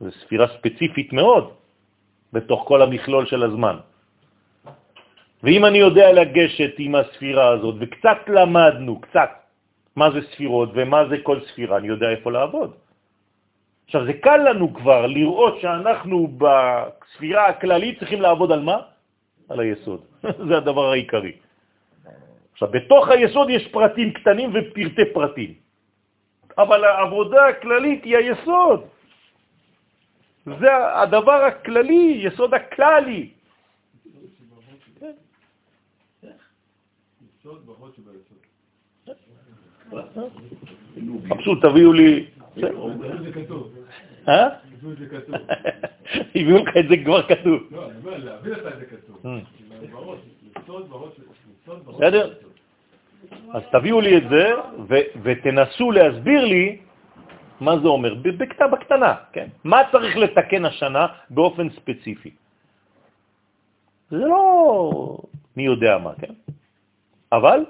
[0.00, 1.50] זו ספירה ספציפית מאוד
[2.32, 3.76] בתוך כל המכלול של הזמן.
[5.42, 9.30] ואם אני יודע לגשת עם הספירה הזאת, וקצת למדנו, קצת,
[9.96, 12.70] מה זה ספירות ומה זה כל ספירה, אני יודע איפה לעבוד.
[13.86, 18.78] עכשיו, זה קל לנו כבר לראות שאנחנו בספירה הכללית צריכים לעבוד על מה?
[19.48, 20.00] על היסוד.
[20.48, 21.49] זה הדבר העיקרי.
[22.60, 25.54] עכשיו, בתוך היסוד יש פרטים קטנים ופרטי פרטים,
[26.58, 28.80] אבל העבודה הכללית היא היסוד.
[30.44, 30.68] זה
[31.02, 33.30] הדבר הכללי, יסוד הכללי.
[41.28, 42.26] פשוט תביאו לי...
[44.28, 44.48] אה?
[46.34, 47.60] הביאו לך את זה כבר כתוב.
[47.70, 49.24] לא, אני אומר, להביא לך את זה כתוב.
[51.86, 52.49] בסדר?
[53.54, 54.44] אז תביאו לי את זה
[55.22, 56.78] ותנסו להסביר לי
[57.60, 59.48] מה זה אומר, ב- בקטנה, בקטנה, כן?
[59.64, 62.30] מה צריך לתקן השנה באופן ספציפי?
[64.10, 65.18] זה לא
[65.56, 66.34] מי יודע מה, כן?
[67.32, 67.64] אבל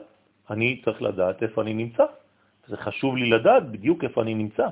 [0.51, 2.05] אני צריך לדעת איפה אני נמצא.
[2.69, 4.67] זה חשוב לי לדעת בדיוק איפה אני נמצא.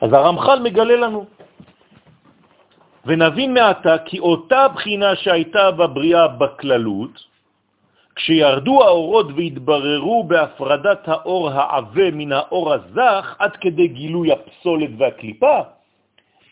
[0.00, 1.26] אז הרמח"ל מגלה לנו,
[3.06, 7.32] ונבין מעתה כי אותה בחינה שהייתה בבריאה בכללות,
[8.16, 15.60] כשירדו האורות והתבררו בהפרדת האור העבה מן האור הזך עד כדי גילוי הפסולת והקליפה,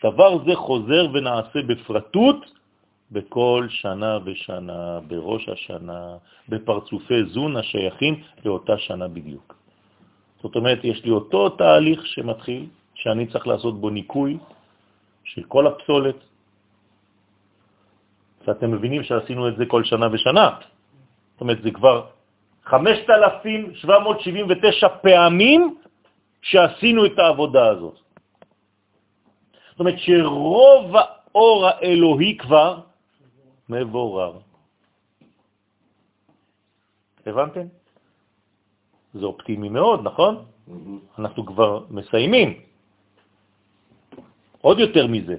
[0.03, 2.45] דבר זה חוזר ונעשה בפרטות
[3.11, 6.17] בכל שנה ושנה, בראש השנה,
[6.49, 8.13] בפרצופי זון השייכים
[8.45, 9.55] לאותה שנה בדיוק.
[10.41, 12.65] זאת אומרת, יש לי אותו תהליך שמתחיל,
[12.95, 14.37] שאני צריך לעשות בו ניקוי
[15.23, 16.15] של כל הפסולת,
[18.47, 20.49] ואתם מבינים שעשינו את זה כל שנה ושנה.
[21.33, 22.05] זאת אומרת, זה כבר
[22.65, 25.77] 5,779 פעמים
[26.41, 27.99] שעשינו את העבודה הזאת.
[29.71, 32.79] זאת אומרת שרוב האור האלוהי כבר
[33.69, 34.33] מבורר.
[37.25, 37.67] הבנתם?
[39.13, 40.45] זה אופטימי מאוד, נכון?
[41.19, 42.61] אנחנו כבר מסיימים.
[44.61, 45.35] עוד יותר מזה,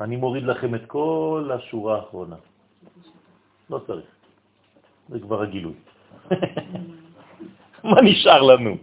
[0.00, 2.36] אני מוריד לכם את כל השורה האחרונה.
[3.70, 4.06] לא צריך.
[5.08, 5.74] זה כבר הגילוי.
[7.90, 8.76] מה נשאר לנו?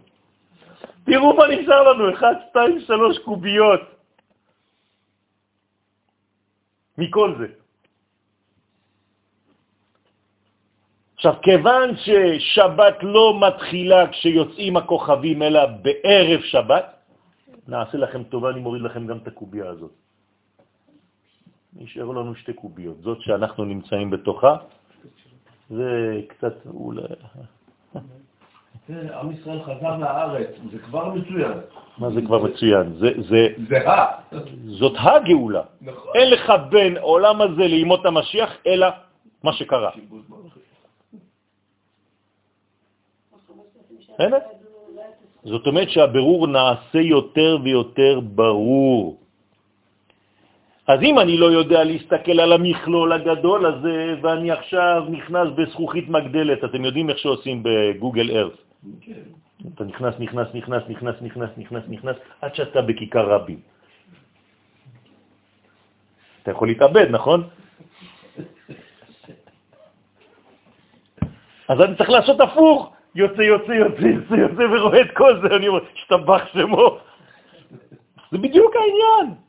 [1.04, 3.82] תראו מה נשאר לנו, 1, 2, 3 קוביות.
[6.98, 7.48] מכל זה.
[11.16, 16.86] עכשיו, כיוון ששבת לא מתחילה כשיוצאים הכוכבים, אלא בערב שבת,
[17.68, 19.92] נעשה לכם טובה, אני מוריד לכם גם את הקוביה הזאת.
[21.76, 22.98] נשארו לנו שתי קוביות.
[23.02, 24.56] זאת שאנחנו נמצאים בתוכה,
[25.70, 27.02] זה קצת אולי...
[28.88, 31.58] כן, עם ישראל חזר לארץ, זה כבר מצוין.
[31.98, 32.94] מה זה כבר מצוין?
[32.94, 34.06] זה, זה, זה ה...
[34.66, 35.62] זאת הגאולה.
[35.82, 36.12] נכון.
[36.16, 38.88] אין לך בין עולם הזה לימות המשיח, אלא
[39.44, 39.92] מה שקרה.
[45.44, 49.19] זאת אומרת שהבירור נעשה יותר ויותר ברור.
[50.90, 56.64] אז אם אני לא יודע להסתכל על המכלול הגדול הזה, ואני עכשיו נכנס בזכוכית מגדלת,
[56.64, 58.58] אתם יודעים איך שעושים בגוגל ארץ.
[59.02, 59.24] כן.
[59.76, 63.60] אתה נכנס, נכנס, נכנס, נכנס, נכנס, נכנס, נכנס, עד שאתה בכיכר רבין.
[66.44, 67.40] אתה יכול להתאבד, נכון?
[71.70, 72.94] אז אני צריך לעשות הפוך.
[73.16, 76.98] יוצא, יוצא, יוצא, יוצא, יוצא ורואה את כל זה, אני אומר, השתבח שמו.
[78.32, 79.49] זה בדיוק העניין.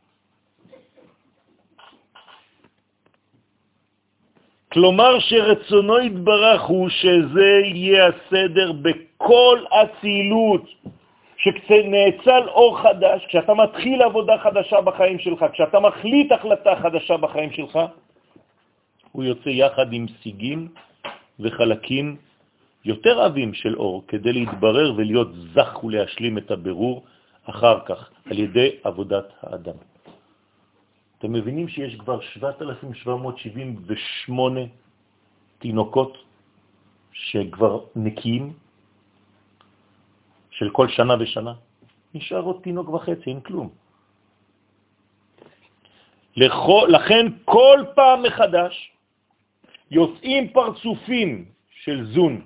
[4.72, 10.64] כלומר שרצונו יתברך הוא שזה יהיה הסדר בכל הצילות,
[11.36, 17.78] שכשנאצל אור חדש, כשאתה מתחיל עבודה חדשה בחיים שלך, כשאתה מחליט החלטה חדשה בחיים שלך,
[19.12, 20.68] הוא יוצא יחד עם סיגים
[21.40, 22.16] וחלקים
[22.84, 27.02] יותר עבים של אור כדי להתברר ולהיות זך ולהשלים את הבירור
[27.44, 29.89] אחר כך על ידי עבודת האדם.
[31.20, 34.60] אתם מבינים שיש כבר 7,778
[35.59, 36.18] תינוקות
[37.12, 38.52] שכבר נקיים,
[40.51, 41.55] של כל שנה ושנה.
[42.14, 43.68] נשאר עוד תינוק וחצי, אין כלום.
[46.88, 48.92] לכן כל פעם מחדש
[49.90, 51.44] יוצאים פרצופים
[51.84, 52.40] של זון,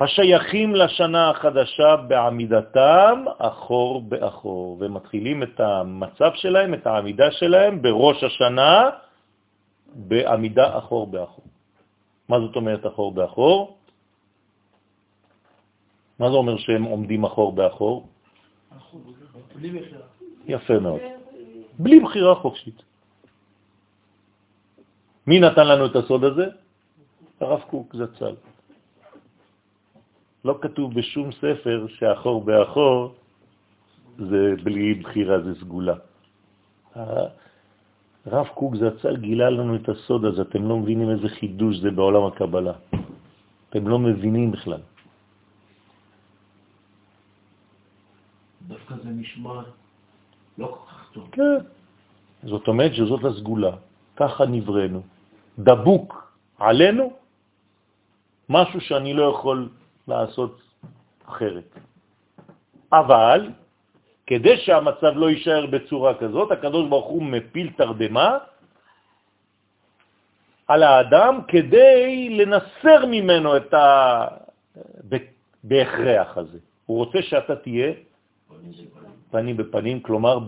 [0.00, 8.90] השייכים לשנה החדשה בעמידתם אחור באחור, ומתחילים את המצב שלהם, את העמידה שלהם בראש השנה
[9.94, 11.44] בעמידה אחור באחור.
[12.28, 13.78] מה זאת אומרת אחור באחור?
[16.18, 18.08] מה זה אומר שהם עומדים אחור באחור?
[20.46, 21.00] יפה מאוד.
[21.78, 22.82] בלי בחירה חופשית.
[25.26, 26.46] מי נתן לנו את הסוד הזה?
[27.40, 28.34] הרב קוק זצ"ל.
[30.44, 33.14] לא כתוב בשום ספר שאחור באחור
[34.18, 35.94] זה בלי בחירה, זה סגולה.
[38.26, 42.24] הרב קוק זצ"ל גילה לנו את הסוד הזה, אתם לא מבינים איזה חידוש זה בעולם
[42.24, 42.72] הקבלה.
[43.70, 44.80] אתם לא מבינים בכלל.
[48.68, 49.62] דווקא זה נשמע
[50.58, 51.28] לא כל כך טוב.
[51.32, 51.58] כן.
[52.42, 53.72] זאת אומרת שזאת הסגולה,
[54.16, 55.02] ככה נבראנו.
[55.58, 57.12] דבוק עלינו
[58.48, 59.68] משהו שאני לא יכול
[60.08, 60.60] לעשות
[61.28, 61.78] אחרת.
[62.92, 63.50] אבל
[64.26, 68.38] כדי שהמצב לא יישאר בצורה כזאת, הקדוש ברוך הוא מפיל תרדמה
[70.68, 73.86] על האדם כדי לנסר ממנו את ה...
[75.64, 76.58] בהכרח הזה.
[76.86, 77.92] הוא רוצה שאתה תהיה
[79.30, 80.38] פנים בפנים, כלומר.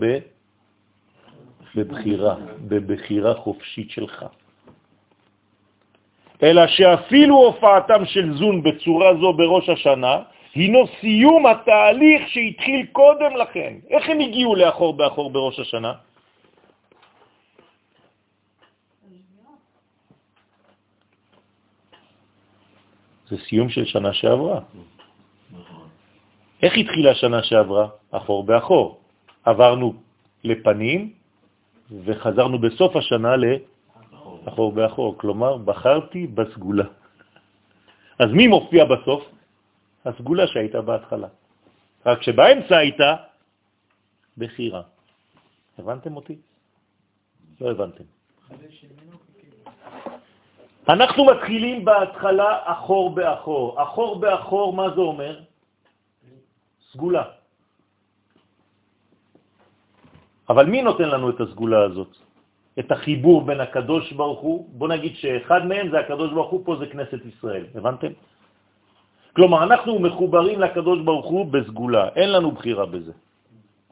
[1.75, 2.35] בבחירה,
[2.67, 4.25] בבחירה חופשית שלך.
[6.43, 10.15] אלא שאפילו הופעתם של זון בצורה זו בראש השנה,
[10.55, 13.73] הינו סיום התהליך שהתחיל קודם לכן.
[13.89, 15.93] איך הם הגיעו לאחור באחור בראש השנה?
[23.29, 24.59] זה סיום של שנה שעברה.
[26.63, 27.87] איך התחילה שנה שעברה?
[28.11, 28.99] אחור באחור.
[29.45, 29.93] עברנו
[30.43, 31.13] לפנים
[32.05, 33.35] וחזרנו בסוף השנה
[34.45, 35.17] לאחור באחור.
[35.17, 36.87] כלומר, בחרתי בסגולה.
[38.19, 39.23] אז מי מופיע בסוף?
[40.05, 41.27] הסגולה שהייתה בהתחלה.
[42.05, 43.15] רק שבאמצע הייתה
[44.37, 44.81] בחירה.
[45.77, 46.35] הבנתם אותי?
[47.61, 48.03] לא הבנתם.
[50.89, 53.83] אנחנו מתחילים בהתחלה אחור באחור.
[53.83, 55.33] אחור באחור, מה זה אומר?
[56.91, 57.23] סגולה.
[60.49, 62.11] אבל מי נותן לנו את הסגולה הזאת?
[62.79, 64.57] את החיבור בין הקדוש ברוך הוא?
[64.71, 67.65] בוא נגיד שאחד מהם זה הקדוש ברוך הוא, פה זה כנסת ישראל.
[67.75, 68.11] הבנתם?
[69.35, 73.11] כלומר, אנחנו מחוברים לקדוש ברוך הוא בסגולה, אין לנו בחירה בזה.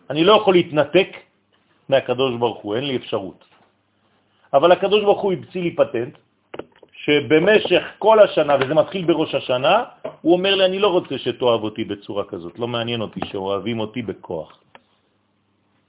[0.09, 1.09] אני לא יכול להתנתק
[1.89, 3.45] מהקדוש ברוך הוא, אין לי אפשרות.
[4.53, 6.17] אבל הקדוש ברוך הוא הבציא לי פטנט,
[6.91, 9.83] שבמשך כל השנה, וזה מתחיל בראש השנה,
[10.21, 14.01] הוא אומר לי, אני לא רוצה שתאהב אותי בצורה כזאת, לא מעניין אותי שאוהבים אותי
[14.01, 14.59] בכוח.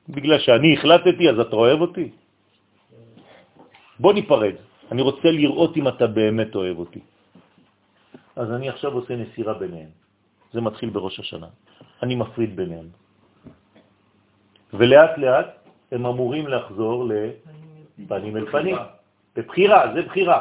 [0.08, 2.10] בגלל שאני החלטתי, אז אתה אוהב אותי?
[4.00, 4.54] בוא ניפרד,
[4.92, 7.00] אני רוצה לראות אם אתה באמת אוהב אותי.
[8.36, 9.92] אז אני עכשיו עושה נסירה ביניהם.
[10.52, 11.46] זה מתחיל בראש השנה.
[12.02, 12.88] אני מפריד ביניהם.
[14.72, 15.50] ולאט לאט
[15.92, 18.76] הם אמורים לחזור לפנים אל פנים.
[19.36, 20.40] בבחירה, זה בחירה.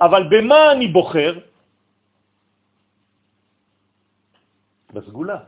[0.00, 1.32] אבל במה אני בוחר?
[4.94, 5.38] בסגולה.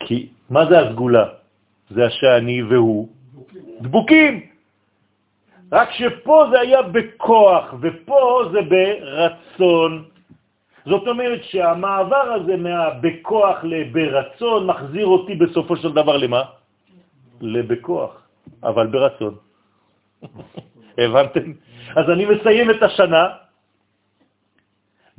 [0.00, 0.18] כי
[0.50, 1.37] מה זה הסגולה?
[1.90, 3.08] זה השאני והוא
[3.80, 4.46] דבוקים.
[5.72, 10.04] רק שפה זה היה בכוח, ופה זה ברצון.
[10.86, 16.42] זאת אומרת שהמעבר הזה מהבכוח לברצון מחזיר אותי בסופו של דבר למה?
[17.40, 18.12] לבכוח,
[18.62, 19.34] אבל ברצון.
[20.98, 21.52] הבנתם?
[21.96, 23.24] אז אני מסיים את השנה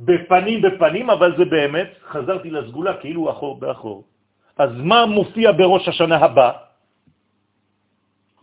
[0.00, 4.04] בפנים בפנים, אבל זה באמת, חזרתי לסגולה כאילו אחור באחור.
[4.60, 6.50] אז מה מופיע בראש השנה הבא?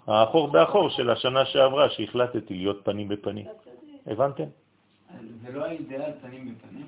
[0.07, 3.45] האחור באחור של השנה שעברה, שהחלטתי להיות פנים בפנים.
[4.07, 4.49] הבנתם?
[5.41, 6.87] זה לא האידאל פנים בפנים?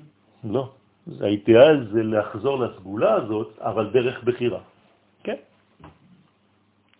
[0.50, 0.64] לא.
[1.20, 4.60] האידאל זה לחזור לסגולה הזאת, אבל דרך בחירה.
[5.22, 5.38] כן?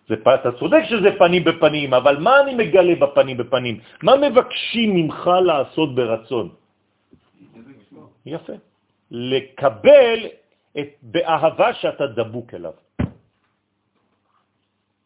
[0.08, 3.74] זה, אתה צודק שזה פנים בפנים, אבל מה אני מגלה בפנים בפנים?
[4.02, 6.46] מה מבקשים ממך לעשות ברצון?
[8.26, 8.56] יפה.
[9.10, 10.18] לקבל
[10.78, 12.72] את, באהבה שאתה דבוק אליו.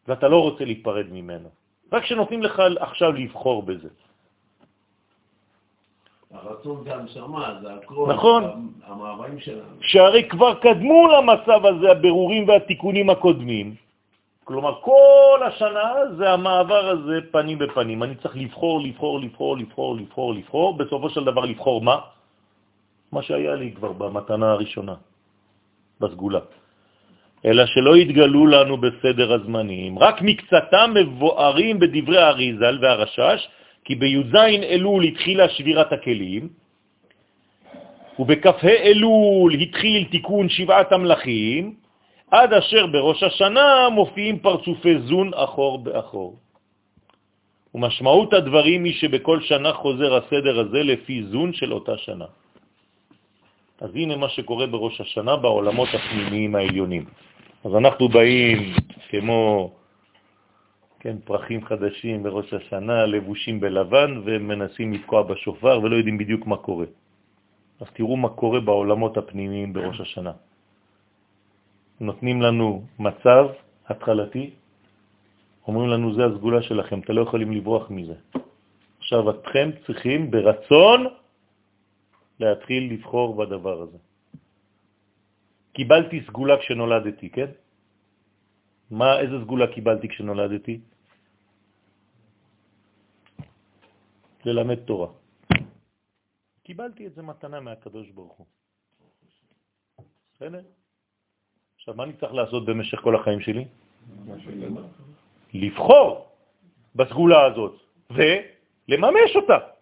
[0.07, 1.49] ואתה לא רוצה להיפרד ממנו.
[1.91, 3.89] רק שנותנים לך עכשיו לבחור בזה.
[6.31, 8.43] הרצון זה הנשמה, זה הכל, נכון.
[8.85, 9.75] המאוויים שלנו.
[9.81, 13.75] שהרי כבר קדמו למצב הזה הבירורים והתיקונים הקודמים,
[14.45, 18.03] כלומר, כל השנה זה המעבר הזה פנים בפנים.
[18.03, 21.97] אני צריך לבחור, לבחור, לבחור, לבחור, לבחור, לבחור, בסופו של דבר לבחור מה?
[23.11, 24.95] מה שהיה לי כבר במתנה הראשונה,
[26.01, 26.39] בסגולה.
[27.45, 29.99] אלא שלא יתגלו לנו בסדר הזמנים.
[29.99, 33.47] רק מקצתם מבוארים בדברי האריזל והרשש,
[33.85, 36.49] כי בי"ז אלול התחילה שבירת הכלים,
[38.19, 41.75] ובכ"ה אלול התחיל תיקון שבעת המלאכים,
[42.31, 46.39] עד אשר בראש השנה מופיעים פרצופי זון אחור באחור.
[47.75, 52.25] ומשמעות הדברים היא שבכל שנה חוזר הסדר הזה לפי זון של אותה שנה.
[53.81, 57.05] אז הנה מה שקורה בראש השנה בעולמות הפנימיים העליונים.
[57.65, 58.73] אז אנחנו באים
[59.09, 59.71] כמו
[60.99, 66.85] כן, פרחים חדשים בראש השנה, לבושים בלבן, ומנסים לתקוע בשופר ולא יודעים בדיוק מה קורה.
[67.81, 70.31] אז תראו מה קורה בעולמות הפנימיים בראש השנה.
[71.99, 73.45] נותנים לנו מצב
[73.87, 74.49] התחלתי,
[75.67, 78.17] אומרים לנו, זה הסגולה שלכם, אתם לא יכולים לברוח מזה.
[78.99, 80.99] עכשיו אתכם צריכים ברצון
[82.39, 83.97] להתחיל לבחור בדבר הזה.
[85.73, 87.51] קיבלתי סגולה כשנולדתי, כן?
[88.91, 90.79] מה, איזה סגולה קיבלתי כשנולדתי?
[94.45, 95.09] ללמד תורה.
[96.63, 98.47] קיבלתי את זה מתנה מהקדוש ברוך הוא.
[100.35, 100.61] בסדר?
[101.75, 103.65] עכשיו, מה אני צריך לעשות במשך כל החיים שלי?
[105.53, 106.27] לבחור
[106.95, 107.75] בסגולה הזאת
[108.11, 109.74] ולממש אותה.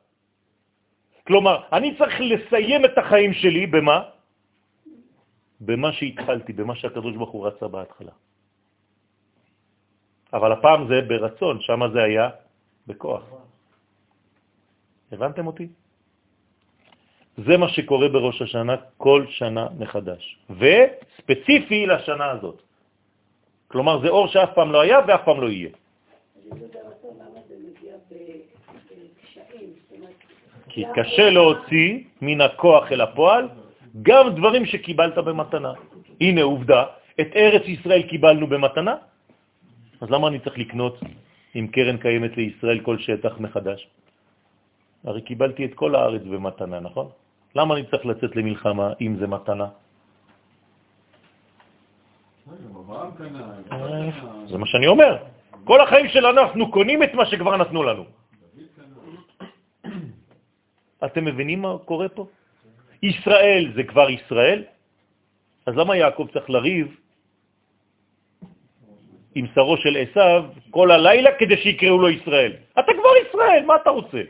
[1.27, 3.99] כלומר, אני צריך לסיים את החיים שלי במה?
[5.61, 8.11] במה שהתחלתי, במה שהקדוש ברוך הוא רצה בהתחלה.
[10.33, 12.29] אבל הפעם זה ברצון, שם זה היה
[12.87, 13.23] בכוח.
[15.11, 15.67] הבנתם אותי?
[17.37, 22.61] זה מה שקורה בראש השנה כל שנה מחדש, וספציפי לשנה הזאת.
[23.67, 25.69] כלומר, זה אור שאף פעם לא היה ואף פעם לא יהיה.
[30.73, 31.89] כי קשה להוציא
[32.21, 33.49] מן הכוח אל הפועל
[34.01, 35.73] גם דברים שקיבלת במתנה.
[36.21, 36.83] הנה עובדה,
[37.21, 38.95] את ארץ ישראל קיבלנו במתנה,
[40.01, 40.99] אז למה אני צריך לקנות
[41.53, 43.87] עם קרן קיימת לישראל כל שטח מחדש?
[45.05, 47.07] הרי קיבלתי את כל הארץ במתנה, נכון?
[47.55, 49.67] למה אני צריך לצאת למלחמה אם זה מתנה?
[54.49, 55.17] זה מה שאני אומר.
[55.63, 58.22] כל החיים שלנו אנחנו קונים את מה שכבר נתנו לנו.
[61.05, 62.27] אתם מבינים מה קורה פה?
[63.03, 64.63] ישראל זה כבר ישראל,
[65.65, 66.87] אז למה יעקב צריך לריב
[69.35, 72.53] עם שרו של עשיו כל הלילה כדי שיקראו לו ישראל?
[72.79, 74.21] אתה כבר ישראל, מה אתה רוצה?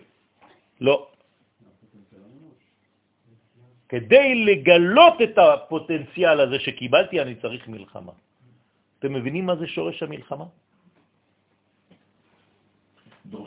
[0.81, 1.07] לא.
[3.89, 8.11] כדי לגלות את הפוטנציאל הזה שקיבלתי, אני צריך מלחמה.
[8.99, 10.45] אתם מבינים מה זה שורש המלחמה?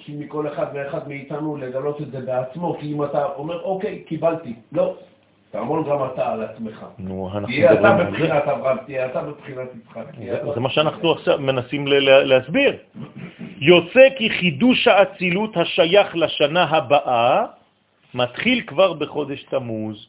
[0.06, 4.52] דורשים מכל אחד ואחד מאיתנו לגלות את זה בעצמו, כי אם אתה אומר, אוקיי, קיבלתי,
[4.72, 4.94] לא,
[5.50, 6.86] תעמול גם אתה על עצמך.
[6.98, 10.04] נו, אנחנו תהיה אתה בבחינת אברהם, תהיה אתה בבחינת יצחק.
[10.54, 12.76] זה מה שאנחנו עכשיו מנסים להסביר.
[13.60, 17.44] יוצא כי חידוש האצילות השייך לשנה הבאה
[18.14, 20.06] מתחיל כבר בחודש תמוז,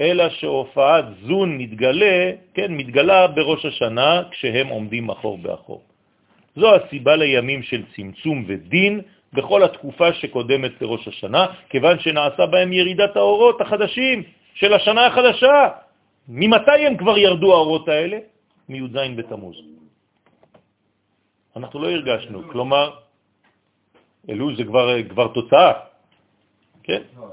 [0.00, 5.82] אלא שהופעת זון מתגלה, כן, מתגלה בראש השנה כשהם עומדים אחור באחור.
[6.56, 9.00] זו הסיבה לימים של צמצום ודין
[9.32, 14.22] בכל התקופה שקודמת לראש השנה, כיוון שנעשה בהם ירידת האורות החדשים
[14.54, 15.68] של השנה החדשה.
[16.28, 18.18] ממתי הם כבר ירדו האורות האלה?
[18.68, 19.56] מי"ז בתמוז.
[21.56, 22.90] אנחנו לא הרגשנו, כלומר,
[24.30, 25.72] אלול זה כבר, כבר תוצאה,
[26.82, 27.02] כן?
[27.16, 27.28] לא.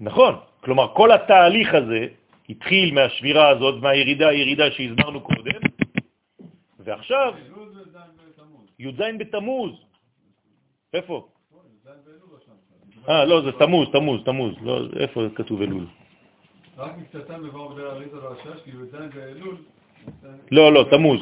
[0.00, 2.06] נכון, כלומר כל התהליך הזה
[2.48, 5.60] התחיל מהשבירה הזאת, מהירידה, הירידה שהזמרנו קודם,
[6.90, 7.34] ועכשיו
[8.78, 9.72] י"ז בתמוז.
[10.94, 11.28] איפה?
[13.08, 14.54] אה, לא, זה תמוז, תמוז, תמוז.
[14.62, 15.86] לא, איפה כתוב אלול?
[16.76, 19.56] רק מקצתם בבואו בדל אריזה והשש, כי י"ז באלול...
[20.50, 21.20] לא, לא, תמוז.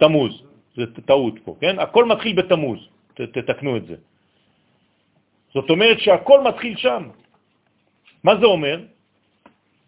[0.00, 0.42] תמוז.
[0.74, 1.78] זה טעות פה, כן?
[1.78, 2.78] הכל מתחיל בתמוז.
[3.14, 3.96] תתקנו את זה.
[5.54, 7.08] זאת אומרת שהכל מתחיל שם.
[8.24, 8.80] מה זה אומר?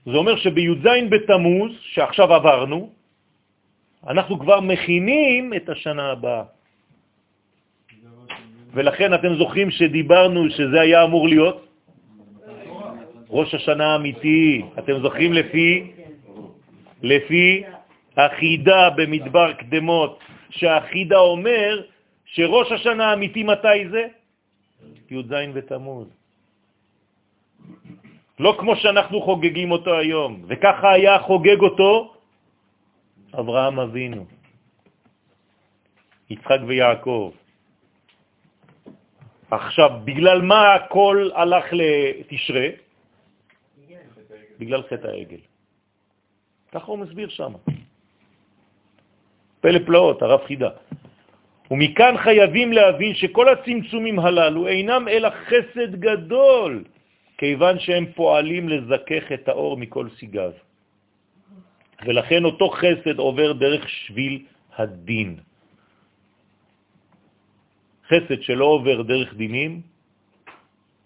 [0.07, 2.91] זה אומר שבי"ז בתמוז, שעכשיו עברנו,
[4.09, 6.45] אנחנו כבר מכינים את השנה הבאה.
[8.75, 11.69] ולכן אתם זוכרים שדיברנו שזה היה אמור להיות
[13.31, 14.63] ראש השנה האמיתי.
[14.79, 15.93] אתם זוכרים לפי,
[17.03, 17.63] לפי
[18.17, 20.19] החידה במדבר קדמות,
[20.51, 21.83] שהחידה אומר
[22.25, 24.05] שראש השנה האמיתי מתי זה?
[25.11, 26.09] י"ז בתמוז.
[28.41, 32.12] לא כמו שאנחנו חוגגים אותו היום, וככה היה חוגג אותו
[33.39, 34.27] אברהם אבינו,
[36.31, 37.33] יצחק ויעקב.
[39.51, 42.69] עכשיו, בגלל מה הכל הלך לתשרה?
[44.59, 45.43] בגלל חטא העגל.
[46.73, 47.53] ככה הוא מסביר שם.
[49.61, 50.71] פלא פלאות, הרב חידה.
[51.71, 56.85] ומכאן חייבים להבין שכל הצמצומים הללו אינם אלא חסד גדול,
[57.39, 60.53] כיוון שהם פועלים לזכך את האור מכל סיגיו.
[62.05, 64.45] ולכן אותו חסד עובר דרך שביל
[64.77, 65.37] הדין.
[68.09, 69.81] חסד שלא עובר דרך דינים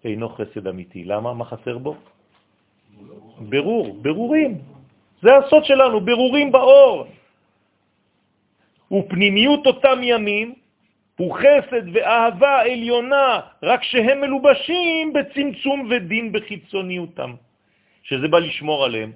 [0.05, 1.05] אינו חסד אמיתי.
[1.05, 1.35] למה?
[1.35, 1.97] מה חסר בו?
[3.41, 4.59] ברור, ברורים.
[5.23, 7.07] זה הסוד שלנו, ברורים באור.
[8.93, 10.55] ופנימיות אותם ימים
[11.17, 17.33] הוא חסד ואהבה עליונה, רק שהם מלובשים בצמצום ודין בחיצוניותם,
[18.03, 19.13] שזה בא לשמור עליהם,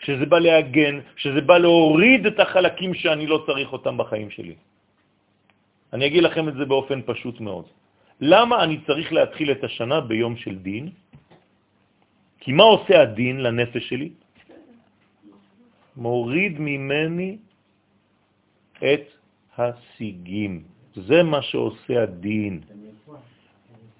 [0.00, 4.54] שזה בא להגן, שזה בא להוריד את החלקים שאני לא צריך אותם בחיים שלי.
[5.92, 7.64] אני אגיד לכם את זה באופן פשוט מאוד.
[8.20, 10.90] למה אני צריך להתחיל את השנה ביום של דין?
[12.40, 14.10] כי מה עושה הדין לנפש שלי?
[15.96, 17.36] מוריד ממני
[18.80, 19.04] את
[19.58, 20.62] השיגים.
[20.96, 22.60] זה מה שעושה הדין.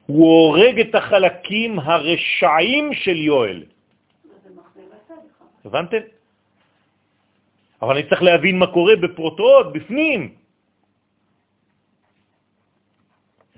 [0.06, 3.62] הוא הורג את החלקים הרשעים של יואל.
[5.64, 6.02] הבנתם?
[7.82, 10.34] אבל אני צריך להבין מה קורה בפרוטות, בפנים.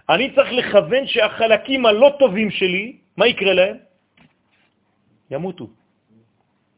[0.09, 3.77] אני צריך לכוון שהחלקים הלא טובים שלי, מה יקרה להם?
[5.31, 5.66] ימותו.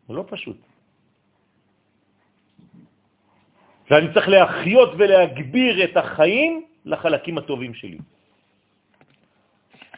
[0.09, 0.57] זה לא פשוט.
[3.91, 6.53] ואני צריך להחיות ולהגביר את החיים
[6.85, 7.99] לחלקים הטובים שלי.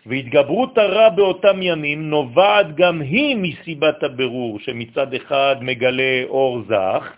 [0.06, 7.12] והתגברות הרע באותם ימים נובעת גם היא מסיבת הבירור, שמצד אחד מגלה אור זך.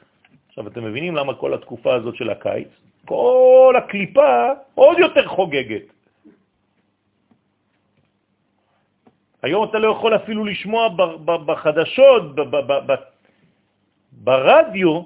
[0.49, 2.69] עכשיו אתם מבינים למה כל התקופה הזאת של הקיץ,
[3.05, 5.83] כל הקליפה עוד יותר חוגגת.
[9.43, 10.89] היום אתה לא יכול אפילו לשמוע
[11.47, 12.23] בחדשות,
[14.13, 15.03] ברדיו,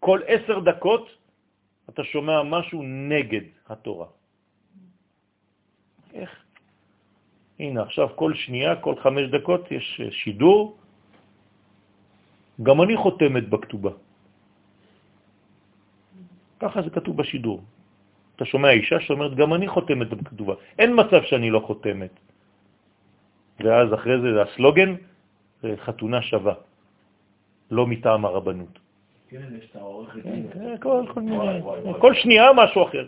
[0.00, 1.08] כל עשר דקות
[1.90, 4.06] אתה שומע משהו נגד התורה.
[6.14, 6.43] איך?
[7.60, 10.76] הנה, עכשיו כל שנייה, כל חמש דקות יש אה, שידור,
[12.62, 13.90] גם אני חותמת בכתובה.
[16.60, 17.60] ככה זה כתוב בשידור.
[18.36, 20.54] אתה שומע אישה שאומרת, גם אני חותמת בכתובה.
[20.78, 22.10] אין מצב שאני לא חותמת.
[23.60, 24.94] ואז אחרי זה הסלוגן,
[25.76, 26.54] חתונה שווה,
[27.70, 28.78] לא מטעם הרבנות.
[29.28, 30.22] כן, יש את העורכת.
[30.22, 30.76] כן, כן,
[32.00, 33.06] כל שנייה משהו אחר.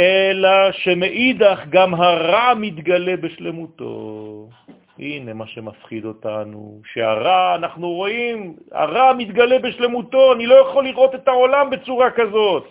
[0.00, 4.48] אלא שמאידך גם הרע מתגלה בשלמותו.
[4.98, 11.28] הנה מה שמפחיד אותנו, שהרע, אנחנו רואים, הרע מתגלה בשלמותו, אני לא יכול לראות את
[11.28, 12.64] העולם בצורה כזאת.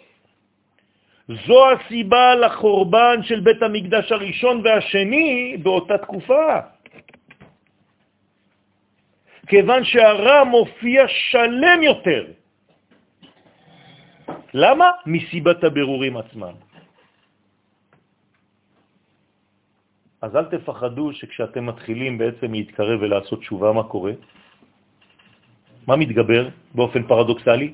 [1.47, 6.59] זו הסיבה לחורבן של בית המקדש הראשון והשני באותה תקופה.
[9.47, 12.25] כיוון שהרע מופיע שלם יותר.
[14.53, 14.89] למה?
[15.05, 16.72] מסיבת הבירורים עצמם.
[20.23, 24.11] אז אל תפחדו שכשאתם מתחילים בעצם להתקרב ולעשות תשובה, מה קורה?
[25.87, 27.73] מה מתגבר באופן פרדוקסלי?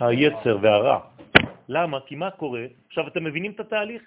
[0.00, 0.98] היצר והרע.
[1.68, 1.98] למה?
[2.06, 2.66] כי מה קורה?
[2.88, 4.02] עכשיו אתם מבינים את התהליך?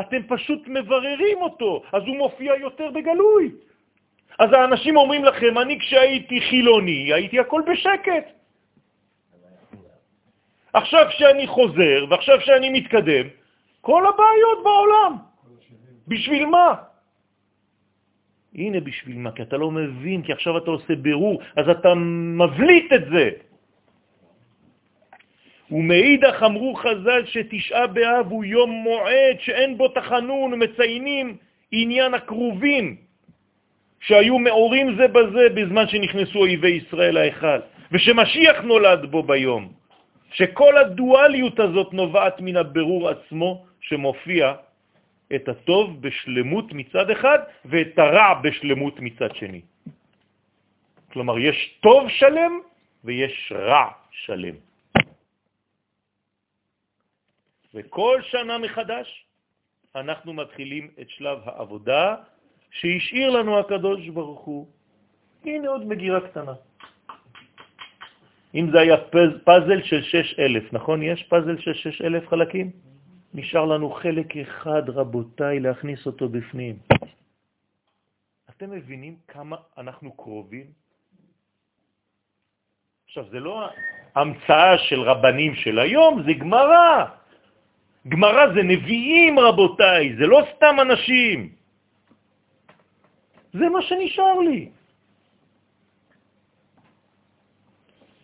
[0.00, 3.52] אתם פשוט מבררים אותו, אז הוא מופיע יותר בגלוי.
[4.38, 8.26] אז האנשים אומרים לכם, אני כשהייתי חילוני, הייתי הכל בשקט.
[10.72, 13.26] עכשיו שאני חוזר, ועכשיו שאני מתקדם,
[13.80, 15.28] כל הבעיות בעולם.
[16.08, 16.74] בשביל מה?
[18.54, 21.94] הנה בשביל מה, כי אתה לא מבין, כי עכשיו אתה עושה בירור, אז אתה
[22.34, 23.30] מבליט את זה.
[25.70, 31.36] ומאידך אמרו חז"ל שתשעה באב הוא יום מועד שאין בו תחנון, מציינים
[31.72, 32.96] עניין הקרובים.
[34.00, 37.60] שהיו מאורים זה בזה בזמן שנכנסו אויבי ישראל האחד,
[37.92, 39.72] ושמשיח נולד בו ביום,
[40.32, 44.54] שכל הדואליות הזאת נובעת מן הבירור עצמו שמופיע
[45.34, 49.62] את הטוב בשלמות מצד אחד ואת הרע בשלמות מצד שני.
[51.12, 52.52] כלומר, יש טוב שלם
[53.04, 54.54] ויש רע שלם.
[57.74, 59.24] וכל שנה מחדש
[59.96, 62.16] אנחנו מתחילים את שלב העבודה
[62.70, 64.66] שהשאיר לנו הקדוש ברוך הוא.
[65.44, 66.52] הנה עוד מגירה קטנה.
[68.54, 68.96] אם זה היה
[69.44, 71.02] פאזל של 6,000, נכון?
[71.02, 72.70] יש פאזל של 6,000 חלקים?
[73.34, 76.76] נשאר לנו חלק אחד, רבותיי, להכניס אותו בפנים.
[78.50, 80.66] אתם מבינים כמה אנחנו קרובים?
[83.06, 83.68] עכשיו, זה לא
[84.14, 87.04] המצאה של רבנים של היום, זה גמרא.
[88.08, 91.52] גמרא זה נביאים, רבותיי, זה לא סתם אנשים.
[93.52, 94.70] זה מה שנשאר לי.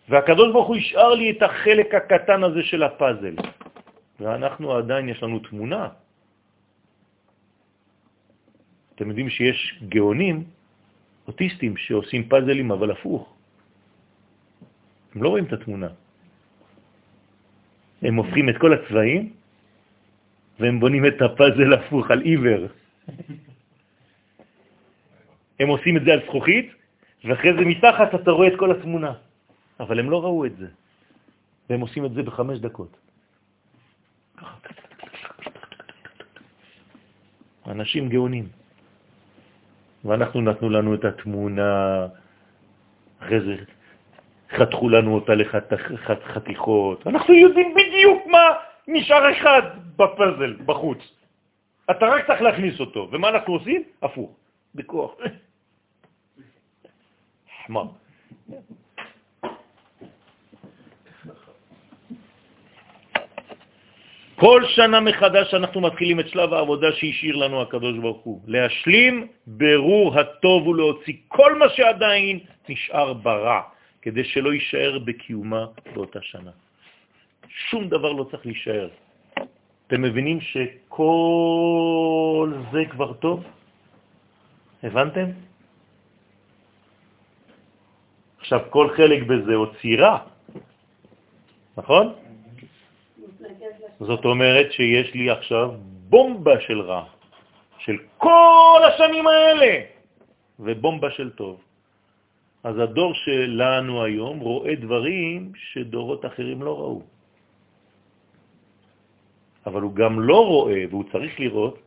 [0.09, 3.35] והקדוש ברוך הוא השאר לי את החלק הקטן הזה של הפאזל,
[4.19, 5.89] ואנחנו עדיין, יש לנו תמונה.
[8.95, 10.43] אתם יודעים שיש גאונים,
[11.27, 13.35] אוטיסטים, שעושים פאזלים, אבל הפוך.
[15.15, 15.87] הם לא רואים את התמונה.
[18.01, 19.33] הם הופכים את כל הצבעים,
[20.59, 22.67] והם בונים את הפאזל הפוך על עיוור.
[25.59, 26.67] הם עושים את זה על זכוכית,
[27.25, 29.13] ואחרי זה מתחת אתה רואה את כל התמונה.
[29.79, 30.67] אבל הם לא ראו את זה,
[31.69, 33.04] והם עושים את זה בחמש דקות.
[37.67, 38.47] אנשים גאונים.
[40.05, 42.07] ואנחנו נתנו לנו את התמונה,
[43.19, 43.55] אחרי זה
[44.49, 47.07] חתכו לנו אותה לחתיכות.
[47.07, 48.43] אנחנו יודעים בדיוק מה
[48.87, 49.61] נשאר אחד
[49.95, 50.97] בפזל, בחוץ.
[51.91, 53.09] אתה רק צריך להכניס אותו.
[53.11, 53.83] ומה אנחנו עושים?
[54.01, 54.31] הפוך,
[54.75, 55.11] בכוח.
[57.65, 57.85] חמר.
[64.35, 70.19] כל שנה מחדש אנחנו מתחילים את שלב העבודה שהשאיר לנו הקדוש ברוך הוא, להשלים ברור
[70.19, 72.39] הטוב ולהוציא כל מה שעדיין
[72.69, 73.61] נשאר ברע,
[74.01, 76.51] כדי שלא יישאר בקיומה באותה שנה.
[77.47, 78.87] שום דבר לא צריך להישאר.
[79.87, 83.43] אתם מבינים שכל זה כבר טוב?
[84.83, 85.25] הבנתם?
[88.39, 90.17] עכשיו, כל חלק בזה הוא צירה,
[91.77, 92.24] נכון?
[93.99, 95.71] זאת אומרת שיש לי עכשיו
[96.09, 97.03] בומבה של רע,
[97.77, 99.71] של כל השנים האלה,
[100.59, 101.61] ובומבה של טוב.
[102.63, 107.01] אז הדור שלנו היום רואה דברים שדורות אחרים לא ראו.
[109.65, 111.77] אבל הוא גם לא רואה, והוא צריך לראות,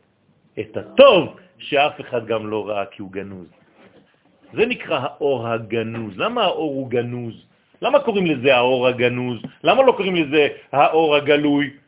[0.59, 3.47] את הטוב שאף אחד גם לא ראה כי הוא גנוז.
[4.53, 6.17] זה נקרא האור הגנוז.
[6.17, 7.35] למה האור הוא גנוז?
[7.81, 9.39] למה קוראים לזה האור הגנוז?
[9.63, 11.78] למה לא קוראים לזה האור הגלוי?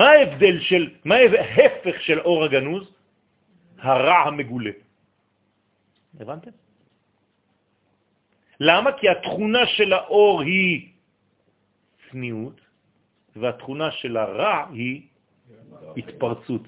[0.00, 2.84] מה ההבדל של, מה ההפך של אור הגנוז?
[3.78, 4.70] הרע המגולה.
[6.20, 6.50] הבנתם?
[8.60, 8.90] למה?
[8.92, 10.88] כי התכונה של האור היא
[12.10, 12.60] צניעות,
[13.36, 15.02] והתכונה של הרע היא
[15.96, 16.64] התפרצות,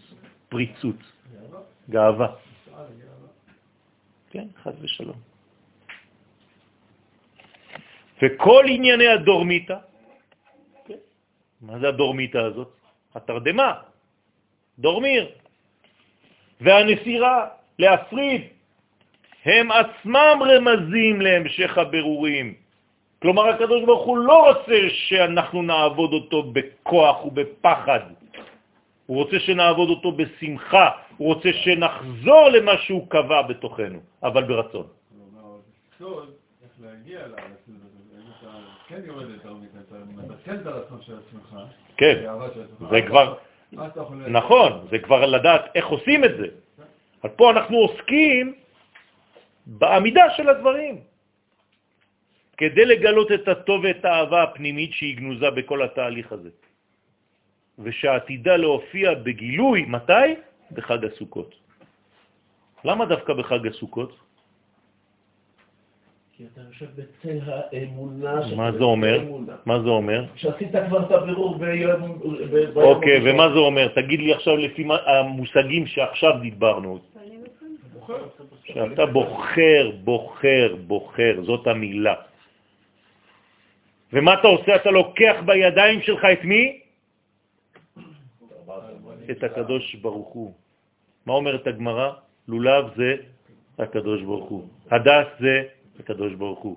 [0.49, 1.01] פריצות,
[1.91, 2.37] גאווה.
[4.31, 5.21] כן, חד ושלום.
[8.23, 9.79] וכל ענייני הדורמיתא,
[10.85, 11.01] כן,
[11.61, 12.82] מה זה הדורמיתא הזאת?
[13.14, 13.72] התרדמה,
[14.78, 15.30] דורמיר,
[16.60, 17.47] והנסירה,
[17.78, 18.43] להפריד,
[19.44, 22.55] הם עצמם רמזים להמשך הבירורים.
[23.22, 28.01] כלומר, הקדוש ברוך הוא לא רוצה שאנחנו נעבוד אותו בכוח ובפחד.
[29.06, 34.86] הוא רוצה שנעבוד אותו בשמחה, הוא רוצה שנחזור למה שהוא קבע בתוכנו, אבל ברצון.
[36.62, 37.20] איך להגיע
[38.93, 41.56] כן יורד יותר מכן, אתה מתסכל את הרצון של עצמך,
[41.97, 42.24] כן,
[42.90, 43.35] זה כבר,
[44.28, 46.48] נכון, זה כבר לדעת איך עושים את זה.
[47.23, 48.55] אז פה אנחנו עוסקים
[49.66, 51.01] בעמידה של הדברים,
[52.56, 56.51] כדי לגלות את הטוב ואת האהבה הפנימית שהיא גנוזה בכל התהליך הזה,
[57.78, 60.36] ושעתידה להופיע בגילוי, מתי?
[60.73, 61.55] בחג הסוכות.
[62.85, 64.32] למה דווקא בחג הסוכות?
[66.43, 68.40] כי אתה יושב בצל האמונה.
[68.56, 69.20] מה זה אומר?
[69.66, 70.24] מה זה אומר?
[70.35, 72.19] שעשית כבר את הבירור ביום...
[72.74, 73.89] אוקיי, ומה זה אומר?
[73.89, 76.98] תגיד לי עכשיו לפי המושגים שעכשיו דיברנו.
[78.64, 82.14] שאתה בוחר, בוחר, בוחר, זאת המילה.
[84.12, 84.77] ומה אתה עושה?
[84.77, 86.81] אתה לוקח בידיים שלך את מי?
[89.31, 90.52] את הקדוש ברוך הוא.
[91.27, 92.10] מה אומרת הגמרא?
[92.48, 93.16] לולב זה
[93.78, 94.62] הקדוש ברוך הוא.
[94.90, 96.77] הדס זה הקדוש ברוך הוא.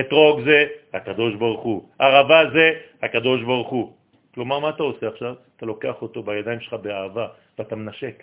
[0.00, 1.88] אתרוג זה הקדוש ברוך הוא.
[1.98, 2.66] ערבה זה
[3.02, 3.92] הקדוש ברוך הוא.
[4.34, 5.34] כלומר, מה אתה עושה עכשיו?
[5.56, 7.26] אתה לוקח אותו בידיים שלך באהבה
[7.58, 8.22] ואתה מנשק.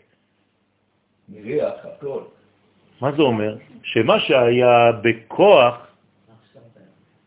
[1.30, 2.22] מריח, הכל.
[3.02, 3.56] מה זה אומר?
[3.84, 5.88] שמה שהיה בכוח,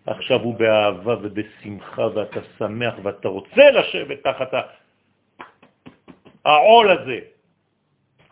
[0.06, 4.50] עכשיו הוא באהבה ובשמחה ואתה שמח ואתה רוצה לשבת תחת
[6.44, 7.18] העול הזה.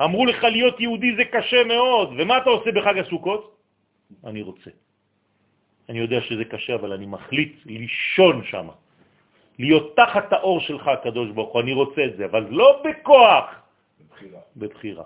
[0.02, 3.56] אמרו לך להיות יהודי זה קשה מאוד, ומה אתה עושה בחג הסוכות?
[4.24, 4.70] אני רוצה.
[5.88, 8.68] אני יודע שזה קשה, אבל אני מחליט לישון שם,
[9.58, 13.44] להיות תחת האור שלך, הקדוש ברוך הוא, אני רוצה את זה, אבל לא בכוח,
[14.00, 14.40] בבחירה.
[14.56, 15.04] בבחירה.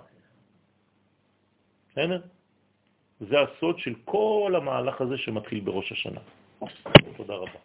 [1.91, 2.21] בסדר?
[3.19, 6.19] זה הסוד של כל המהלך הזה שמתחיל בראש השנה.
[7.17, 7.59] תודה רבה.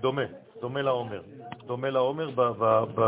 [0.00, 0.22] דומה,
[0.60, 1.22] דומה לעומר.
[1.66, 2.30] דומה לעומר